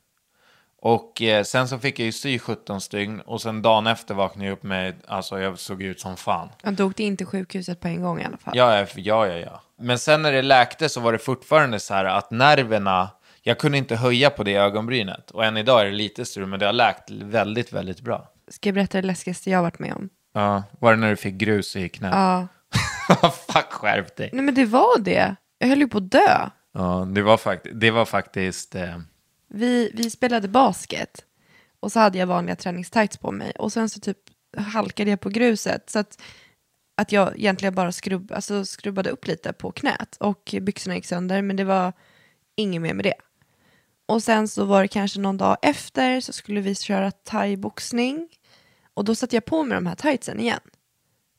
Och 0.88 1.22
eh, 1.22 1.44
sen 1.44 1.68
så 1.68 1.80
fick 1.80 2.00
jag 2.00 2.06
ju 2.06 2.12
sy 2.12 2.40
17 2.40 2.82
stygn 2.82 3.20
och 3.20 3.42
sen 3.42 3.62
dagen 3.62 3.88
efter 3.88 4.14
vaknade 4.14 4.46
jag 4.46 4.54
upp 4.54 4.64
med, 4.64 4.96
alltså 5.08 5.40
jag 5.40 5.60
såg 5.60 5.82
ut 5.82 6.00
som 6.00 6.18
fan. 6.18 6.50
Han 6.64 6.76
tog 6.76 7.00
in 7.00 7.18
till 7.18 7.26
sjukhuset 7.26 7.80
på 7.80 7.88
en 7.88 8.02
gång 8.02 8.22
i 8.22 8.26
alla 8.26 8.38
fall. 8.38 8.58
Ja, 8.58 8.80
ja, 8.80 8.88
ja, 8.96 9.28
ja, 9.28 9.38
ja. 9.38 9.62
Men 9.82 10.00
sen 10.00 10.22
när 10.22 10.32
det 10.32 10.42
läkte 10.42 10.90
så 10.90 11.00
var 11.00 11.12
det 11.12 11.18
fortfarande 11.18 11.80
så 11.80 11.94
här 11.94 12.06
att 12.06 12.32
nerverna, 12.32 13.10
jag 13.42 13.58
kunde 13.58 13.78
inte 13.78 13.96
höja 13.96 14.30
på 14.30 14.44
det 14.44 14.56
ögonbrynet. 14.56 15.32
Och 15.32 15.46
än 15.46 15.58
idag 15.58 15.82
är 15.82 15.86
det 15.86 15.92
lite 15.92 16.26
strul, 16.26 16.48
men 16.48 16.60
det 16.60 16.66
har 16.66 16.74
läkt 16.74 17.12
väldigt, 17.12 17.74
väldigt 17.74 18.02
bra. 18.02 18.28
Ska 18.48 18.70
jag 18.70 18.74
berätta 18.76 19.02
det 19.02 19.08
läskigaste 19.08 19.50
jag 19.50 19.62
varit 19.62 19.80
med 19.80 19.94
om? 19.94 20.10
Ja, 20.34 20.64
var 20.80 20.92
det 20.92 20.98
när 21.00 21.10
du 21.10 21.16
fick 21.16 21.36
grus 21.36 21.76
i 21.76 21.90
knät? 21.90 22.14
Ja. 22.14 22.48
Fuck, 23.54 23.72
skärp 23.72 24.16
dig. 24.16 24.30
Nej 24.34 24.44
men 24.44 24.56
det 24.56 24.66
var 24.66 25.00
det. 25.00 25.36
Jag 25.58 25.68
höll 25.68 25.80
ju 25.80 25.88
på 25.88 25.98
att 25.98 26.12
dö. 26.12 26.50
Ja, 26.74 27.08
det 27.16 27.22
var, 27.22 27.38
fakt 27.38 27.68
det 27.74 27.92
var 27.92 28.06
faktiskt... 28.06 28.76
Eh, 28.76 28.98
vi, 29.48 29.92
vi 29.94 30.10
spelade 30.10 30.48
basket. 30.48 31.26
Och 31.80 31.92
så 31.92 32.00
hade 32.00 32.18
jag 32.18 32.28
vanliga 32.28 32.56
träningstights 32.56 33.18
på 33.18 33.32
mig. 33.32 33.52
Och 33.52 33.74
sen 33.74 33.90
så 33.90 34.00
typ 34.00 34.18
halkade 34.58 35.10
jag 35.10 35.20
på 35.20 35.30
gruset. 35.30 35.90
Så 35.90 36.00
att, 36.00 36.22
att 36.96 37.12
jag 37.12 37.38
egentligen 37.40 37.76
bara 37.76 37.92
skrubb, 37.92 38.32
alltså 38.32 38.66
skrubbade 38.66 39.10
upp 39.10 39.28
lite 39.28 39.54
på 39.54 39.72
knät. 39.72 40.18
Och 40.20 40.56
byxorna 40.62 40.96
gick 40.96 41.06
sönder. 41.06 41.42
Men 41.42 41.56
det 41.56 41.64
var 41.64 41.94
inget 42.56 42.82
mer 42.82 42.94
med 42.94 43.06
det. 43.06 43.16
Och 44.06 44.24
sen 44.24 44.48
så 44.48 44.66
var 44.66 44.82
det 44.82 44.88
kanske 44.88 45.20
någon 45.20 45.38
dag 45.38 45.58
efter 45.62 46.22
så 46.22 46.34
skulle 46.34 46.62
vi 46.62 46.76
köra 46.76 47.12
thaiboxning. 47.12 48.30
Och 48.94 49.06
då 49.06 49.16
satte 49.16 49.36
jag 49.36 49.46
på 49.46 49.64
mig 49.64 49.76
de 49.76 49.86
här 49.86 49.96
tightsen 49.96 50.40
igen. 50.40 50.60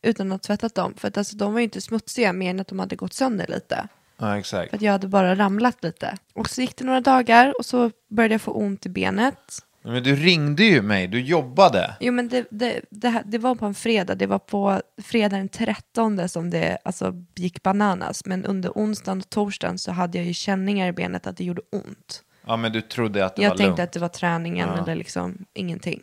Utan 0.03 0.33
att 0.33 0.33
ha 0.33 0.39
tvättat 0.39 0.75
dem. 0.75 0.95
För 0.97 1.09
att 1.09 1.17
alltså, 1.17 1.37
de 1.37 1.53
var 1.53 1.61
ju 1.61 1.65
inte 1.65 1.81
smutsiga 1.81 2.33
mer 2.33 2.51
än 2.51 2.61
att 2.61 2.69
de 2.69 2.79
hade 2.79 2.97
gått 2.97 3.13
sönder 3.13 3.47
lite 3.47 3.89
ja, 4.19 4.39
exakt. 4.39 4.71
För 4.71 4.77
att 4.77 4.83
jag 4.83 4.93
hade 4.93 5.09
bara 5.09 5.35
ramlat 5.35 5.83
lite. 5.85 6.17
Och 6.35 6.51
så 6.51 6.61
gick 6.61 6.77
det 6.77 6.85
några 6.85 7.01
dagar 7.01 7.55
och 7.59 7.67
så 7.67 7.91
började 8.11 8.35
jag 8.35 8.41
få 8.41 8.51
ont 8.53 8.87
i 8.87 8.89
benet. 8.89 9.39
Men 9.83 10.03
du 10.03 10.17
ringde 10.17 10.65
ju 10.65 10.83
mig, 10.83 11.07
du 11.07 11.21
jobbade. 11.21 11.97
Jo 12.01 12.13
men 12.13 12.29
det, 12.29 12.47
det, 12.51 12.81
det, 12.91 13.09
här- 13.09 13.23
det 13.27 13.39
var 13.39 13.55
på 13.55 13.67
en 13.67 13.75
fredag, 13.75 14.15
det 14.15 14.27
var 14.27 14.39
på 14.39 14.81
fredag 15.03 15.37
den 15.37 15.49
13 15.49 16.29
som 16.29 16.51
det 16.51 16.79
alltså, 16.85 17.13
gick 17.37 17.63
bananas. 17.63 18.25
Men 18.27 18.45
under 18.45 18.71
onsdagen 18.71 19.19
och 19.19 19.31
torsdagen 19.31 19.79
så 19.79 19.93
hade 19.93 20.19
jag 20.19 20.27
ju 20.27 20.35
känningar 20.35 20.89
i 20.89 20.93
benet 20.93 21.27
att 21.27 21.37
det 21.37 21.45
gjorde 21.45 21.63
ont. 21.73 22.23
Ja, 22.47 22.57
men 22.57 22.73
du 22.73 22.81
trodde 22.81 23.25
att 23.25 23.37
det 23.37 23.43
Jag 23.43 23.51
var 23.51 23.57
tänkte 23.57 23.69
lugnt. 23.69 23.81
att 23.81 23.93
det 23.93 24.01
var 24.01 24.09
träningen 24.09 24.69
eller 24.69 24.95
liksom 24.95 25.45
ingenting. 25.55 26.03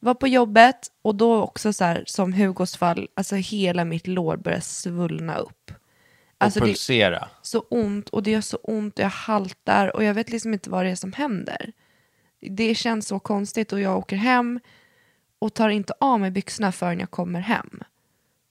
Var 0.00 0.14
på 0.14 0.28
jobbet 0.28 0.78
och 1.02 1.14
då 1.14 1.42
också 1.42 1.72
så 1.72 1.84
här 1.84 2.02
som 2.06 2.32
Hugos 2.32 2.76
fall, 2.76 3.08
alltså 3.16 3.34
hela 3.36 3.84
mitt 3.84 4.06
lår 4.06 4.36
började 4.36 4.62
svullna 4.62 5.36
upp. 5.36 5.72
Alltså 6.38 6.60
och 6.60 6.66
det, 6.66 6.72
pulsera. 6.72 7.28
så 7.42 7.60
ont 7.70 8.08
och 8.08 8.22
det 8.22 8.30
gör 8.30 8.40
så 8.40 8.56
ont 8.56 8.98
och 8.98 9.04
jag 9.04 9.08
haltar 9.10 9.96
och 9.96 10.04
jag 10.04 10.14
vet 10.14 10.30
liksom 10.30 10.52
inte 10.52 10.70
vad 10.70 10.84
det 10.84 10.90
är 10.90 10.96
som 10.96 11.12
händer. 11.12 11.72
Det 12.40 12.74
känns 12.74 13.08
så 13.08 13.18
konstigt 13.18 13.72
och 13.72 13.80
jag 13.80 13.98
åker 13.98 14.16
hem 14.16 14.60
och 15.38 15.54
tar 15.54 15.68
inte 15.68 15.92
av 16.00 16.20
mig 16.20 16.30
byxorna 16.30 16.72
förrän 16.72 17.00
jag 17.00 17.10
kommer 17.10 17.40
hem. 17.40 17.82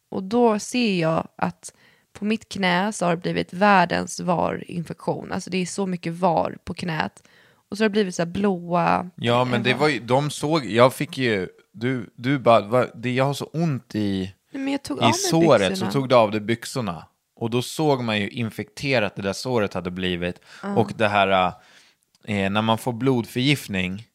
Och 0.10 0.24
då 0.24 0.60
ser 0.60 1.00
jag 1.02 1.28
att 1.36 1.74
på 2.14 2.26
mitt 2.26 2.50
knä 2.50 2.94
så 2.94 3.06
har 3.06 3.12
det 3.16 3.22
blivit 3.22 3.54
världens 3.54 4.20
VAR-infektion. 4.20 5.32
Alltså 5.32 5.50
det 5.50 5.58
är 5.58 5.66
så 5.66 5.86
mycket 5.86 6.14
VAR 6.14 6.58
på 6.64 6.74
knät. 6.74 7.24
Och 7.70 7.78
så 7.78 7.84
har 7.84 7.90
det 7.90 7.94
blivit 7.94 8.16
så 8.16 8.22
här 8.22 8.28
blåa... 8.32 9.10
Ja, 9.16 9.46
men 9.46 9.64
det 9.64 9.74
var 9.74 9.88
ju, 9.88 10.00
de 10.00 10.30
såg, 10.30 10.66
jag 10.66 10.94
fick 10.94 11.18
ju, 11.18 11.48
du, 11.72 12.10
du 12.16 12.40
bara, 12.40 12.62
va, 12.62 12.86
det, 12.96 13.12
jag 13.14 13.26
har 13.26 13.34
så 13.34 13.46
ont 13.46 13.96
i, 13.96 14.34
Nej, 14.52 14.80
i 15.10 15.14
såret 15.14 15.70
byxorna. 15.70 15.92
så 15.92 16.00
tog 16.00 16.10
du 16.10 16.16
av 16.16 16.32
dig 16.32 16.42
byxorna. 16.42 17.06
Och 17.38 17.50
då 17.50 17.62
såg 17.62 18.04
man 18.04 18.20
ju 18.20 18.30
infekterat 18.30 19.16
det 19.16 19.22
där 19.22 19.34
såret 19.34 19.74
hade 19.74 19.92
blivit. 19.92 20.42
Och 20.76 20.92
det 20.96 21.08
här, 21.08 21.54
eh, 22.24 22.50
när 22.50 22.62
man 22.62 22.78
får 22.78 22.94
blodförgiftning, 22.94 24.08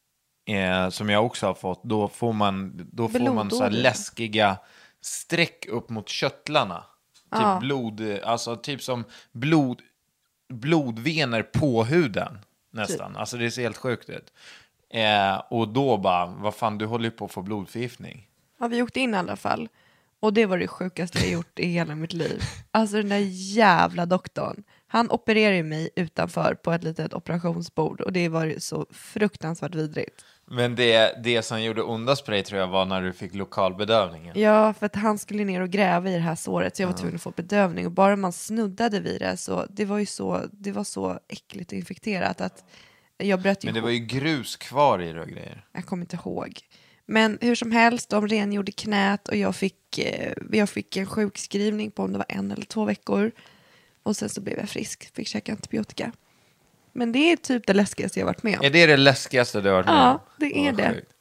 eh, 0.47 0.89
som 0.89 1.09
jag 1.09 1.27
också 1.27 1.47
har 1.47 1.55
fått, 1.55 1.85
då 1.85 2.09
får 2.09 2.33
man, 2.33 2.89
då 2.93 3.09
får 3.09 3.35
man 3.35 3.51
så 3.51 3.69
läskiga 3.69 4.57
streck 5.01 5.67
upp 5.69 5.89
mot 5.91 6.09
köttlarna. 6.09 6.85
Typ 7.33 7.61
blod, 7.61 8.01
eh, 8.01 8.19
alltså 8.25 8.57
typ 8.57 8.83
som 8.83 9.05
blod, 9.33 9.81
blodvener 10.49 11.43
på 11.43 11.85
huden 11.85 12.39
nästan. 12.71 13.17
Alltså 13.17 13.37
det 13.37 13.51
ser 13.51 13.63
helt 13.63 13.77
sjukt 13.77 14.11
ut. 14.11 14.33
Eh, 14.91 15.43
och 15.51 15.69
då 15.69 15.97
bara, 15.99 16.27
vad 16.27 16.55
fan, 16.55 16.79
du 16.79 16.87
håller 16.87 17.05
ju 17.05 17.11
på 17.11 17.25
att 17.25 17.33
få 17.33 17.43
blodförgiftning. 17.43 18.29
Ja, 18.61 18.69
vi 18.69 18.83
åkte 18.83 19.01
in 19.01 19.15
i 19.15 19.17
alla 19.17 19.37
fall. 19.37 19.69
Och 20.23 20.33
det 20.33 20.47
var 20.47 20.59
det 20.59 20.69
sjukaste 20.69 21.19
jag 21.19 21.31
gjort 21.31 21.59
i 21.59 21.67
hela 21.67 21.95
mitt 21.95 22.13
liv. 22.13 22.43
Alltså 22.71 22.97
den 22.97 23.09
där 23.09 23.27
jävla 23.31 24.07
doktorn. 24.07 24.63
Han 24.87 25.11
opererade 25.11 25.57
ju 25.57 25.63
mig 25.63 25.91
utanför 25.97 26.55
på 26.55 26.73
ett 26.73 26.85
litet 26.85 27.15
operationsbord 27.15 28.01
och 28.01 28.13
det 28.13 28.29
var 28.29 28.45
ju 28.45 28.61
så 28.61 28.87
fruktansvärt 28.91 29.75
vidrigt. 29.75 30.25
Men 30.47 30.75
det, 30.75 31.23
det 31.25 31.43
som 31.43 31.63
gjorde 31.63 31.83
ondast 31.83 32.25
på 32.25 32.31
dig 32.31 32.43
tror 32.43 32.61
jag 32.61 32.69
var 32.69 32.85
när 32.85 33.03
du 33.03 33.13
fick 33.13 33.35
lokalbedövningen. 33.35 34.41
Ja, 34.41 34.73
för 34.73 34.87
att 34.87 34.97
han 34.97 35.19
skulle 35.19 35.45
ner 35.45 35.61
och 35.61 35.71
gräva 35.71 36.11
i 36.11 36.15
det 36.15 36.19
här 36.21 36.35
såret 36.35 36.77
så 36.77 36.83
jag 36.83 36.89
var 36.89 36.97
tvungen 36.97 37.17
att 37.17 37.23
få 37.23 37.31
bedövning 37.31 37.87
och 37.87 37.93
bara 37.93 38.17
man 38.17 38.33
snuddade 38.33 39.01
vid 39.01 39.21
det 39.21 39.37
så 39.37 39.67
det 39.71 39.85
var 39.85 39.99
ju 39.99 40.07
så, 40.07 40.41
det 40.53 40.73
var 40.73 40.85
så 40.85 41.19
äckligt 41.29 41.73
och 41.73 41.79
infekterat 41.79 42.41
att 42.41 42.65
jag 43.19 43.43
bröt 43.43 43.65
Men 43.65 43.75
det 43.75 43.79
ihop. 43.79 43.85
var 43.87 43.93
ju 43.93 43.99
grus 43.99 44.57
kvar 44.57 45.03
i 45.03 45.13
det 45.13 45.21
och 45.21 45.29
grejer. 45.29 45.65
Jag 45.73 45.87
kommer 45.87 46.03
inte 46.03 46.17
ihåg. 46.17 46.61
Men 47.07 47.39
hur 47.41 47.55
som 47.55 47.73
helst, 47.73 48.11
de 48.11 48.29
rengjorde 48.29 48.73
knät 48.73 49.29
och 49.29 49.37
jag 49.37 49.57
fick, 49.57 49.99
eh, 49.99 50.33
jag 50.53 50.69
fick 50.71 50.97
en 50.97 51.07
sjukskrivning 51.07 51.91
på 51.91 52.03
om 52.03 52.13
det 52.13 52.19
var 52.19 52.27
en 52.29 52.51
eller 52.51 52.65
två 52.65 52.85
veckor. 52.85 53.31
Och 54.03 54.17
sen 54.17 54.29
så 54.29 54.41
blev 54.41 54.59
jag 54.59 54.69
frisk, 54.69 55.15
fick 55.17 55.29
käka 55.29 55.53
antibiotika. 55.53 56.13
Men 56.93 57.13
det 57.13 57.19
är 57.33 57.37
typ 57.37 57.67
det 57.67 57.75
läskigaste 57.75 58.19
jag 58.19 58.27
varit 58.27 58.43
med 58.43 58.59
om. 58.59 58.65
Är 58.67 58.71
det 58.71 58.87
det 58.87 58.97
läskigaste 58.97 59.61
du 59.61 59.69
har 59.69 59.77
varit 59.77 59.87
med 59.87 59.95
Ja, 59.95 60.13
om? 60.13 60.21
det 60.37 60.67
är 60.69 60.73
det. 60.73 60.89
sjukt. 60.95 61.13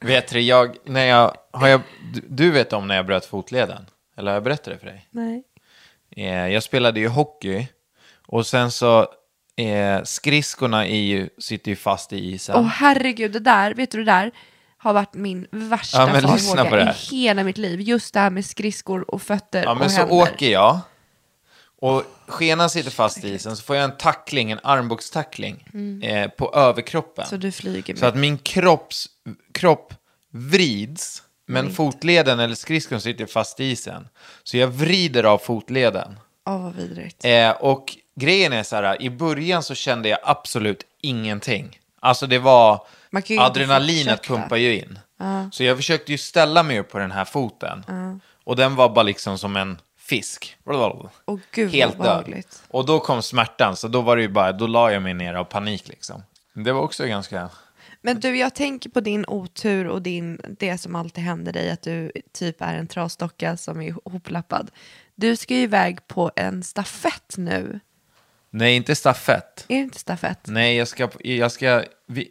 Vet 0.00 0.28
du, 0.28 0.40
jag, 0.40 0.76
när 0.84 1.04
jag, 1.06 1.36
har 1.50 1.68
jag, 1.68 1.80
du- 2.28 2.50
vet 2.50 2.72
om 2.72 2.88
när 2.88 2.96
jag 2.96 3.06
bröt 3.06 3.24
fotleden? 3.24 3.86
Eller 4.16 4.30
har 4.30 4.36
jag 4.36 4.44
berättat 4.44 4.64
det 4.64 4.78
för 4.78 4.86
dig? 4.86 5.08
Nej. 5.10 5.42
Eh, 6.10 6.24
jag 6.48 6.62
spelade 6.62 7.00
ju 7.00 7.08
hockey 7.08 7.68
och 8.26 8.46
sen 8.46 8.70
så 8.70 9.00
eh, 9.56 10.02
skridskorna 10.04 10.86
är 10.86 11.00
ju, 11.00 11.28
sitter 11.38 11.70
ju 11.70 11.76
fast 11.76 12.12
i 12.12 12.16
isen. 12.32 12.56
Åh 12.56 12.66
herregud, 12.66 13.32
det 13.32 13.38
där, 13.38 13.74
vet 13.74 13.90
du 13.90 13.98
det 13.98 14.04
där 14.12 14.30
har 14.78 14.92
varit 14.92 15.14
min 15.14 15.46
värsta 15.50 15.98
Ja, 15.98 16.06
men 16.06 16.22
farhåga 16.22 16.94
i 17.12 17.16
hela 17.16 17.44
mitt 17.44 17.58
liv. 17.58 17.80
Just 17.80 18.14
det 18.14 18.20
här 18.20 18.30
med 18.30 18.44
skridskor 18.44 19.10
och 19.14 19.22
fötter 19.22 19.62
ja, 19.62 19.74
men 19.74 19.84
och 19.84 19.90
så 19.90 19.98
händer. 19.98 20.14
åker 20.14 20.50
jag 20.50 20.80
och 21.80 22.02
skenan 22.26 22.70
sitter 22.70 22.90
fast 22.90 23.24
i 23.24 23.28
isen 23.34 23.56
så 23.56 23.62
får 23.62 23.76
jag 23.76 23.84
en 23.84 23.96
tackling, 23.96 24.50
en 24.50 24.60
armbågstackling 24.62 25.64
eh, 26.02 26.28
på 26.30 26.52
överkroppen. 26.54 27.22
Mm. 27.22 27.30
Så 27.30 27.36
du 27.36 27.52
flyger 27.52 27.94
med. 27.94 27.98
Så 27.98 28.06
att 28.06 28.16
min 28.16 28.38
kropps, 28.38 29.06
kropp 29.54 29.94
vrids, 30.32 31.22
men 31.48 31.60
Mm. 31.64 31.74
fotleden 31.74 32.40
eller 32.40 32.54
skridskon 32.54 33.00
sitter 33.00 33.26
fast 33.26 33.60
i 33.60 33.64
isen. 33.64 34.08
Så 34.42 34.56
jag 34.56 34.68
vrider 34.68 35.24
av 35.24 35.38
fotleden. 35.38 36.18
Åh 36.46 36.62
vad 36.62 36.74
vidrigt. 36.76 37.24
Eh, 37.24 37.50
och 37.50 37.96
grejen 38.16 38.52
är 38.52 38.62
så 38.62 38.76
här, 38.76 39.02
i 39.02 39.10
början 39.10 39.62
så 39.62 39.74
kände 39.74 40.08
jag 40.08 40.18
absolut 40.22 40.82
ingenting. 41.00 41.78
Alltså 42.00 42.26
det 42.26 42.38
var, 42.38 42.86
ju 43.26 43.38
adrenalinet 43.38 44.26
pumpar 44.26 44.56
ju 44.56 44.78
in. 44.78 44.98
Så 45.52 45.64
jag 45.64 45.76
försökte 45.76 46.12
ju 46.12 46.18
ställa 46.18 46.62
mig 46.62 46.78
upp 46.80 46.90
på 46.90 46.98
den 46.98 47.10
här 47.10 47.24
foten. 47.24 47.84
Och 48.44 48.56
den 48.56 48.74
var 48.74 48.88
bara 48.88 49.02
liksom 49.02 49.38
som 49.38 49.56
en 49.56 49.78
fisk. 49.98 50.56
Åh 51.26 51.38
gud 51.50 51.70
Helt 51.70 52.02
död. 52.02 52.42
Och 52.68 52.86
då 52.86 53.00
kom 53.00 53.22
smärtan, 53.22 53.76
så 53.76 53.88
då 53.88 54.00
var 54.00 54.16
det 54.16 54.22
ju 54.22 54.28
bara, 54.28 54.52
då 54.52 54.66
la 54.66 54.92
jag 54.92 55.02
mig 55.02 55.14
ner 55.14 55.34
av 55.34 55.44
panik 55.44 55.88
liksom. 55.88 56.22
Det 56.52 56.72
var 56.72 56.80
också 56.80 57.06
ganska... 57.06 57.50
Men 58.02 58.20
du, 58.20 58.36
jag 58.36 58.54
tänker 58.54 58.90
på 58.90 59.00
din 59.00 59.24
otur 59.28 59.86
och 59.86 60.02
din, 60.02 60.40
det 60.58 60.78
som 60.78 60.94
alltid 60.94 61.24
händer 61.24 61.52
dig, 61.52 61.70
att 61.70 61.82
du 61.82 62.12
typ 62.32 62.62
är 62.62 62.74
en 62.74 62.86
trasdocka 62.86 63.56
som 63.56 63.80
är 63.80 63.94
hoplappad. 64.04 64.70
Du 65.14 65.36
ska 65.36 65.54
ju 65.54 65.60
iväg 65.60 66.08
på 66.08 66.30
en 66.36 66.62
stafett 66.62 67.34
nu. 67.36 67.80
Nej, 68.50 68.76
inte 68.76 68.94
stafett. 68.94 69.64
Är 69.68 69.76
det 69.76 69.82
inte 69.82 69.98
stafett? 69.98 70.40
Nej, 70.46 70.76
jag 70.76 70.88
ska, 70.88 71.08
jag 71.20 71.52
ska, 71.52 71.84
vi, 72.06 72.30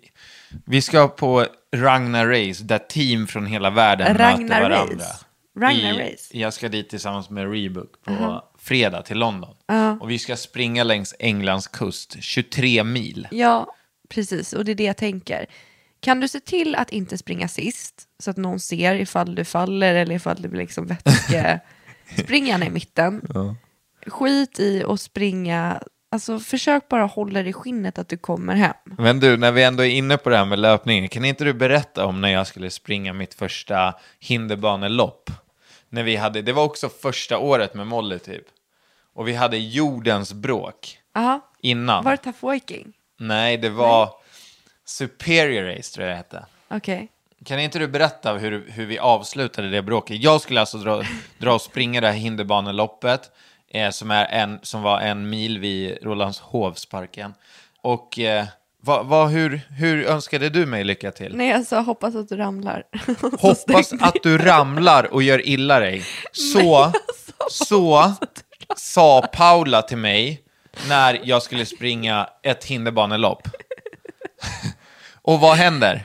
vi 0.65 0.81
ska 0.81 1.07
på 1.07 1.45
Ragnar 1.75 2.27
Race, 2.27 2.63
där 2.63 2.77
team 2.77 3.27
från 3.27 3.45
hela 3.45 3.69
världen 3.69 4.17
Ragnar 4.17 4.47
möter 4.47 4.61
varandra. 4.61 4.95
Race? 4.95 5.25
Ragnar 5.59 5.93
I, 5.93 6.13
Race? 6.13 6.37
Jag 6.37 6.53
ska 6.53 6.69
dit 6.69 6.89
tillsammans 6.89 7.29
med 7.29 7.51
Reebok 7.51 8.01
på 8.03 8.43
fredag 8.59 9.01
till 9.01 9.17
London. 9.17 9.55
Och 9.99 10.11
vi 10.11 10.19
ska 10.19 10.35
springa 10.35 10.83
längs 10.83 11.15
Englands 11.19 11.67
kust, 11.67 12.17
23 12.19 12.83
mil. 12.83 13.27
Ja, 13.31 13.75
precis. 14.09 14.53
Och 14.53 14.65
det 14.65 14.71
är 14.71 14.75
det 14.75 14.83
jag 14.83 14.97
tänker. 14.97 15.45
Kan 15.99 16.19
du 16.19 16.27
se 16.27 16.39
till 16.39 16.75
att 16.75 16.89
inte 16.89 17.17
springa 17.17 17.47
sist, 17.47 18.07
så 18.19 18.31
att 18.31 18.37
någon 18.37 18.59
ser 18.59 18.95
ifall 18.95 19.35
du 19.35 19.45
faller 19.45 19.95
eller 19.95 20.15
ifall 20.15 20.41
du 20.41 20.47
blir 20.47 20.61
liksom 20.61 20.87
vätske... 20.87 21.59
Spring 22.17 22.47
gärna 22.47 22.65
i 22.67 22.69
mitten. 22.69 23.21
Skit 24.07 24.59
i 24.59 24.83
att 24.83 25.01
springa... 25.01 25.81
Alltså 26.15 26.39
försök 26.39 26.89
bara 26.89 27.05
hålla 27.05 27.41
dig 27.41 27.49
i 27.49 27.53
skinnet 27.53 27.99
att 27.99 28.09
du 28.09 28.17
kommer 28.17 28.55
hem. 28.55 28.73
Men 28.83 29.19
du, 29.19 29.37
när 29.37 29.51
vi 29.51 29.63
ändå 29.63 29.83
är 29.83 29.89
inne 29.89 30.17
på 30.17 30.29
det 30.29 30.37
här 30.37 30.45
med 30.45 30.59
löpningen, 30.59 31.09
kan 31.09 31.25
inte 31.25 31.43
du 31.43 31.53
berätta 31.53 32.05
om 32.05 32.21
när 32.21 32.29
jag 32.29 32.47
skulle 32.47 32.69
springa 32.69 33.13
mitt 33.13 33.33
första 33.33 33.93
hinderbanelopp? 34.19 35.29
När 35.89 36.03
vi 36.03 36.15
hade, 36.15 36.41
det 36.41 36.53
var 36.53 36.63
också 36.63 36.89
första 36.89 37.37
året 37.37 37.73
med 37.73 37.87
Molly 37.87 38.19
typ. 38.19 38.43
Och 39.13 39.27
vi 39.27 39.33
hade 39.33 39.57
jordens 39.57 40.33
bråk 40.33 40.99
Aha. 41.15 41.51
innan. 41.61 42.03
Var 42.03 42.11
det 42.11 42.17
tough 42.17 42.37
waking? 42.41 42.93
Nej, 43.19 43.57
det 43.57 43.69
var 43.69 44.09
Superior 44.85 45.63
Race 45.63 45.95
tror 45.95 46.07
jag 46.07 46.13
det 46.13 46.17
hette. 46.17 46.45
Okej. 46.67 47.07
Kan 47.45 47.59
inte 47.59 47.79
du 47.79 47.87
berätta 47.87 48.33
hur, 48.33 48.65
hur 48.69 48.85
vi 48.85 48.99
avslutade 48.99 49.69
det 49.69 49.81
bråket? 49.81 50.23
Jag 50.23 50.41
skulle 50.41 50.59
alltså 50.59 50.77
dra, 50.77 51.03
dra 51.37 51.53
och 51.53 51.61
springa 51.61 52.01
det 52.01 52.07
här 52.07 52.13
hinderbaneloppet 52.13 53.31
eh, 53.71 53.89
som, 53.89 54.11
är 54.11 54.25
en, 54.25 54.59
som 54.61 54.81
var 54.81 54.99
en 54.99 55.29
mil 55.29 55.59
vid 55.59 55.97
Rålambshovsparken. 56.01 57.33
Och 57.81 58.19
eh, 58.19 58.45
vad, 58.81 59.05
vad, 59.05 59.29
hur, 59.29 59.61
hur 59.69 60.05
önskade 60.05 60.49
du 60.49 60.65
mig 60.65 60.83
lycka 60.83 61.11
till? 61.11 61.35
Nej, 61.35 61.49
jag 61.49 61.65
sa 61.65 61.79
hoppas 61.79 62.15
att 62.15 62.29
du 62.29 62.37
ramlar. 62.37 62.83
Hoppas 63.39 63.93
att 63.99 64.15
du 64.23 64.37
ramlar 64.37 65.13
och 65.13 65.23
gör 65.23 65.47
illa 65.47 65.79
dig. 65.79 66.03
Så, 66.31 66.91
så 67.49 68.13
sa 68.77 69.21
Paula 69.33 69.81
till 69.81 69.97
mig 69.97 70.41
när 70.89 71.21
jag 71.23 71.43
skulle 71.43 71.65
springa 71.65 72.29
ett 72.43 72.65
hinderbanelopp. 72.65 73.47
Och 75.21 75.39
vad 75.39 75.57
händer? 75.57 76.03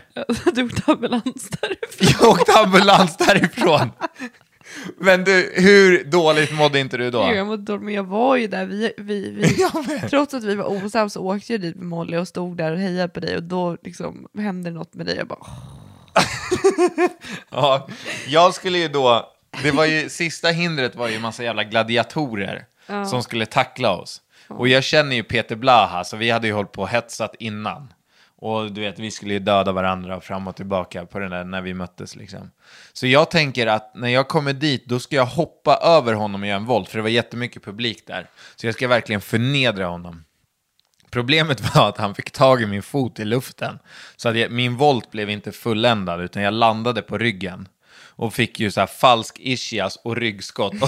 du 0.54 0.64
åkte 0.64 0.92
ambulans 0.92 1.50
därifrån. 1.50 2.08
Jag 2.20 2.30
åkte 2.30 2.52
ambulans 2.52 3.16
därifrån. 3.16 3.90
Men 4.98 5.24
du, 5.24 5.52
hur 5.56 6.04
dåligt 6.04 6.52
mådde 6.52 6.80
inte 6.80 6.96
du 6.96 7.10
då? 7.10 7.26
Jo, 7.28 7.34
Jag, 7.34 7.46
mådde 7.46 7.62
dåligt, 7.62 7.82
men 7.82 7.94
jag 7.94 8.04
var 8.04 8.36
ju 8.36 8.46
där, 8.46 8.66
vi, 8.66 8.92
vi, 8.98 9.30
vi, 9.30 9.56
trots 10.10 10.34
att 10.34 10.44
vi 10.44 10.54
var 10.54 10.84
osams 10.84 11.12
så 11.12 11.20
åkte 11.20 11.52
jag 11.52 11.60
dit 11.60 11.76
med 11.76 11.86
Molly 11.86 12.16
och 12.16 12.28
stod 12.28 12.56
där 12.56 12.72
och 12.72 12.78
hejade 12.78 13.08
på 13.08 13.20
dig 13.20 13.36
och 13.36 13.42
då 13.42 13.76
liksom 13.82 14.26
hände 14.38 14.70
något 14.70 14.94
med 14.94 15.06
dig. 15.06 15.16
Jag 15.16 15.26
bara. 15.26 15.46
Ja, 17.50 17.88
jag 18.26 18.54
skulle 18.54 18.78
ju 18.78 18.88
då, 18.88 19.32
det 19.62 19.70
var 19.70 19.84
ju, 19.84 20.08
sista 20.08 20.48
hindret 20.48 20.94
var 20.96 21.08
ju 21.08 21.14
en 21.14 21.22
massa 21.22 21.42
jävla 21.44 21.64
gladiatorer 21.64 22.64
som 23.10 23.22
skulle 23.22 23.46
tackla 23.46 23.96
oss. 23.96 24.22
Och 24.48 24.68
jag 24.68 24.84
känner 24.84 25.16
ju 25.16 25.22
Peter 25.22 25.56
Blaha, 25.56 26.04
så 26.04 26.16
vi 26.16 26.30
hade 26.30 26.46
ju 26.46 26.52
hållit 26.52 26.72
på 26.72 26.82
och 26.82 26.88
hetsat 26.88 27.34
innan. 27.38 27.92
Och 28.40 28.72
du 28.72 28.80
vet, 28.80 28.98
vi 28.98 29.10
skulle 29.10 29.32
ju 29.32 29.38
döda 29.38 29.72
varandra 29.72 30.20
fram 30.20 30.48
och 30.48 30.56
tillbaka 30.56 31.06
på 31.06 31.18
den 31.18 31.30
där 31.30 31.44
när 31.44 31.60
vi 31.60 31.74
möttes 31.74 32.16
liksom. 32.16 32.50
Så 32.92 33.06
jag 33.06 33.30
tänker 33.30 33.66
att 33.66 33.94
när 33.94 34.08
jag 34.08 34.28
kommer 34.28 34.52
dit, 34.52 34.86
då 34.86 34.98
ska 34.98 35.16
jag 35.16 35.26
hoppa 35.26 35.76
över 35.76 36.14
honom 36.14 36.42
och 36.42 36.48
göra 36.48 36.56
en 36.56 36.66
volt, 36.66 36.88
för 36.88 36.98
det 36.98 37.02
var 37.02 37.08
jättemycket 37.08 37.64
publik 37.64 38.06
där. 38.06 38.26
Så 38.56 38.66
jag 38.66 38.74
ska 38.74 38.88
verkligen 38.88 39.20
förnedra 39.20 39.86
honom. 39.86 40.24
Problemet 41.10 41.74
var 41.74 41.88
att 41.88 41.98
han 41.98 42.14
fick 42.14 42.30
tag 42.30 42.62
i 42.62 42.66
min 42.66 42.82
fot 42.82 43.20
i 43.20 43.24
luften. 43.24 43.78
Så 44.16 44.28
att 44.28 44.38
jag, 44.38 44.50
min 44.50 44.76
volt 44.76 45.10
blev 45.10 45.30
inte 45.30 45.52
fulländad, 45.52 46.20
utan 46.20 46.42
jag 46.42 46.54
landade 46.54 47.02
på 47.02 47.18
ryggen. 47.18 47.68
Och 48.20 48.34
fick 48.34 48.60
ju 48.60 48.70
så 48.70 48.80
här 48.80 48.86
falsk 48.86 49.36
ischias 49.40 49.96
och 49.96 50.16
ryggskott. 50.16 50.74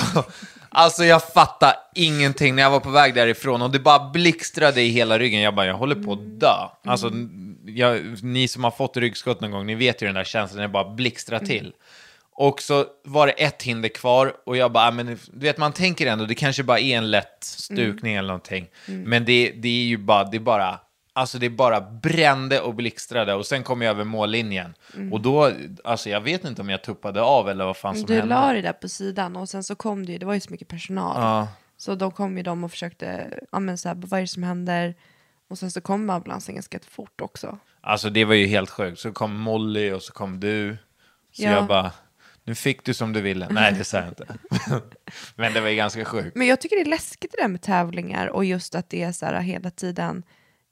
Alltså 0.74 1.04
jag 1.04 1.32
fattar 1.32 1.74
ingenting 1.94 2.54
när 2.54 2.62
jag 2.62 2.70
var 2.70 2.80
på 2.80 2.90
väg 2.90 3.14
därifrån. 3.14 3.62
Och 3.62 3.70
det 3.70 3.78
bara 3.78 4.10
blixtrade 4.10 4.82
i 4.82 4.88
hela 4.88 5.18
ryggen. 5.18 5.40
Jag 5.40 5.54
bara, 5.54 5.66
jag 5.66 5.74
håller 5.74 5.94
på 5.94 6.12
att 6.12 6.40
dö. 6.40 6.68
Alltså, 6.84 7.10
jag, 7.66 8.22
ni 8.22 8.48
som 8.48 8.64
har 8.64 8.70
fått 8.70 8.96
ryggskott 8.96 9.40
någon 9.40 9.50
gång, 9.50 9.66
ni 9.66 9.74
vet 9.74 10.02
ju 10.02 10.06
den 10.06 10.14
där 10.14 10.24
känslan 10.24 10.56
när 10.56 10.62
det 10.62 10.72
bara 10.72 10.94
blixtrar 10.94 11.38
till. 11.38 11.72
Och 12.32 12.62
så 12.62 12.86
var 13.04 13.26
det 13.26 13.32
ett 13.32 13.62
hinder 13.62 13.88
kvar 13.88 14.32
och 14.46 14.56
jag 14.56 14.72
bara, 14.72 14.88
ah, 14.88 14.90
men 14.90 15.06
du 15.06 15.46
vet 15.46 15.58
man 15.58 15.72
tänker 15.72 16.06
ändå, 16.06 16.24
det 16.24 16.34
kanske 16.34 16.62
bara 16.62 16.78
är 16.78 16.96
en 16.96 17.10
lätt 17.10 17.38
stukning 17.40 18.14
eller 18.14 18.28
någonting. 18.28 18.66
Men 18.86 19.24
det, 19.24 19.52
det 19.56 19.68
är 19.68 19.84
ju 19.84 19.96
bara, 19.96 20.24
det 20.24 20.36
är 20.36 20.40
bara, 20.40 20.80
alltså 21.12 21.38
det 21.38 21.46
är 21.46 21.50
bara 21.50 21.80
brände 21.80 22.60
och 22.60 22.74
blixtrade 22.74 23.34
och 23.34 23.46
sen 23.46 23.62
kom 23.62 23.82
jag 23.82 23.90
över 23.90 24.04
mållinjen. 24.04 24.74
Och 25.12 25.20
då, 25.20 25.52
alltså 25.84 26.10
jag 26.10 26.20
vet 26.20 26.44
inte 26.44 26.62
om 26.62 26.68
jag 26.68 26.82
tuppade 26.82 27.22
av 27.22 27.48
eller 27.48 27.64
vad 27.64 27.76
fan 27.76 27.96
som 27.96 28.06
du 28.06 28.14
hände. 28.14 28.28
la 28.34 28.52
dig 28.52 28.62
där 28.62 28.72
på 28.72 28.88
sidan 28.88 29.36
och 29.36 29.48
sen 29.48 29.64
så 29.64 29.74
kom 29.74 30.06
det 30.06 30.12
ju, 30.12 30.18
det 30.18 30.26
var 30.26 30.34
ju 30.34 30.40
så 30.40 30.50
mycket 30.50 30.68
personal. 30.68 31.20
Ja. 31.22 31.48
Så 31.76 31.94
då 31.94 32.10
kom 32.10 32.36
ju 32.36 32.42
de 32.42 32.64
och 32.64 32.70
försökte, 32.70 33.38
ja 33.52 33.58
men 33.60 33.78
så 33.78 33.88
här, 33.88 33.96
vad 33.98 34.18
är 34.18 34.20
det 34.20 34.28
som 34.28 34.42
händer? 34.42 34.94
Och 35.50 35.58
sen 35.58 35.70
så 35.70 35.80
kom 35.80 36.10
ambulansen 36.10 36.54
ganska 36.54 36.78
fort 36.90 37.20
också. 37.20 37.58
Alltså 37.80 38.10
det 38.10 38.24
var 38.24 38.34
ju 38.34 38.46
helt 38.46 38.70
sjukt. 38.70 38.98
Så 39.00 39.12
kom 39.12 39.36
Molly 39.36 39.92
och 39.92 40.02
så 40.02 40.12
kom 40.12 40.40
du. 40.40 40.76
Så 41.32 41.42
Ja. 41.42 41.50
jag 41.50 41.66
bara, 41.66 41.92
nu 42.44 42.54
fick 42.54 42.84
du 42.84 42.94
som 42.94 43.12
du 43.12 43.20
ville. 43.20 43.48
Nej, 43.50 43.72
det 43.78 43.84
sa 43.84 43.98
jag 43.98 44.08
inte. 44.08 44.26
Men 45.36 45.52
det 45.52 45.60
var 45.60 45.68
ju 45.68 45.76
ganska 45.76 46.04
sjukt. 46.04 46.36
Men 46.36 46.46
jag 46.46 46.60
tycker 46.60 46.76
det 46.76 46.82
är 46.82 46.86
läskigt 46.90 47.32
det 47.36 47.42
där 47.42 47.48
med 47.48 47.62
tävlingar 47.62 48.26
och 48.26 48.44
just 48.44 48.74
att 48.74 48.90
det 48.90 49.02
är 49.02 49.12
så 49.12 49.26
här 49.26 49.40
hela 49.40 49.70
tiden 49.70 50.22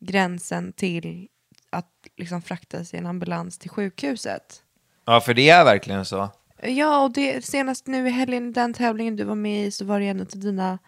gränsen 0.01 0.73
till 0.73 1.29
att 1.71 1.91
liksom 2.17 2.43
fraktas 2.43 2.95
i 2.95 2.97
en 2.97 3.07
ambulans 3.07 3.59
till 3.59 3.71
sjukhuset. 3.71 4.63
Ja, 5.05 5.21
för 5.21 5.35
det 5.35 5.49
är 5.49 5.65
verkligen 5.65 6.05
så. 6.05 6.29
Ja, 6.63 7.03
och 7.03 7.13
det, 7.13 7.45
senast 7.45 7.87
nu 7.87 8.09
i 8.09 8.11
helgen, 8.11 8.53
den 8.53 8.75
tävlingen 8.75 9.17
du 9.17 9.25
var 9.25 9.35
med 9.35 9.67
i, 9.67 9.71
så 9.71 9.85
var 9.85 10.01
det 10.01 10.07
en 10.07 10.21
av 10.21 10.27
dina 10.27 10.79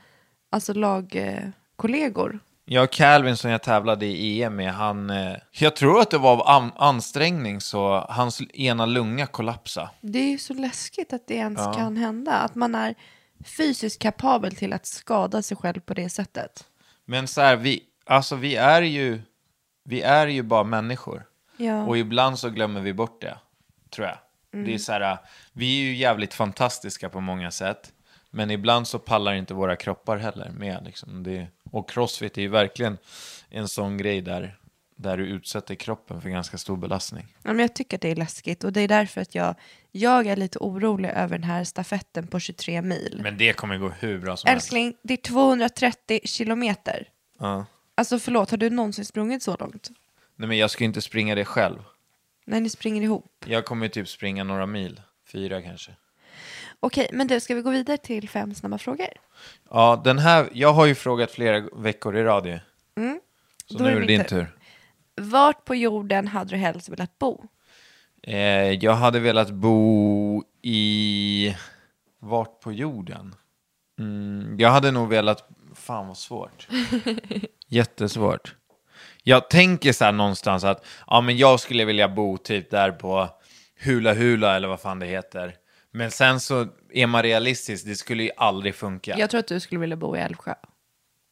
alltså, 0.51 0.73
lagkollegor. 0.73 2.39
Ja, 2.65 2.87
Calvin 2.87 3.37
som 3.37 3.51
jag 3.51 3.63
tävlade 3.63 4.07
i 4.07 4.43
EM 4.43 4.57
med, 4.57 4.73
han... 4.73 5.11
Eh, 5.11 5.37
jag 5.51 5.77
tror 5.77 6.01
att 6.01 6.11
det 6.11 6.19
var 6.19 6.33
av 6.33 6.49
an 6.49 6.73
ansträngning 6.77 7.61
så 7.61 8.07
hans 8.09 8.43
ena 8.55 8.87
lunga 8.87 9.27
kollapsade. 9.27 9.91
Det 10.01 10.19
är 10.19 10.31
ju 10.31 10.39
så 10.39 10.55
läskigt 10.55 11.13
att 11.13 11.27
det 11.27 11.35
ens 11.35 11.77
kan 11.77 11.97
hända. 11.97 12.33
Att 12.33 12.55
man 12.55 12.75
är 12.75 12.95
fysiskt 13.45 14.03
kapabel 14.03 14.57
till 14.57 14.73
att 14.73 14.87
skada 14.87 15.43
sig 15.43 15.57
själv 15.57 15.81
på 15.81 15.95
det 15.95 16.11
sättet. 16.11 16.65
Men 17.05 17.29
så 17.29 17.41
här, 17.41 17.57
vi, 17.57 17.83
alltså 18.05 18.37
vi 18.37 18.57
är 18.57 18.83
ju, 18.83 19.21
vi 19.85 20.03
är 20.03 20.27
ju 20.27 20.43
bara 20.43 20.65
människor. 20.65 21.27
Ja. 21.57 21.85
Och 21.85 21.99
ibland 21.99 22.39
så 22.39 22.51
glömmer 22.51 22.81
vi 22.81 22.93
bort 22.93 23.21
det, 23.21 23.39
tror 23.91 24.07
jag. 24.07 24.19
Det 24.65 24.75
är 24.75 24.79
så 24.79 24.93
här, 24.93 25.19
vi 25.53 25.81
är 25.81 25.85
ju 25.85 25.95
jävligt 25.95 26.35
fantastiska 26.35 27.09
på 27.09 27.21
många 27.21 27.51
sätt. 27.51 27.93
Men 28.31 28.51
ibland 28.51 28.89
så 28.89 28.99
pallar 28.99 29.35
inte 29.35 29.55
våra 29.55 29.77
kroppar 29.77 30.17
heller 30.17 30.51
med. 30.51 30.85
Liksom. 30.85 31.23
Det, 31.23 31.47
och 31.71 31.91
crossfit 31.91 32.39
är 32.39 32.43
ju 32.43 32.49
verkligen 32.49 32.99
en 33.49 33.69
sån 33.69 33.97
grej 33.97 34.21
där, 34.21 34.59
där 34.97 35.17
du 35.17 35.27
utsätter 35.27 35.75
kroppen 35.75 36.21
för 36.21 36.29
ganska 36.29 36.59
stor 36.59 36.77
belastning. 36.77 37.27
Ja, 37.43 37.53
men 37.53 37.59
jag 37.59 37.75
tycker 37.75 37.97
att 37.97 38.01
det 38.01 38.09
är 38.09 38.17
läskigt 38.17 38.65
och 38.65 38.73
det 38.73 38.81
är 38.81 38.89
därför 38.89 39.21
att 39.21 39.35
jag, 39.35 39.55
jag 39.91 40.27
är 40.27 40.37
lite 40.37 40.59
orolig 40.59 41.09
över 41.09 41.39
den 41.39 41.49
här 41.49 41.65
stafetten 41.65 42.27
på 42.27 42.41
23 42.41 42.83
mil. 42.83 43.21
Men 43.23 43.39
det 43.39 43.53
kommer 43.53 43.79
gå 43.79 43.89
hur 43.89 44.19
bra 44.19 44.37
som 44.37 44.49
helst. 44.49 44.67
Älskling, 44.67 44.95
det 45.03 45.15
är 45.15 45.23
230 45.23 46.21
kilometer. 46.25 47.09
Ja. 47.39 47.67
Alltså 47.95 48.19
förlåt, 48.19 48.51
har 48.51 48.59
du 48.59 48.71
någonsin 48.71 49.05
sprungit 49.05 49.43
så 49.43 49.57
långt? 49.61 49.91
Nej 50.37 50.49
men 50.49 50.59
jag 50.59 50.71
ska 50.71 50.85
inte 50.85 51.01
springa 51.03 51.35
det 51.35 51.45
själv. 51.45 51.79
När 52.47 52.61
ni 52.61 52.69
springer 52.69 53.03
ihop? 53.03 53.45
Jag 53.47 53.65
kommer 53.65 53.89
typ 53.89 54.09
springa 54.09 54.45
några 54.45 54.67
mil. 54.67 55.01
Fyra 55.33 55.63
kanske. 55.63 55.93
Okej, 56.81 57.09
men 57.13 57.27
du, 57.27 57.41
ska 57.41 57.55
vi 57.55 57.63
gå 57.63 57.71
vidare 57.71 57.97
till 57.97 58.29
fem 58.29 58.55
snabba 58.55 58.79
frågor? 58.79 59.07
Ja, 59.71 60.01
den 60.05 60.19
här, 60.19 60.49
jag 60.53 60.73
har 60.73 60.87
ju 60.87 60.95
frågat 60.95 61.31
flera 61.31 61.61
veckor 61.77 62.17
i 62.17 62.23
radio. 62.23 62.59
Så 62.95 63.01
Mm. 63.01 63.21
Då 63.69 63.85
nu 63.85 63.91
är 63.91 63.91
är 63.91 63.95
det 63.95 63.99
min 64.01 64.07
din 64.09 64.21
tur. 64.21 64.29
tur. 64.29 64.57
Vart 65.17 65.65
på 65.65 65.75
jorden 65.75 66.29
hade 66.29 66.51
du 66.51 66.57
helst 66.57 66.89
velat 66.89 67.19
bo? 67.19 67.45
Eh, 68.23 68.37
jag 68.71 68.93
hade 68.95 69.21
velat 69.21 69.51
bo 69.51 70.45
i... 70.63 71.57
Vart 72.19 72.61
på 72.61 72.73
jorden? 72.73 73.35
Mm, 73.99 74.57
jag 74.59 74.71
hade 74.71 74.91
nog 74.91 75.09
velat... 75.09 75.49
Fan 75.83 76.09
vad 76.09 76.17
svårt. 76.19 76.69
Jättesvårt. 77.69 78.55
Jag 79.23 79.51
tänker 79.51 79.93
så 79.93 80.05
här 80.05 80.13
någonstans 80.13 80.65
att 80.65 80.87
ja, 81.07 81.21
men 81.21 81.37
jag 81.37 81.61
skulle 81.61 81.85
vilja 81.85 82.09
bo 82.09 82.37
typ 82.39 82.71
där 82.71 82.91
på 82.91 83.29
Hula 83.85 84.15
Hula 84.15 84.57
eller 84.57 84.69
vad 84.69 84.81
fan 84.81 84.99
det 84.99 85.07
heter. 85.07 85.55
Men 85.91 86.11
sen 86.11 86.41
så 86.41 86.67
är 86.93 87.07
man 87.07 87.23
realistisk, 87.23 87.87
det 87.87 87.95
skulle 87.95 88.23
ju 88.23 88.31
aldrig 88.37 88.75
funka. 88.75 89.15
Jag 89.19 89.31
tror 89.31 89.39
att 89.39 89.47
du 89.47 89.61
skulle 89.61 89.81
vilja 89.81 89.97
bo 89.97 90.17
i 90.17 90.21
Älvsjö. 90.21 90.55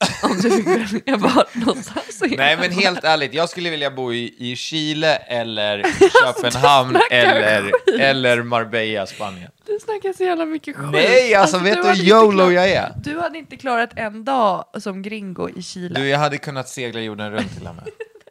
Om 0.22 0.36
du 0.42 0.51
fick 0.51 0.66
välja 0.66 1.16
vart 1.16 1.55
någonstans 1.55 2.22
Nej 2.36 2.57
men 2.57 2.72
helt 2.72 3.05
ärligt, 3.05 3.34
jag 3.34 3.48
skulle 3.48 3.70
vilja 3.70 3.90
bo 3.90 4.12
i, 4.12 4.34
i 4.38 4.57
Chile 4.57 5.16
eller 5.16 5.82
Köpenhamn 6.24 6.98
eller, 7.11 7.62
skit. 7.62 8.01
eller 8.01 8.42
Marbella, 8.42 9.07
Spanien. 9.07 9.51
Du 9.66 9.78
snackar 9.82 10.12
så 10.12 10.24
jävla 10.24 10.46
mycket 10.46 10.76
skit. 10.76 10.90
Nej, 10.92 11.34
alltså, 11.34 11.59
vet 11.59 11.82
du 11.82 11.88
hur 11.88 12.05
YOLO 12.09 12.51
jag 12.51 12.70
är? 12.70 12.92
Du 12.96 13.18
hade 13.18 13.38
inte 13.38 13.57
klarat 13.57 13.90
en 13.96 14.24
dag 14.24 14.64
som 14.78 15.03
gringo 15.03 15.48
i 15.48 15.62
Chile. 15.62 16.01
Du, 16.01 16.09
jag 16.09 16.18
hade 16.18 16.38
kunnat 16.38 16.68
segla 16.68 17.01
jorden 17.01 17.32
runt 17.32 17.59
till 17.59 17.66
och 17.66 17.74
med. 17.74 17.84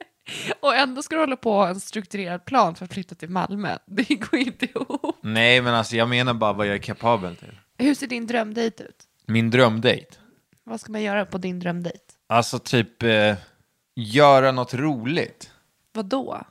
Och 0.59 0.75
ändå 0.75 1.01
ska 1.01 1.15
du 1.15 1.21
hålla 1.21 1.35
på 1.35 1.53
en 1.53 1.79
strukturerad 1.79 2.45
plan 2.45 2.75
för 2.75 2.85
att 2.85 2.93
flytta 2.93 3.15
till 3.15 3.29
Malmö. 3.29 3.77
Det 3.85 4.15
går 4.15 4.39
inte 4.39 4.65
ihop. 4.65 5.17
Nej, 5.21 5.61
men 5.61 5.73
alltså 5.73 5.95
jag 5.95 6.09
menar 6.09 6.33
bara 6.33 6.53
vad 6.53 6.67
jag 6.67 6.75
är 6.75 6.79
kapabel 6.79 7.35
till. 7.35 7.59
Hur 7.77 7.95
ser 7.95 8.07
din 8.07 8.27
drömdejt 8.27 8.83
ut? 8.83 8.95
Min 9.25 9.49
drömdate? 9.49 10.05
Vad 10.69 10.81
ska 10.81 10.91
man 10.91 11.01
göra 11.01 11.25
på 11.25 11.37
din 11.37 11.59
drömdejt? 11.59 11.99
Alltså 12.27 12.59
typ 12.59 13.03
eh, 13.03 13.35
göra 13.95 14.51
något 14.51 14.73
roligt. 14.73 15.51
Vad 15.93 16.05
då? 16.05 16.41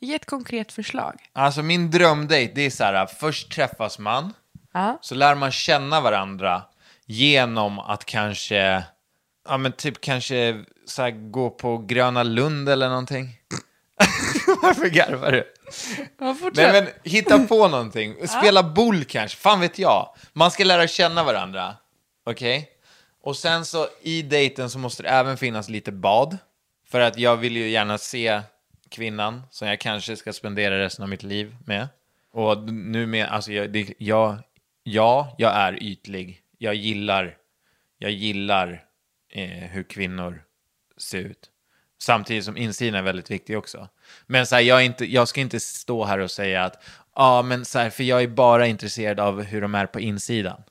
Ge 0.00 0.14
ett 0.14 0.26
konkret 0.26 0.72
förslag. 0.72 1.14
Alltså 1.32 1.62
min 1.62 1.90
drömdate, 1.90 2.52
det 2.54 2.62
är 2.66 2.70
så 2.70 2.84
här, 2.84 3.06
först 3.06 3.52
träffas 3.52 3.98
man, 3.98 4.32
Ja. 4.72 4.98
så 5.02 5.14
lär 5.14 5.34
man 5.34 5.52
känna 5.52 6.00
varandra 6.00 6.62
genom 7.06 7.78
att 7.78 8.04
kanske, 8.04 8.84
ja 9.48 9.56
men 9.58 9.72
typ 9.72 10.00
kanske 10.00 10.64
så 10.86 11.02
här, 11.02 11.10
gå 11.10 11.50
på 11.50 11.78
Gröna 11.78 12.22
Lund 12.22 12.68
eller 12.68 12.88
någonting. 12.88 13.28
Varför 14.62 14.86
garvar 14.88 15.32
du? 15.32 15.44
Ja, 16.18 16.34
fortsätt. 16.34 16.72
Nej 16.72 16.82
men 16.82 17.12
hitta 17.12 17.38
på 17.38 17.68
någonting. 17.68 18.14
Spela 18.28 18.62
boll 18.62 19.04
kanske, 19.04 19.36
fan 19.38 19.60
vet 19.60 19.78
jag. 19.78 20.14
Man 20.32 20.50
ska 20.50 20.64
lära 20.64 20.88
känna 20.88 21.24
varandra. 21.24 21.76
Okej? 22.26 22.72
Och 23.26 23.36
sen 23.36 23.64
så 23.64 23.88
i 24.02 24.22
dejten 24.22 24.70
så 24.70 24.78
måste 24.78 25.02
det 25.02 25.08
även 25.08 25.36
finnas 25.36 25.68
lite 25.68 25.92
bad. 25.92 26.38
För 26.88 27.00
att 27.00 27.18
jag 27.18 27.36
vill 27.36 27.56
ju 27.56 27.68
gärna 27.68 27.98
se 27.98 28.40
kvinnan 28.88 29.42
som 29.50 29.68
jag 29.68 29.80
kanske 29.80 30.16
ska 30.16 30.32
spendera 30.32 30.78
resten 30.78 31.02
av 31.02 31.08
mitt 31.08 31.22
liv 31.22 31.56
med. 31.64 31.88
Och 32.32 32.72
nu 32.72 33.06
med, 33.06 33.26
alltså 33.28 33.52
jag, 33.52 33.72
det, 33.72 33.94
jag, 33.98 34.38
ja, 34.82 35.34
jag 35.38 35.52
är 35.54 35.82
ytlig. 35.82 36.42
Jag 36.58 36.74
gillar, 36.74 37.36
jag 37.98 38.10
gillar 38.10 38.84
eh, 39.32 39.48
hur 39.48 39.82
kvinnor 39.82 40.42
ser 40.96 41.18
ut. 41.18 41.50
Samtidigt 41.98 42.44
som 42.44 42.56
insidan 42.56 42.94
är 42.94 43.02
väldigt 43.02 43.30
viktig 43.30 43.58
också. 43.58 43.88
Men 44.26 44.46
så 44.46 44.54
här, 44.54 44.62
jag, 44.62 44.84
inte, 44.84 45.04
jag 45.12 45.28
ska 45.28 45.40
inte 45.40 45.60
stå 45.60 46.04
här 46.04 46.18
och 46.18 46.30
säga 46.30 46.64
att, 46.64 46.84
ja 47.14 47.42
men 47.42 47.64
så 47.64 47.78
här, 47.78 47.90
för 47.90 48.04
jag 48.04 48.22
är 48.22 48.28
bara 48.28 48.66
intresserad 48.66 49.20
av 49.20 49.42
hur 49.42 49.60
de 49.60 49.74
är 49.74 49.86
på 49.86 50.00
insidan. 50.00 50.62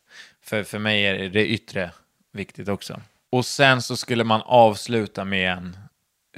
För, 0.41 0.63
för 0.63 0.79
mig 0.79 1.05
är 1.05 1.29
det 1.29 1.47
yttre 1.47 1.91
viktigt 2.35 2.69
också. 2.69 3.01
Och 3.29 3.45
sen 3.45 3.81
så 3.81 3.97
skulle 3.97 4.23
man 4.23 4.41
avsluta 4.45 5.25
med 5.25 5.51
en 5.51 5.77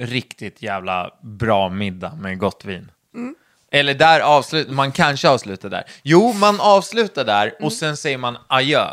riktigt 0.00 0.62
jävla 0.62 1.14
bra 1.22 1.68
middag 1.68 2.14
med 2.14 2.38
gott 2.38 2.64
vin. 2.64 2.90
Eller 3.70 3.94
där 3.94 4.20
avslutar, 4.20 4.72
man 4.72 4.92
kanske 4.92 5.28
avslutar 5.28 5.68
där. 5.68 5.84
Jo, 6.02 6.32
man 6.32 6.60
avslutar 6.60 7.24
där 7.24 7.54
och 7.60 7.72
sen 7.72 7.96
säger 7.96 8.18
man 8.18 8.38
adjö. 8.46 8.86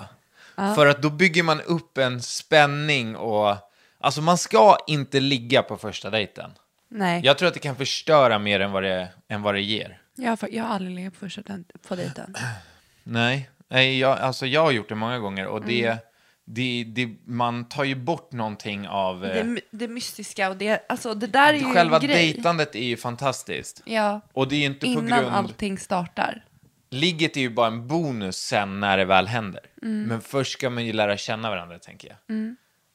För 0.55 0.87
att 0.87 1.01
då 1.01 1.09
bygger 1.09 1.43
man 1.43 1.61
upp 1.61 1.97
en 1.97 2.21
spänning 2.21 3.15
och... 3.15 3.55
Alltså 3.99 4.21
man 4.21 4.37
ska 4.37 4.77
inte 4.87 5.19
ligga 5.19 5.63
på 5.63 5.77
första 5.77 6.09
dejten. 6.09 6.51
Nej, 6.89 7.21
jag, 7.25 7.37
tror 7.37 7.47
att 7.47 7.53
det 7.53 7.59
kan 7.59 7.75
förstöra 7.75 8.39
mer 8.39 8.59
än 8.59 8.71
vad 8.71 8.83
det, 8.83 9.09
än 9.27 9.41
vad 9.41 9.53
det 9.53 9.61
ger. 9.61 10.01
jag, 10.15 10.37
jag 10.51 10.63
har 10.63 10.75
aldrig 10.75 10.95
legat 10.95 11.13
på 11.13 11.19
första 11.19 11.41
på 11.87 11.95
dejten. 11.95 12.35
Nej, 13.03 13.49
Nej 13.67 13.99
jag, 13.99 14.19
alltså 14.19 14.45
jag 14.45 14.61
har 14.61 14.71
gjort 14.71 14.89
det 14.89 14.95
många 14.95 15.19
gånger 15.19 15.47
och 15.47 15.65
det, 15.65 15.85
Mm. 15.85 15.97
Det, 16.45 16.83
det, 16.87 17.09
man 17.25 17.69
tar 17.69 17.83
ju 17.83 17.95
bort 17.95 18.31
någonting 18.31 18.87
av... 18.87 19.25
eh, 19.25 19.45
Det, 19.45 19.61
det 19.71 19.87
mystiska 19.87 20.49
och 20.49 20.57
det, 20.57 20.85
alltså 20.89 21.13
det 21.13 21.27
där 21.27 21.53
är 21.53 21.57
ju 21.57 21.73
Själva 21.73 21.99
dejtandet 21.99 22.75
är 22.75 22.83
ju 22.83 22.97
fantastiskt. 22.97 23.81
Ja, 23.85 24.21
Och 24.33 24.47
det 24.47 24.55
är 24.55 24.59
ju 24.59 24.65
inte 24.65 24.79
på 24.79 24.85
innan 24.85 25.19
grund... 25.21 25.35
allting 25.35 25.77
startar. 25.77 26.45
Ligget 26.89 27.37
är 27.37 27.41
ju 27.41 27.49
bara 27.49 27.67
en 27.67 27.87
bonus 27.87 28.37
sen 28.37 28.79
när 28.79 28.97
det 28.97 29.05
väl 29.05 29.27
händer. 29.27 29.61
Mm. 29.81 30.03
Men 30.03 30.21
först 30.21 30.51
ska 30.53 30.69
man 30.69 30.85
ju 30.85 30.93
lära 30.93 31.17
känna 31.17 31.49
varandra, 31.49 31.79
tänker 31.79 32.07
jag. 32.07 32.17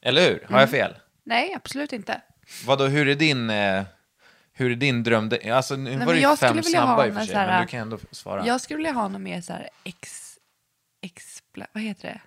Eller 0.03 0.23
hur? 0.23 0.47
Har 0.51 0.61
jag 0.61 0.71
fel? 0.71 0.95
Nej, 1.25 1.55
absolut 1.55 1.93
inte. 1.93 2.21
Vadå, 2.67 2.87
hur 2.87 3.09
är 3.09 3.15
din, 3.15 3.51
eh, 3.51 3.83
hur 4.53 4.71
är 4.71 4.75
din 4.77 5.03
dröm? 5.03 5.31
Alltså, 5.53 5.77
nu 5.77 5.97
men 5.97 6.07
var 6.07 6.15
det 6.15 6.21
ju 6.21 6.37
fem 6.37 6.63
snabba 6.63 7.07
i 7.07 7.11
och 7.11 7.15
för 7.15 7.25
sig, 7.25 7.35
här- 7.35 7.47
men 7.47 7.63
du 7.63 7.67
kan 7.69 7.81
ändå 7.81 7.99
svara. 8.11 8.47
Jag 8.47 8.61
skulle 8.61 8.77
vilja 8.77 8.93
ha 8.93 9.09
något 9.09 9.21
mer 9.21 9.41
så 9.41 9.53
här 9.53 9.69
ex... 9.85 10.27
Expla, 11.03 11.67
vad 11.73 11.83
heter 11.83 12.09
det? 12.09 12.21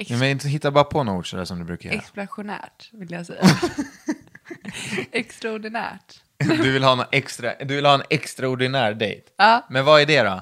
Ex, 0.00 0.10
Ja, 0.10 0.16
men 0.16 0.28
inte 0.28 0.48
hitta 0.48 0.70
bara 0.70 0.84
på 0.84 1.04
något 1.04 1.18
ord 1.18 1.30
sådär 1.30 1.44
som 1.44 1.58
du 1.58 1.64
brukar 1.64 1.90
göra. 1.90 1.98
Explosionärt, 2.00 2.88
vill 2.92 3.10
jag 3.12 3.26
säga. 3.26 3.42
Extraordinärt. 5.12 6.22
Du 6.38 6.72
vill 6.72 6.84
ha, 6.84 6.94
något 6.94 7.08
extra, 7.12 7.52
du 7.64 7.76
vill 7.76 7.86
ha 7.86 7.94
en 7.94 8.02
extraordinär 8.10 8.94
dejt. 8.94 9.22
Ja. 9.36 9.66
Men 9.70 9.84
vad 9.84 10.00
är 10.00 10.06
det 10.06 10.22
då? 10.22 10.40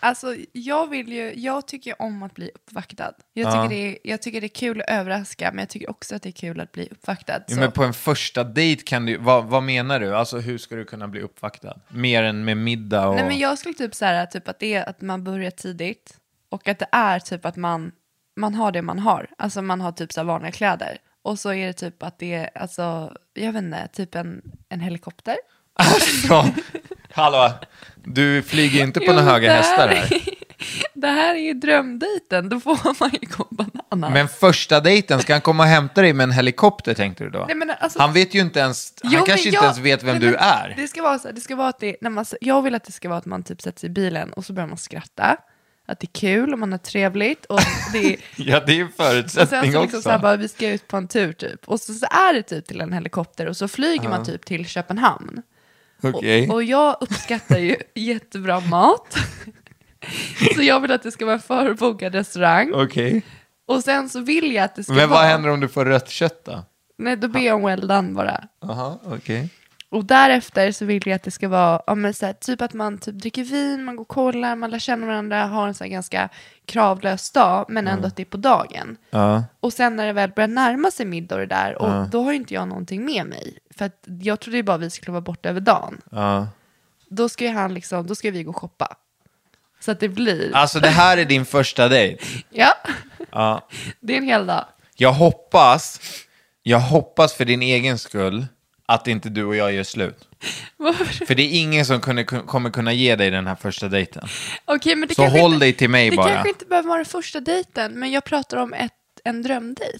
Alltså, 0.00 0.36
jag 0.52 0.90
vill 0.90 1.12
ju, 1.12 1.32
jag 1.36 1.66
tycker 1.68 2.02
om 2.02 2.22
att 2.22 2.34
bli 2.34 2.50
uppvaktad. 2.54 3.12
Jag 3.32 3.46
Ja. 3.46 3.62
tycker, 3.62 3.76
det 3.76 3.88
är, 3.92 3.98
jag 4.04 4.22
tycker 4.22 4.40
det 4.40 4.46
är 4.46 4.48
kul 4.48 4.80
att 4.80 4.90
överraska, 4.90 5.50
men 5.52 5.58
jag 5.58 5.68
tycker 5.68 5.90
också 5.90 6.14
att 6.16 6.22
det 6.22 6.28
är 6.28 6.32
kul 6.32 6.60
att 6.60 6.72
bli 6.72 6.88
uppvaktad. 6.90 7.40
Ja, 7.48 7.56
men 7.56 7.72
på 7.72 7.84
en 7.84 7.92
första 7.94 8.44
dejt 8.44 8.82
kan 8.82 9.06
du 9.06 9.16
vad, 9.16 9.44
vad 9.44 9.62
menar 9.62 10.00
du? 10.00 10.16
Alltså 10.16 10.38
hur 10.38 10.58
ska 10.58 10.74
du 10.76 10.84
kunna 10.84 11.08
bli 11.08 11.20
uppvaktad? 11.20 11.80
Mer 11.88 12.22
än 12.22 12.44
med 12.44 12.56
middag 12.56 13.08
och... 13.08 13.14
Nej, 13.14 13.24
men 13.24 13.38
jag 13.38 13.58
skulle 13.58 13.74
typ 13.74 14.00
här, 14.00 14.26
typ 14.26 14.48
att 14.48 14.58
det 14.58 14.74
är 14.74 14.88
att 14.88 15.00
man 15.00 15.24
börjar 15.24 15.50
tidigt 15.50 16.16
och 16.48 16.68
att 16.68 16.78
det 16.78 16.88
är 16.92 17.18
typ 17.18 17.46
att 17.46 17.56
man, 17.56 17.92
man 18.38 18.54
har 18.54 18.72
det 18.72 18.82
man 18.82 18.98
har. 18.98 19.26
Alltså 19.38 19.62
man 19.62 19.80
har 19.80 19.92
typ 19.92 20.12
så 20.12 20.22
vanliga 20.24 20.52
kläder. 20.52 20.98
Och 21.22 21.38
så 21.38 21.52
är 21.52 21.66
det 21.66 21.72
typ 21.72 22.02
att 22.02 22.18
det 22.18 22.34
är, 22.34 22.50
alltså, 22.54 23.12
jag 23.34 23.52
vet 23.52 23.62
inte, 23.62 23.88
typ 23.92 24.14
en, 24.14 24.42
en 24.68 24.80
helikopter. 24.80 25.36
Alltså, 25.74 26.44
hallå, 27.12 27.50
du 28.04 28.42
flyger 28.42 28.84
inte 28.84 29.00
på 29.00 29.06
Jo, 29.08 29.12
några 29.12 29.24
höga 29.30 29.52
hästar 29.52 29.88
här 29.88 29.96
här. 29.96 30.14
är- 30.14 30.38
Det 30.94 31.06
här 31.08 31.34
är 31.34 31.38
ju 31.38 31.54
drömdejten, 31.54 32.48
då 32.48 32.60
får 32.60 33.00
man 33.00 33.10
ju 33.22 33.28
gå 33.36 33.46
bananas. 33.50 34.14
Men 34.14 34.28
första 34.28 34.80
dejten, 34.80 35.20
ska 35.20 35.32
han 35.34 35.40
komma 35.40 35.62
och 35.62 35.68
hämta 35.68 36.02
dig 36.02 36.12
med 36.12 36.24
en 36.24 36.30
helikopter 36.32 36.94
tänkte 36.94 37.24
du 37.24 37.30
då? 37.30 37.44
Nej, 37.48 37.56
men 37.56 37.70
alltså- 37.80 37.98
han 38.00 38.12
vet 38.12 38.34
ju 38.34 38.40
inte 38.40 38.60
ens, 38.60 38.92
han 39.02 39.12
Jo, 39.12 39.18
men 39.18 39.26
kanske 39.26 39.46
inte 39.48 39.54
jag- 39.56 39.64
ens 39.64 39.78
vet 39.78 40.02
vem 40.02 40.18
nej, 40.18 40.28
du 40.28 40.34
är. 40.36 40.74
Det 40.76 40.88
ska 40.88 41.02
vara 41.02 41.18
så 41.18 41.28
här, 41.28 41.34
det 41.34 41.40
ska 41.40 41.56
vara 41.56 41.68
att 41.68 41.80
det, 41.80 41.96
när 42.00 42.10
man, 42.10 42.24
jag 42.40 42.62
vill 42.62 42.74
att 42.74 42.84
det 42.84 42.92
ska 42.92 43.08
vara 43.08 43.18
att 43.18 43.26
man 43.26 43.42
typ 43.42 43.62
sätter 43.62 43.80
sig 43.80 43.86
i 43.90 43.92
bilen 43.92 44.32
och 44.32 44.44
så 44.44 44.52
börjar 44.52 44.68
man 44.68 44.78
skratta. 44.78 45.36
Att 45.88 46.00
det 46.00 46.04
är 46.04 46.20
kul 46.20 46.52
och 46.52 46.58
man 46.58 46.72
har 46.72 46.78
trevligt. 46.78 47.44
Och, 47.44 47.60
det 47.92 47.98
är, 48.14 48.16
Ja, 48.36 48.60
det 48.66 48.72
är 48.72 48.80
en 48.80 48.86
och 48.86 48.92
sen 48.96 49.06
förutsättning 49.06 49.72
så 49.72 49.78
också. 49.78 49.82
liksom 49.82 50.02
så 50.02 50.10
här, 50.10 50.18
bara, 50.18 50.36
vi 50.36 50.48
ska 50.48 50.68
ut 50.70 50.88
på 50.88 50.96
en 50.96 51.08
tur 51.08 51.32
typ. 51.32 51.68
Och 51.68 51.80
så, 51.80 51.94
så 51.94 52.06
är 52.10 52.34
det 52.34 52.42
typ 52.42 52.66
till 52.66 52.80
en 52.80 52.92
helikopter 52.92 53.46
och 53.46 53.56
så 53.56 53.68
flyger 53.68 54.08
man 54.08 54.24
typ 54.24 54.44
till 54.46 54.66
Köpenhamn. 54.66 55.42
Okej. 56.02 56.48
Och, 56.48 56.54
och 56.54 56.62
jag 56.64 56.96
uppskattar 57.00 57.58
ju 57.58 57.76
jättebra 57.94 58.60
mat. 58.60 59.16
så 60.54 60.62
jag 60.62 60.80
vill 60.80 60.92
att 60.92 61.02
det 61.02 61.10
ska 61.10 61.24
vara 61.24 61.34
en 61.34 61.40
förbokad 61.40 62.14
restaurang. 62.14 62.72
Okej. 62.74 63.22
Och 63.66 63.84
sen 63.84 64.08
så 64.08 64.20
vill 64.20 64.52
jag 64.54 64.64
att 64.64 64.76
det 64.76 64.84
ska 64.84 64.92
Men 64.92 65.08
vara... 65.08 65.20
vad 65.20 65.28
händer 65.28 65.50
om 65.50 65.60
du 65.60 65.68
får 65.68 65.84
rött 65.84 66.08
kött 66.08 66.44
då? 66.44 66.64
Nej, 66.98 67.16
då 67.16 67.28
ber 67.28 67.40
jag 67.40 67.56
om 67.56 67.62
well 67.64 67.88
done 67.88 68.12
bara. 68.12 68.44
Jaha, 68.60 68.98
okej. 69.04 69.48
Och 69.90 70.04
därefter 70.04 70.72
så 70.72 70.84
vill 70.84 71.02
jag 71.06 71.16
att 71.16 71.22
det 71.22 71.30
ska 71.30 71.48
vara, 71.48 71.82
ja, 71.86 71.94
men 71.94 72.14
så 72.14 72.26
här, 72.26 72.32
typ 72.32 72.62
att 72.62 72.72
man 72.72 72.98
typ 72.98 73.14
dricker 73.14 73.44
vin, 73.44 73.84
man 73.84 73.96
går 73.96 74.02
och 74.02 74.08
kollar, 74.08 74.56
man 74.56 74.70
lär 74.70 74.78
känna 74.78 75.06
varandra, 75.06 75.46
har 75.46 75.68
en 75.68 75.74
så 75.74 75.84
här 75.84 75.90
ganska 75.90 76.28
kravlös 76.66 77.30
dag, 77.30 77.66
men 77.68 77.88
ändå 77.88 78.06
att 78.06 78.16
det 78.16 78.22
är 78.22 78.24
på 78.24 78.36
dagen. 78.36 78.96
Ja. 79.10 79.44
Och 79.60 79.72
sen 79.72 79.96
när 79.96 80.06
det 80.06 80.12
väl 80.12 80.30
börjar 80.30 80.48
närma 80.48 80.90
sig 80.90 81.06
middag 81.06 81.34
och 81.34 81.40
det 81.40 81.46
där, 81.46 81.82
och 81.82 82.08
då 82.08 82.22
har 82.24 82.30
ju 82.32 82.36
inte 82.36 82.54
jag 82.54 82.68
någonting 82.68 83.04
med 83.04 83.26
mig. 83.26 83.58
För 83.78 83.84
att 83.84 84.04
jag 84.20 84.40
trodde 84.40 84.56
ju 84.56 84.62
bara 84.62 84.76
vi 84.76 84.90
skulle 84.90 85.12
vara 85.12 85.20
borta 85.20 85.48
över 85.48 85.60
dagen. 85.60 86.00
Ja. 86.10 86.48
Då 87.08 87.28
ska 87.28 87.44
ju 87.44 87.50
han 87.50 87.74
liksom, 87.74 88.06
då 88.06 88.14
ska 88.14 88.30
vi 88.30 88.42
gå 88.42 88.50
och 88.50 88.56
shoppa. 88.56 88.96
Så 89.80 89.90
att 89.90 90.00
det 90.00 90.08
blir, 90.08 90.50
Alltså 90.56 90.80
det 90.80 90.88
här 90.88 91.18
är 91.18 91.24
din 91.24 91.44
första 91.44 91.88
dejt. 91.88 92.24
ja, 92.50 92.74
Ja. 93.32 93.68
det 94.00 94.12
är 94.12 94.18
en 94.18 94.24
hel 94.24 94.46
dag. 94.46 94.64
Jag 94.96 95.12
hoppas, 95.12 96.00
jag 96.62 96.80
hoppas 96.80 97.34
för 97.34 97.44
din 97.44 97.62
egen 97.62 97.98
skull 97.98 98.46
att 98.88 99.06
inte 99.08 99.28
du 99.28 99.44
och 99.44 99.56
jag 99.56 99.72
gör 99.72 99.82
slut. 99.82 100.28
Varför? 100.76 101.26
För 101.26 101.34
det 101.34 101.42
är 101.42 101.60
ingen 101.60 101.84
som 101.86 102.00
kunde, 102.00 102.24
kommer 102.24 102.70
kunna 102.70 102.92
ge 102.92 103.16
dig 103.16 103.30
den 103.30 103.46
här 103.46 103.54
första 103.54 103.88
dejten. 103.88 104.28
Okej, 104.64 104.96
men 104.96 105.08
det 105.08 105.14
Så 105.14 105.26
håll 105.26 105.52
inte, 105.52 105.64
dig 105.64 105.72
till 105.72 105.90
mig 105.90 106.10
det 106.10 106.16
bara. 106.16 106.28
kanske 106.28 106.48
inte 106.48 106.64
behöver 106.64 106.88
vara 106.88 107.04
första 107.04 107.40
dejten, 107.40 107.92
men 107.98 108.10
jag 108.10 108.24
pratar 108.24 108.56
om 108.56 108.72
ett, 108.74 108.92
en 109.24 109.42
drömdejt. 109.42 109.98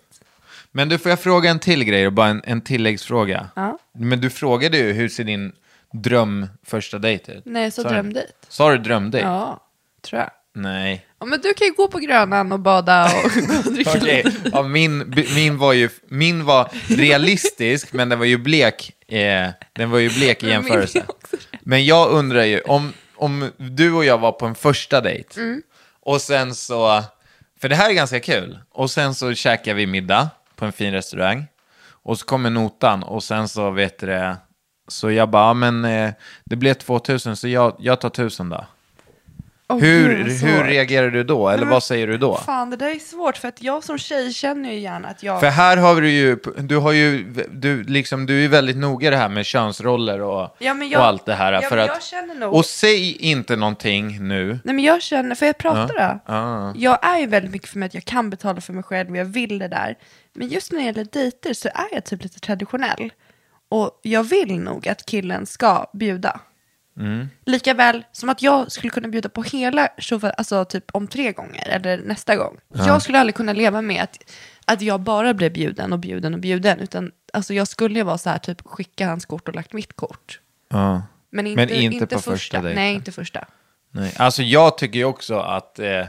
Men 0.73 0.89
du, 0.89 0.99
får 0.99 1.11
jag 1.11 1.21
fråga 1.21 1.51
en 1.51 1.59
till 1.59 1.85
grej 1.85 2.07
och 2.07 2.13
bara 2.13 2.27
en, 2.29 2.43
en 2.45 2.61
tilläggsfråga? 2.61 3.49
Ja. 3.57 3.79
Men 3.93 4.21
du 4.21 4.31
frågade 4.31 4.79
ju 4.79 4.93
hur 4.93 5.09
ser 5.09 5.25
din 5.25 5.53
dröm 5.93 6.47
första 6.67 6.99
dejt 6.99 7.33
ut? 7.33 7.43
Nej, 7.45 7.71
så 7.71 7.83
Sa 7.83 7.89
drömdejt. 7.89 8.33
Sa 8.49 8.71
du 8.71 8.79
drömdejt? 8.79 9.27
Ja, 9.27 9.61
tror 10.03 10.21
jag. 10.21 10.31
Nej. 10.63 11.07
Ja, 11.21 11.27
men 11.27 11.41
du 11.41 11.55
kan 11.55 11.67
ju 11.67 11.73
gå 11.73 11.89
på 11.89 11.99
Grönan 11.99 12.53
och 12.53 12.61
bada 12.61 13.05
och, 13.05 13.31
gå 13.47 13.55
och 13.67 13.73
dricka 13.73 13.91
Okej, 13.97 14.23
lite. 14.25 14.51
ja, 14.53 14.63
min, 14.63 15.15
min 15.35 15.59
var 15.59 15.73
ju 15.73 15.89
min 16.09 16.45
var 16.45 16.69
realistisk, 16.89 17.93
men 17.93 18.09
den 18.09 18.19
var 18.19 18.27
ju 18.27 18.39
blek, 18.39 18.93
eh, 19.09 19.49
den 19.73 19.91
var 19.91 19.99
ju 19.99 20.09
blek 20.09 20.43
i 20.43 20.49
jämförelse. 20.49 21.05
Men 21.61 21.85
jag 21.85 22.11
undrar 22.11 22.43
ju, 22.45 22.61
om, 22.61 22.93
om 23.17 23.51
du 23.57 23.93
och 23.93 24.05
jag 24.05 24.19
var 24.19 24.33
på 24.33 24.47
en 24.47 24.55
första 24.55 25.01
dejt, 25.01 25.41
Mm. 25.41 25.63
och 26.01 26.21
sen 26.21 26.55
så, 26.55 27.03
för 27.61 27.69
det 27.69 27.77
här 27.77 27.91
är 27.91 27.95
ganska 27.95 28.21
kul, 28.21 28.59
och 28.73 28.91
sen 28.91 29.15
så 29.15 29.35
käkar 29.35 29.75
vi 29.75 29.87
middag 29.87 30.31
på 30.57 30.65
en 30.65 30.73
fin 30.73 30.93
restaurang, 30.93 31.47
och 32.03 32.19
så 32.19 32.27
kommer 32.27 32.51
notan, 32.51 33.03
och 33.03 33.23
sen 33.25 33.49
så 33.49 33.71
vet 33.71 33.99
du 33.99 34.07
det, 34.07 34.37
så 34.89 35.11
jag 35.11 35.31
bara, 35.31 35.47
ja, 35.47 35.55
men 35.55 35.85
eh, 35.85 36.11
det 36.45 36.57
blev 36.57 36.75
2000, 36.75 37.37
så 37.37 37.49
jag, 37.49 37.77
jag 37.79 38.01
tar 38.01 38.09
1000 38.09 38.49
då. 38.49 38.67
Åh, 39.71 39.79
Hur, 39.79 40.25
hur 40.47 40.65
reagerar 40.65 41.11
du 41.11 41.25
då, 41.25 41.49
eller 41.49 41.65
men- 41.65 41.73
vad 41.73 41.83
säger 41.83 42.07
du 42.07 42.19
då? 42.19 42.37
Fan, 42.37 42.71
det 42.71 42.77
där 42.77 42.91
är 42.95 42.99
svårt 42.99 43.37
för 43.37 43.49
att 43.49 43.63
jag 43.63 43.85
som 43.85 43.99
tjej 43.99 44.33
känner 44.33 44.73
ju 44.73 44.79
gärna 44.79 45.09
att 45.09 45.23
jag... 45.23 45.41
För 45.41 45.47
här 45.47 45.77
har 45.77 46.01
du 46.01 46.11
ju, 46.11 46.37
du 46.59 46.77
har 46.77 46.93
ju, 46.93 47.25
du, 47.51 47.83
liksom, 47.83 48.27
du 48.27 48.45
är 48.45 48.49
väldigt 48.49 48.77
noga 48.77 49.11
det 49.11 49.17
här 49.17 49.29
med 49.29 49.47
könsroller 49.47 50.21
och, 50.21 50.57
Ja, 50.59 50.75
jag- 50.75 51.01
och 51.01 51.07
allt 51.07 51.27
det 51.27 51.35
här. 51.35 51.53
ja, 51.53 51.61
för 51.69 51.77
att, 51.77 51.87
jag 51.87 52.03
känner 52.03 52.35
nog- 52.35 52.55
Och 52.55 52.65
säg 52.67 53.17
inte 53.17 53.57
någonting 53.57 54.29
nu. 54.29 54.47
Nej 54.65 54.75
men 54.75 54.85
jag 54.85 55.03
känner, 55.03 55.35
får 55.35 55.47
jag 55.47 55.59
prata 55.59 55.87
då? 55.87 56.21
Ja. 56.27 56.73
Jag 56.77 56.99
är 57.07 57.19
ju 57.19 57.27
väldigt 57.27 57.51
mycket 57.53 57.69
för 57.69 57.79
mig 57.79 57.87
att 57.87 57.95
jag 57.95 58.05
kan 58.05 58.31
betala 58.31 58.61
för 58.61 58.73
mig 58.73 58.83
själv 58.83 59.11
och 59.11 59.17
jag 59.17 59.25
vill 59.25 59.59
det 59.59 59.69
där. 59.69 59.97
Men 60.35 60.49
just 60.49 60.73
när 60.73 60.79
det 60.79 60.85
gäller 60.85 61.05
dejter 61.13 61.53
så 61.55 61.69
är 61.69 61.89
jag 61.93 62.05
typ 62.05 62.23
lite 62.23 62.41
traditionell. 62.41 63.13
Och 63.71 64.01
jag 64.03 64.25
vill 64.25 64.59
nog 64.59 64.89
att 64.89 65.07
killen 65.07 65.47
ska 65.47 65.87
bjuda. 65.93 66.41
Mm. 66.99 67.29
Lika 67.47 67.75
väl 67.75 68.05
som 68.13 68.29
att 68.29 68.43
jag 68.43 68.73
skulle 68.73 68.91
kunna 68.91 69.09
bjuda 69.09 69.29
på 69.29 69.43
hela 69.43 69.89
showen, 69.99 70.33
alltså 70.39 70.65
typ 70.65 70.85
om 70.93 71.07
tre 71.07 71.33
gånger 71.33 71.69
eller 71.69 71.99
nästa 71.99 72.37
gång. 72.37 72.57
Jag 72.75 73.03
skulle 73.03 73.19
aldrig 73.19 73.35
kunna 73.35 73.53
leva 73.53 73.83
med 73.83 74.03
att, 74.03 74.19
att 74.65 74.83
jag 74.83 75.01
bara 75.01 75.35
blev 75.35 75.53
bjuden 75.53 75.93
och 75.93 75.99
bjuden 75.99 76.35
och 76.35 76.41
bjuden. 76.41 76.81
Utan 76.81 77.13
alltså 77.33 77.55
jag 77.55 77.69
skulle 77.69 77.99
ju 77.99 78.03
vara 78.05 78.19
så 78.19 78.31
här, 78.31 78.39
typ 78.39 78.61
skicka 78.65 79.07
hans 79.07 79.27
kort 79.27 79.49
och 79.49 79.55
lagt 79.55 79.73
mitt 79.73 79.97
kort. 79.97 80.41
Ja. 80.71 81.03
Men 81.31 81.47
inte, 81.47 81.67
Men 81.67 81.75
inte 81.75 82.07
på 82.07 82.15
första. 82.15 82.31
första 82.31 82.63
dejten. 82.63 82.83
Nej, 82.83 82.95
inte 82.95 83.13
första. 83.13 83.45
Nej. 83.91 84.15
Alltså 84.17 84.43
jag 84.43 84.79
tycker 84.79 84.99
ju 84.99 85.05
också 85.05 85.39
att, 85.39 85.79
eh, 85.79 86.07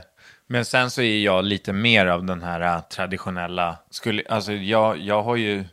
men 0.48 0.66
sen 0.66 0.92
så 0.92 1.02
är 1.02 1.20
jag 1.20 1.46
lite 1.46 1.74
mer 1.74 2.06
av 2.06 2.26
den 2.26 2.44
här 2.44 2.62
eh, 2.62 2.82
traditionella, 2.82 3.78
skulle, 3.90 4.24
alltså 4.30 4.54
jag, 4.54 4.98
jag 4.98 5.24
har 5.24 5.36
ju, 5.36 5.66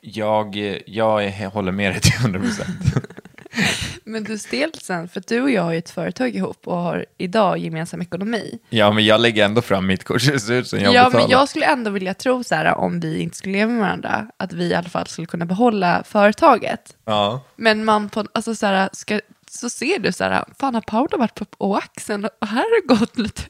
jag, 0.00 0.56
jag 0.86 1.24
är, 1.24 1.46
håller 1.46 1.72
med 1.72 1.92
dig 1.92 2.00
till 2.00 2.20
100 2.20 2.40
procent. 2.40 2.94
Men 4.04 4.24
du 4.24 4.38
stelsen, 4.38 5.08
för 5.08 5.22
du 5.26 5.40
och 5.40 5.50
jag 5.50 5.62
har 5.62 5.72
ju 5.72 5.78
ett 5.78 5.90
företag 5.90 6.34
ihop 6.34 6.68
och 6.68 6.76
har 6.76 7.06
idag 7.18 7.58
gemensam 7.58 8.02
ekonomi. 8.02 8.58
ja, 8.68 8.92
men 8.92 9.04
jag 9.04 9.20
lägger 9.20 9.44
ändå 9.44 9.62
fram 9.62 9.86
mitt 9.86 10.04
kort 10.04 10.26
det 10.26 10.40
ser 10.40 10.54
ut 10.54 10.68
som 10.68 10.78
jag 10.78 10.94
ja, 10.94 11.04
betalar. 11.04 11.24
men 11.24 11.30
jag 11.30 11.48
skulle 11.48 11.66
ändå 11.66 11.90
vilja 11.90 12.14
tro 12.14 12.44
så 12.44 12.54
här, 12.54 12.74
om 12.74 13.00
vi 13.00 13.20
inte 13.20 13.36
skulle 13.36 13.52
leva 13.52 13.72
med 13.72 13.80
varandra, 13.80 14.26
att 14.36 14.52
vi 14.52 14.64
i 14.64 14.74
alla 14.74 14.88
fall 14.88 15.06
skulle 15.06 15.26
kunna 15.26 15.46
behålla 15.46 16.02
företaget. 16.06 16.96
Ja. 17.04 17.40
Men 17.56 17.84
man 17.84 18.08
på, 18.08 18.24
alltså 18.32 18.54
så 18.54 18.66
här, 18.66 18.88
ska, 18.92 19.20
så 19.50 19.70
ser 19.70 19.98
du 19.98 20.12
så 20.12 20.24
här, 20.24 20.44
fan 20.58 20.74
har 20.74 20.82
Paula 20.82 21.16
varit 21.16 21.34
på 21.34 21.44
Oaxen 21.58 22.24
och 22.24 22.46
här 22.46 22.56
har 22.56 22.82
det 22.82 22.94
gått 22.94 23.18
lite, 23.18 23.42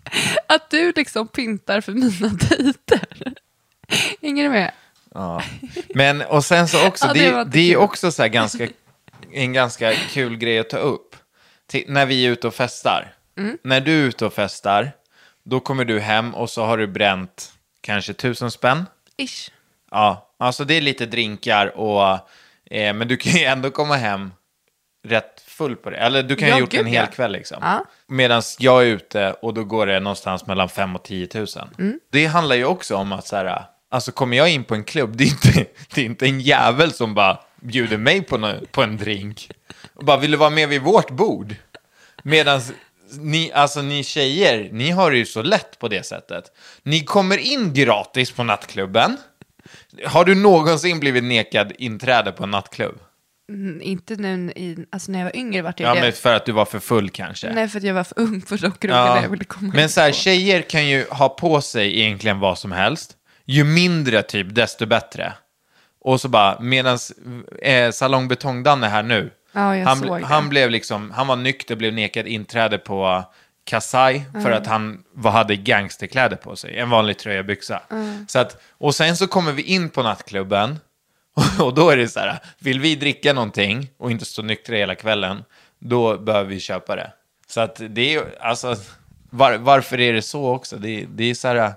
att 0.48 0.70
du 0.70 0.92
liksom 0.96 1.28
pyntar 1.28 1.80
för 1.80 1.92
mina 1.92 2.28
dejter. 2.28 3.34
Hänger 4.22 4.42
du 4.42 4.50
med? 4.50 4.72
Ja. 5.14 5.42
Men 5.94 6.22
och 6.22 6.44
sen 6.44 6.68
så 6.68 6.86
också, 6.86 7.06
Ja, 7.06 7.12
det 7.12 7.30
det, 7.30 7.44
det, 7.44 7.72
är 7.72 7.76
också 7.76 8.12
så 8.12 8.22
här 8.22 8.28
ganska, 8.28 8.68
en 9.34 9.52
ganska 9.52 9.92
kul 9.94 10.36
grej 10.36 10.58
att 10.58 10.70
ta 10.70 10.76
upp. 10.76 11.16
Till, 11.66 11.84
när 11.88 12.06
vi 12.06 12.26
är 12.26 12.30
ute 12.30 12.46
och 12.46 12.54
festar. 12.54 13.14
Mm. 13.38 13.58
När 13.62 13.80
du 13.80 14.02
är 14.02 14.06
ute 14.08 14.26
och 14.26 14.32
festar, 14.32 14.92
då 15.44 15.60
kommer 15.60 15.84
du 15.84 16.00
hem 16.00 16.34
och 16.34 16.50
så 16.50 16.64
har 16.64 16.78
du 16.78 16.86
bränt 16.86 17.52
kanske 17.80 18.12
tusen 18.12 18.50
spänn. 18.50 18.86
Ish. 19.16 19.50
Ja, 19.90 20.34
alltså 20.38 20.64
det 20.64 20.74
är 20.74 20.80
lite 20.80 21.06
drinkar 21.06 21.78
och, 21.78 22.12
eh, 22.70 22.94
men 22.94 23.08
du 23.08 23.16
kan 23.16 23.32
ju 23.32 23.44
ändå 23.44 23.70
komma 23.70 23.96
hem 23.96 24.32
rätt 25.04 25.40
full 25.46 25.76
på 25.76 25.90
det. 25.90 25.96
Eller 25.96 26.22
du 26.22 26.36
kan 26.36 26.48
ju 26.48 26.52
ha 26.52 26.60
gjort 26.60 26.70
gud, 26.70 26.80
en 26.80 26.86
hel 26.86 27.04
ja. 27.04 27.06
kväll 27.06 27.32
liksom. 27.32 27.58
Ja. 27.60 27.84
Medan 28.06 28.42
jag 28.58 28.82
är 28.82 28.86
ute 28.86 29.32
och 29.32 29.54
då 29.54 29.64
går 29.64 29.86
det 29.86 30.00
någonstans 30.00 30.46
mellan 30.46 30.68
5 30.68 30.96
och 30.96 31.02
10 31.02 31.28
000. 31.34 31.46
Mm. 31.78 32.00
Det 32.10 32.26
handlar 32.26 32.56
ju 32.56 32.64
också 32.64 32.96
om 32.96 33.12
att 33.12 33.26
så 33.26 33.36
här, 33.36 33.64
alltså 33.90 34.12
kommer 34.12 34.36
jag 34.36 34.50
in 34.50 34.64
på 34.64 34.74
en 34.74 34.84
klubb, 34.84 35.16
det 35.16 35.24
är 35.24 35.28
inte, 35.28 35.64
det 35.94 36.00
är 36.00 36.04
inte 36.04 36.26
en 36.26 36.40
jävel 36.40 36.92
som 36.92 37.14
bara 37.14 37.40
bjuder 37.64 37.96
mig 37.96 38.22
på, 38.22 38.38
nå- 38.38 38.60
på 38.70 38.82
en 38.82 38.96
drink. 38.96 39.50
Och 39.94 40.04
bara, 40.04 40.16
vill 40.16 40.30
du 40.30 40.36
vara 40.36 40.50
med 40.50 40.68
vid 40.68 40.82
vårt 40.82 41.10
bord? 41.10 41.54
Medan 42.22 42.60
ni, 43.18 43.52
alltså 43.52 43.82
ni 43.82 44.04
tjejer, 44.04 44.68
ni 44.72 44.90
har 44.90 45.10
det 45.10 45.16
ju 45.16 45.26
så 45.26 45.42
lätt 45.42 45.78
på 45.78 45.88
det 45.88 46.06
sättet. 46.06 46.44
Ni 46.82 47.00
kommer 47.04 47.38
in 47.38 47.72
gratis 47.74 48.30
på 48.30 48.44
nattklubben. 48.44 49.16
Har 50.06 50.24
du 50.24 50.34
någonsin 50.34 51.00
blivit 51.00 51.24
nekad 51.24 51.72
inträde 51.78 52.32
på 52.32 52.44
en 52.44 52.50
nattklubb? 52.50 52.98
Mm, 53.48 53.80
inte 53.82 54.16
nu, 54.16 54.50
i, 54.56 54.76
alltså 54.92 55.12
när 55.12 55.18
jag 55.18 55.24
var 55.26 55.36
yngre 55.36 55.62
vart 55.62 55.80
jag 55.80 55.90
Ja, 55.90 55.94
det. 55.94 56.00
men 56.00 56.12
för 56.12 56.34
att 56.34 56.46
du 56.46 56.52
var 56.52 56.64
för 56.64 56.78
full 56.80 57.10
kanske. 57.10 57.52
Nej, 57.52 57.68
för 57.68 57.78
att 57.78 57.84
jag 57.84 57.94
var 57.94 58.04
för 58.04 58.20
ung 58.20 58.40
för 58.42 58.58
de 58.58 58.72
krogarna 58.72 59.22
jag 59.22 59.28
ville 59.28 59.44
komma 59.44 59.72
Men 59.74 59.88
så 59.88 60.00
här, 60.00 60.10
på. 60.10 60.16
tjejer 60.16 60.62
kan 60.62 60.86
ju 60.88 61.06
ha 61.10 61.28
på 61.28 61.60
sig 61.60 62.00
egentligen 62.00 62.40
vad 62.40 62.58
som 62.58 62.72
helst. 62.72 63.12
Ju 63.46 63.64
mindre 63.64 64.22
typ, 64.22 64.54
desto 64.54 64.86
bättre. 64.86 65.32
Och 66.04 66.20
så 66.20 66.28
bara, 66.28 66.60
medan 66.60 66.98
eh, 67.62 67.90
Salong 67.90 68.28
Betong-Dan 68.28 68.84
är 68.84 68.88
här 68.88 69.02
nu. 69.02 69.30
Ja, 69.52 69.84
han, 69.84 70.22
han 70.22 70.48
blev 70.48 70.70
liksom, 70.70 71.10
han 71.10 71.26
var 71.26 71.36
nykter, 71.36 71.76
blev 71.76 71.92
nekad 71.92 72.26
inträde 72.26 72.78
på 72.78 73.24
Kasai 73.64 74.22
för 74.42 74.50
att 74.50 74.66
han 74.66 75.04
var, 75.12 75.30
hade 75.30 75.56
gangsterkläder 75.56 76.36
på 76.36 76.56
sig. 76.56 76.78
En 76.78 76.90
vanlig 76.90 77.18
tröja 77.18 77.38
och 77.38 77.44
byxa. 77.44 77.82
Så 78.28 78.38
att, 78.38 78.62
och 78.78 78.94
sen 78.94 79.16
så 79.16 79.26
kommer 79.26 79.52
vi 79.52 79.62
in 79.62 79.90
på 79.90 80.02
nattklubben 80.02 80.78
och 81.60 81.74
då 81.74 81.90
är 81.90 81.96
det 81.96 82.08
så 82.08 82.20
här, 82.20 82.38
vill 82.58 82.80
vi 82.80 82.96
dricka 82.96 83.32
någonting 83.32 83.90
och 83.98 84.10
inte 84.10 84.24
stå 84.24 84.42
nyktra 84.42 84.76
hela 84.76 84.94
kvällen, 84.94 85.44
då 85.78 86.18
behöver 86.18 86.50
vi 86.50 86.60
köpa 86.60 86.96
det. 86.96 87.12
Så 87.46 87.60
att 87.60 87.80
det 87.88 88.14
är 88.14 88.24
alltså, 88.40 88.76
var, 89.30 89.54
varför 89.54 90.00
är 90.00 90.12
det 90.12 90.22
så 90.22 90.48
också? 90.48 90.76
Det, 90.76 91.06
det 91.14 91.24
är 91.24 91.34
så 91.34 91.48
här, 91.48 91.72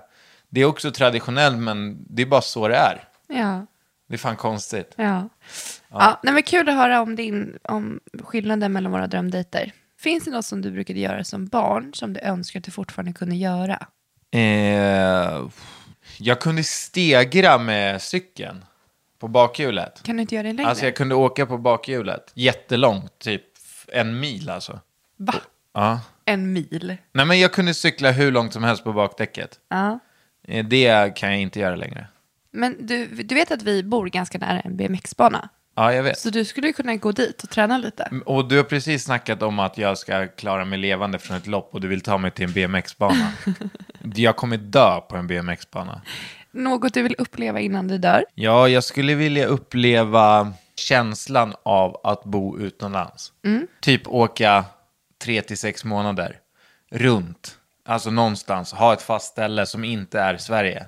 det 0.48 0.60
är 0.60 0.64
också 0.64 0.90
traditionellt, 0.90 1.58
men 1.58 2.04
det 2.08 2.22
är 2.22 2.26
bara 2.26 2.40
så 2.40 2.68
det 2.68 2.76
är. 2.76 3.04
Ja. 3.26 3.66
Det 4.08 4.14
är 4.14 4.18
fan 4.18 4.36
konstigt. 4.36 4.94
Ja. 4.96 5.28
Ja. 5.90 6.20
nej, 6.22 6.34
men 6.34 6.42
kul 6.42 6.68
att 6.68 6.74
höra 6.74 7.00
om, 7.00 7.16
din, 7.16 7.58
om 7.64 8.00
skillnaden 8.22 8.72
mellan 8.72 8.92
våra 8.92 9.06
drömdejter. 9.06 9.72
Finns 9.98 10.24
det 10.24 10.30
något 10.30 10.44
som 10.44 10.62
du 10.62 10.70
brukade 10.70 11.00
göra 11.00 11.24
som 11.24 11.46
barn 11.46 11.94
som 11.94 12.12
du 12.12 12.20
önskar 12.20 12.60
att 12.60 12.64
du 12.64 12.70
fortfarande 12.70 13.12
kunde 13.12 13.36
göra? 13.36 13.86
Eh, 14.30 15.48
jag 16.18 16.40
kunde 16.40 16.62
stegra 16.64 17.58
med 17.58 18.02
cykeln 18.02 18.64
på 19.18 19.28
bakhjulet. 19.28 20.02
Kan 20.02 20.16
du 20.16 20.22
inte 20.22 20.34
göra 20.34 20.46
det 20.46 20.52
längre? 20.52 20.70
Alltså 20.70 20.84
jag 20.84 20.96
kunde 20.96 21.14
åka 21.14 21.46
på 21.46 21.58
bakhjulet 21.58 22.30
jättelångt, 22.34 23.18
typ 23.18 23.42
en 23.92 24.20
mil 24.20 24.50
alltså. 24.50 24.80
Va? 25.16 25.34
Ja. 25.74 26.00
en 26.24 26.52
mil. 26.52 26.96
Nej, 27.12 27.26
men 27.26 27.40
jag 27.40 27.52
kunde 27.52 27.74
cykla 27.74 28.10
hur 28.10 28.32
långt 28.32 28.52
som 28.52 28.64
helst 28.64 28.84
på 28.84 28.92
bakdäcket. 28.92 29.58
Ja. 29.68 29.98
Eh, 30.48 30.64
Det 30.66 31.16
kan 31.16 31.30
jag 31.30 31.40
inte 31.40 31.60
göra 31.60 31.76
längre. 31.76 32.06
Men 32.52 32.86
du, 32.86 33.06
du 33.06 33.34
vet 33.34 33.50
att 33.50 33.62
vi 33.62 33.82
bor 33.82 34.06
ganska 34.06 34.38
nära 34.38 34.60
en 34.60 34.76
BMX-bana. 34.76 35.48
Ja, 35.76 35.92
jag 35.94 36.02
vet. 36.02 36.18
Så 36.18 36.30
du 36.30 36.44
skulle 36.44 36.72
kunna 36.72 36.96
gå 36.96 37.12
dit 37.12 37.42
och 37.42 37.50
träna 37.50 37.78
lite. 37.78 38.10
Och 38.26 38.48
du 38.48 38.56
har 38.56 38.64
precis 38.64 39.04
snackat 39.04 39.42
om 39.42 39.58
att 39.58 39.78
jag 39.78 39.98
ska 39.98 40.26
klara 40.26 40.64
mig 40.64 40.78
levande 40.78 41.18
från 41.18 41.36
ett 41.36 41.46
lopp 41.46 41.74
och 41.74 41.80
du 41.80 41.88
vill 41.88 42.00
ta 42.00 42.18
mig 42.18 42.30
till 42.30 42.44
en 42.44 42.52
BMX-bana. 42.52 43.32
jag 44.14 44.36
kommer 44.36 44.56
dö 44.56 45.00
på 45.00 45.16
en 45.16 45.26
BMX-bana. 45.26 46.02
Något 46.50 46.94
du 46.94 47.02
vill 47.02 47.14
uppleva 47.18 47.60
innan 47.60 47.88
du 47.88 47.98
dör. 47.98 48.24
Ja, 48.34 48.68
jag 48.68 48.84
skulle 48.84 49.14
vilja 49.14 49.46
uppleva 49.46 50.52
känslan 50.76 51.54
av 51.62 52.00
att 52.04 52.24
bo 52.24 52.58
utomlands. 52.58 53.32
Typ 53.80 54.08
åka 54.08 54.64
tre 55.22 55.42
till 55.42 55.58
sex 55.58 55.84
månader 55.84 56.36
runt. 56.90 57.58
Alltså 57.84 58.10
någonstans, 58.10 58.72
ha 58.72 58.92
ett 58.92 59.02
fast 59.02 59.26
ställe 59.26 59.66
som 59.66 59.84
inte 59.84 60.20
är 60.20 60.36
Sverige. 60.36 60.86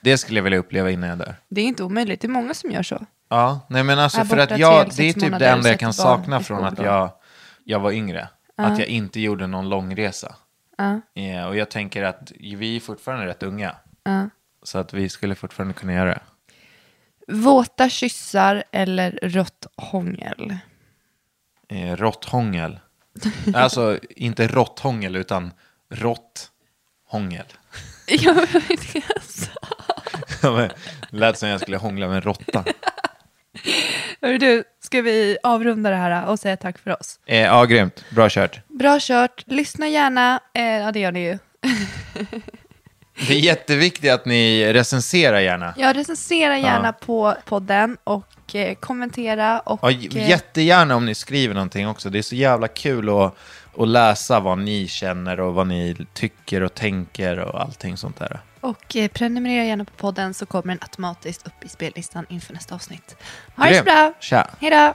Det 0.00 0.18
skulle 0.18 0.38
jag 0.38 0.44
vilja 0.44 0.58
uppleva 0.58 0.90
innan 0.90 1.08
jag 1.08 1.18
dör. 1.18 1.34
Det 1.48 1.60
är 1.60 1.64
inte 1.64 1.82
omöjligt, 1.82 2.20
det 2.20 2.26
är 2.26 2.30
många 2.30 2.54
som 2.54 2.70
gör 2.70 2.82
så. 2.82 3.06
Ja, 3.28 3.66
nej 3.68 3.84
men 3.84 3.98
alltså 3.98 4.24
för 4.24 4.36
att 4.38 4.58
jag, 4.58 4.90
det 4.96 5.08
är 5.08 5.12
typ 5.12 5.38
det 5.38 5.48
enda 5.48 5.68
jag 5.68 5.80
kan 5.80 5.92
sakna 5.92 6.40
från 6.40 6.64
att 6.64 6.78
jag, 6.78 7.10
jag 7.64 7.80
var 7.80 7.92
yngre. 7.92 8.28
Att 8.56 8.78
jag 8.78 8.88
inte 8.88 9.20
gjorde 9.20 9.46
någon 9.46 9.68
långresa. 9.68 10.34
Ja. 10.78 11.00
Ja, 11.14 11.46
och 11.46 11.56
jag 11.56 11.70
tänker 11.70 12.02
att 12.02 12.32
vi 12.40 12.76
är 12.76 12.80
fortfarande 12.80 13.26
rätt 13.26 13.42
unga. 13.42 13.76
Så 14.62 14.78
att 14.78 14.92
vi 14.94 15.08
skulle 15.08 15.34
fortfarande 15.34 15.74
kunna 15.74 15.92
göra 15.94 16.10
det. 16.10 16.20
Våta 17.32 17.88
kyssar 17.88 18.64
eller 18.72 19.18
rött 19.22 19.66
hångel. 19.76 20.58
Eh, 21.68 21.96
råtthångel. 21.96 22.80
alltså 23.54 23.98
inte 24.10 24.48
råtthångel 24.48 25.16
utan 25.16 25.52
råtthångel. 25.90 27.46
Jag 28.06 28.34
vet 28.34 28.70
inte. 28.70 29.02
Men 30.42 30.70
Lät 31.10 31.38
som 31.38 31.48
jag 31.48 31.60
skulle 31.60 31.76
hångla 31.76 32.06
med 32.08 32.16
en 32.16 32.22
råtta. 32.22 32.64
Hörru 34.22 34.38
du, 34.38 34.64
ska 34.82 35.02
vi 35.02 35.38
avrunda 35.42 35.90
det 35.90 35.96
här 35.96 36.26
och 36.26 36.38
säga 36.40 36.56
tack 36.56 36.78
för 36.78 37.00
oss? 37.00 37.20
Eh, 37.26 37.38
ja, 37.40 37.64
grymt. 37.64 38.04
Bra 38.10 38.28
kört. 38.30 38.60
Bra 38.68 38.98
kört, 39.00 39.42
lyssna 39.46 39.88
gärna. 39.88 40.40
Eh, 40.54 40.62
ja, 40.62 40.92
det 40.92 41.00
gör 41.00 41.12
ni 41.12 41.24
ju. 41.24 41.38
Det 43.28 43.34
är 43.34 43.38
jätteviktigt 43.38 44.12
att 44.12 44.26
ni 44.26 44.72
recenserar 44.72 45.40
gärna. 45.40 45.74
Ja, 45.76 45.92
recensera 45.94 46.58
gärna 46.58 46.88
Ja. 47.00 47.06
på 47.06 47.34
podden 47.44 47.96
och 48.04 48.54
eh, 48.54 48.74
kommentera. 48.74 49.60
Och, 49.60 49.78
Ja, 49.82 49.90
eh, 49.90 50.28
jättegärna 50.30 50.96
om 50.96 51.06
ni 51.06 51.14
skriver 51.14 51.54
någonting 51.54 51.88
också. 51.88 52.10
Det 52.10 52.18
är 52.18 52.22
så 52.22 52.34
jävla 52.34 52.68
kul 52.68 53.08
att, 53.08 53.36
att 53.78 53.88
läsa 53.88 54.40
vad 54.40 54.58
ni 54.58 54.88
känner 54.88 55.40
och 55.40 55.54
vad 55.54 55.66
ni 55.66 55.96
tycker 56.14 56.62
och 56.62 56.74
tänker 56.74 57.38
och 57.38 57.60
allting 57.60 57.96
sånt 57.96 58.18
där. 58.18 58.40
och 58.60 58.96
eh, 58.96 59.08
prenumerera 59.08 59.64
gärna 59.64 59.84
på 59.84 59.92
podden 59.96 60.34
så 60.34 60.46
kommer 60.46 60.74
den 60.74 60.82
automatiskt 60.82 61.46
upp 61.46 61.64
i 61.64 61.68
spellistan 61.68 62.26
inför 62.28 62.54
nästa 62.54 62.74
avsnitt. 62.74 63.16
Ha 63.56 63.66
det 63.66 63.78
så 63.78 63.84
bra! 63.84 64.12
Tja! 64.20 64.50
Hej 64.60 64.70
då! 64.70 64.94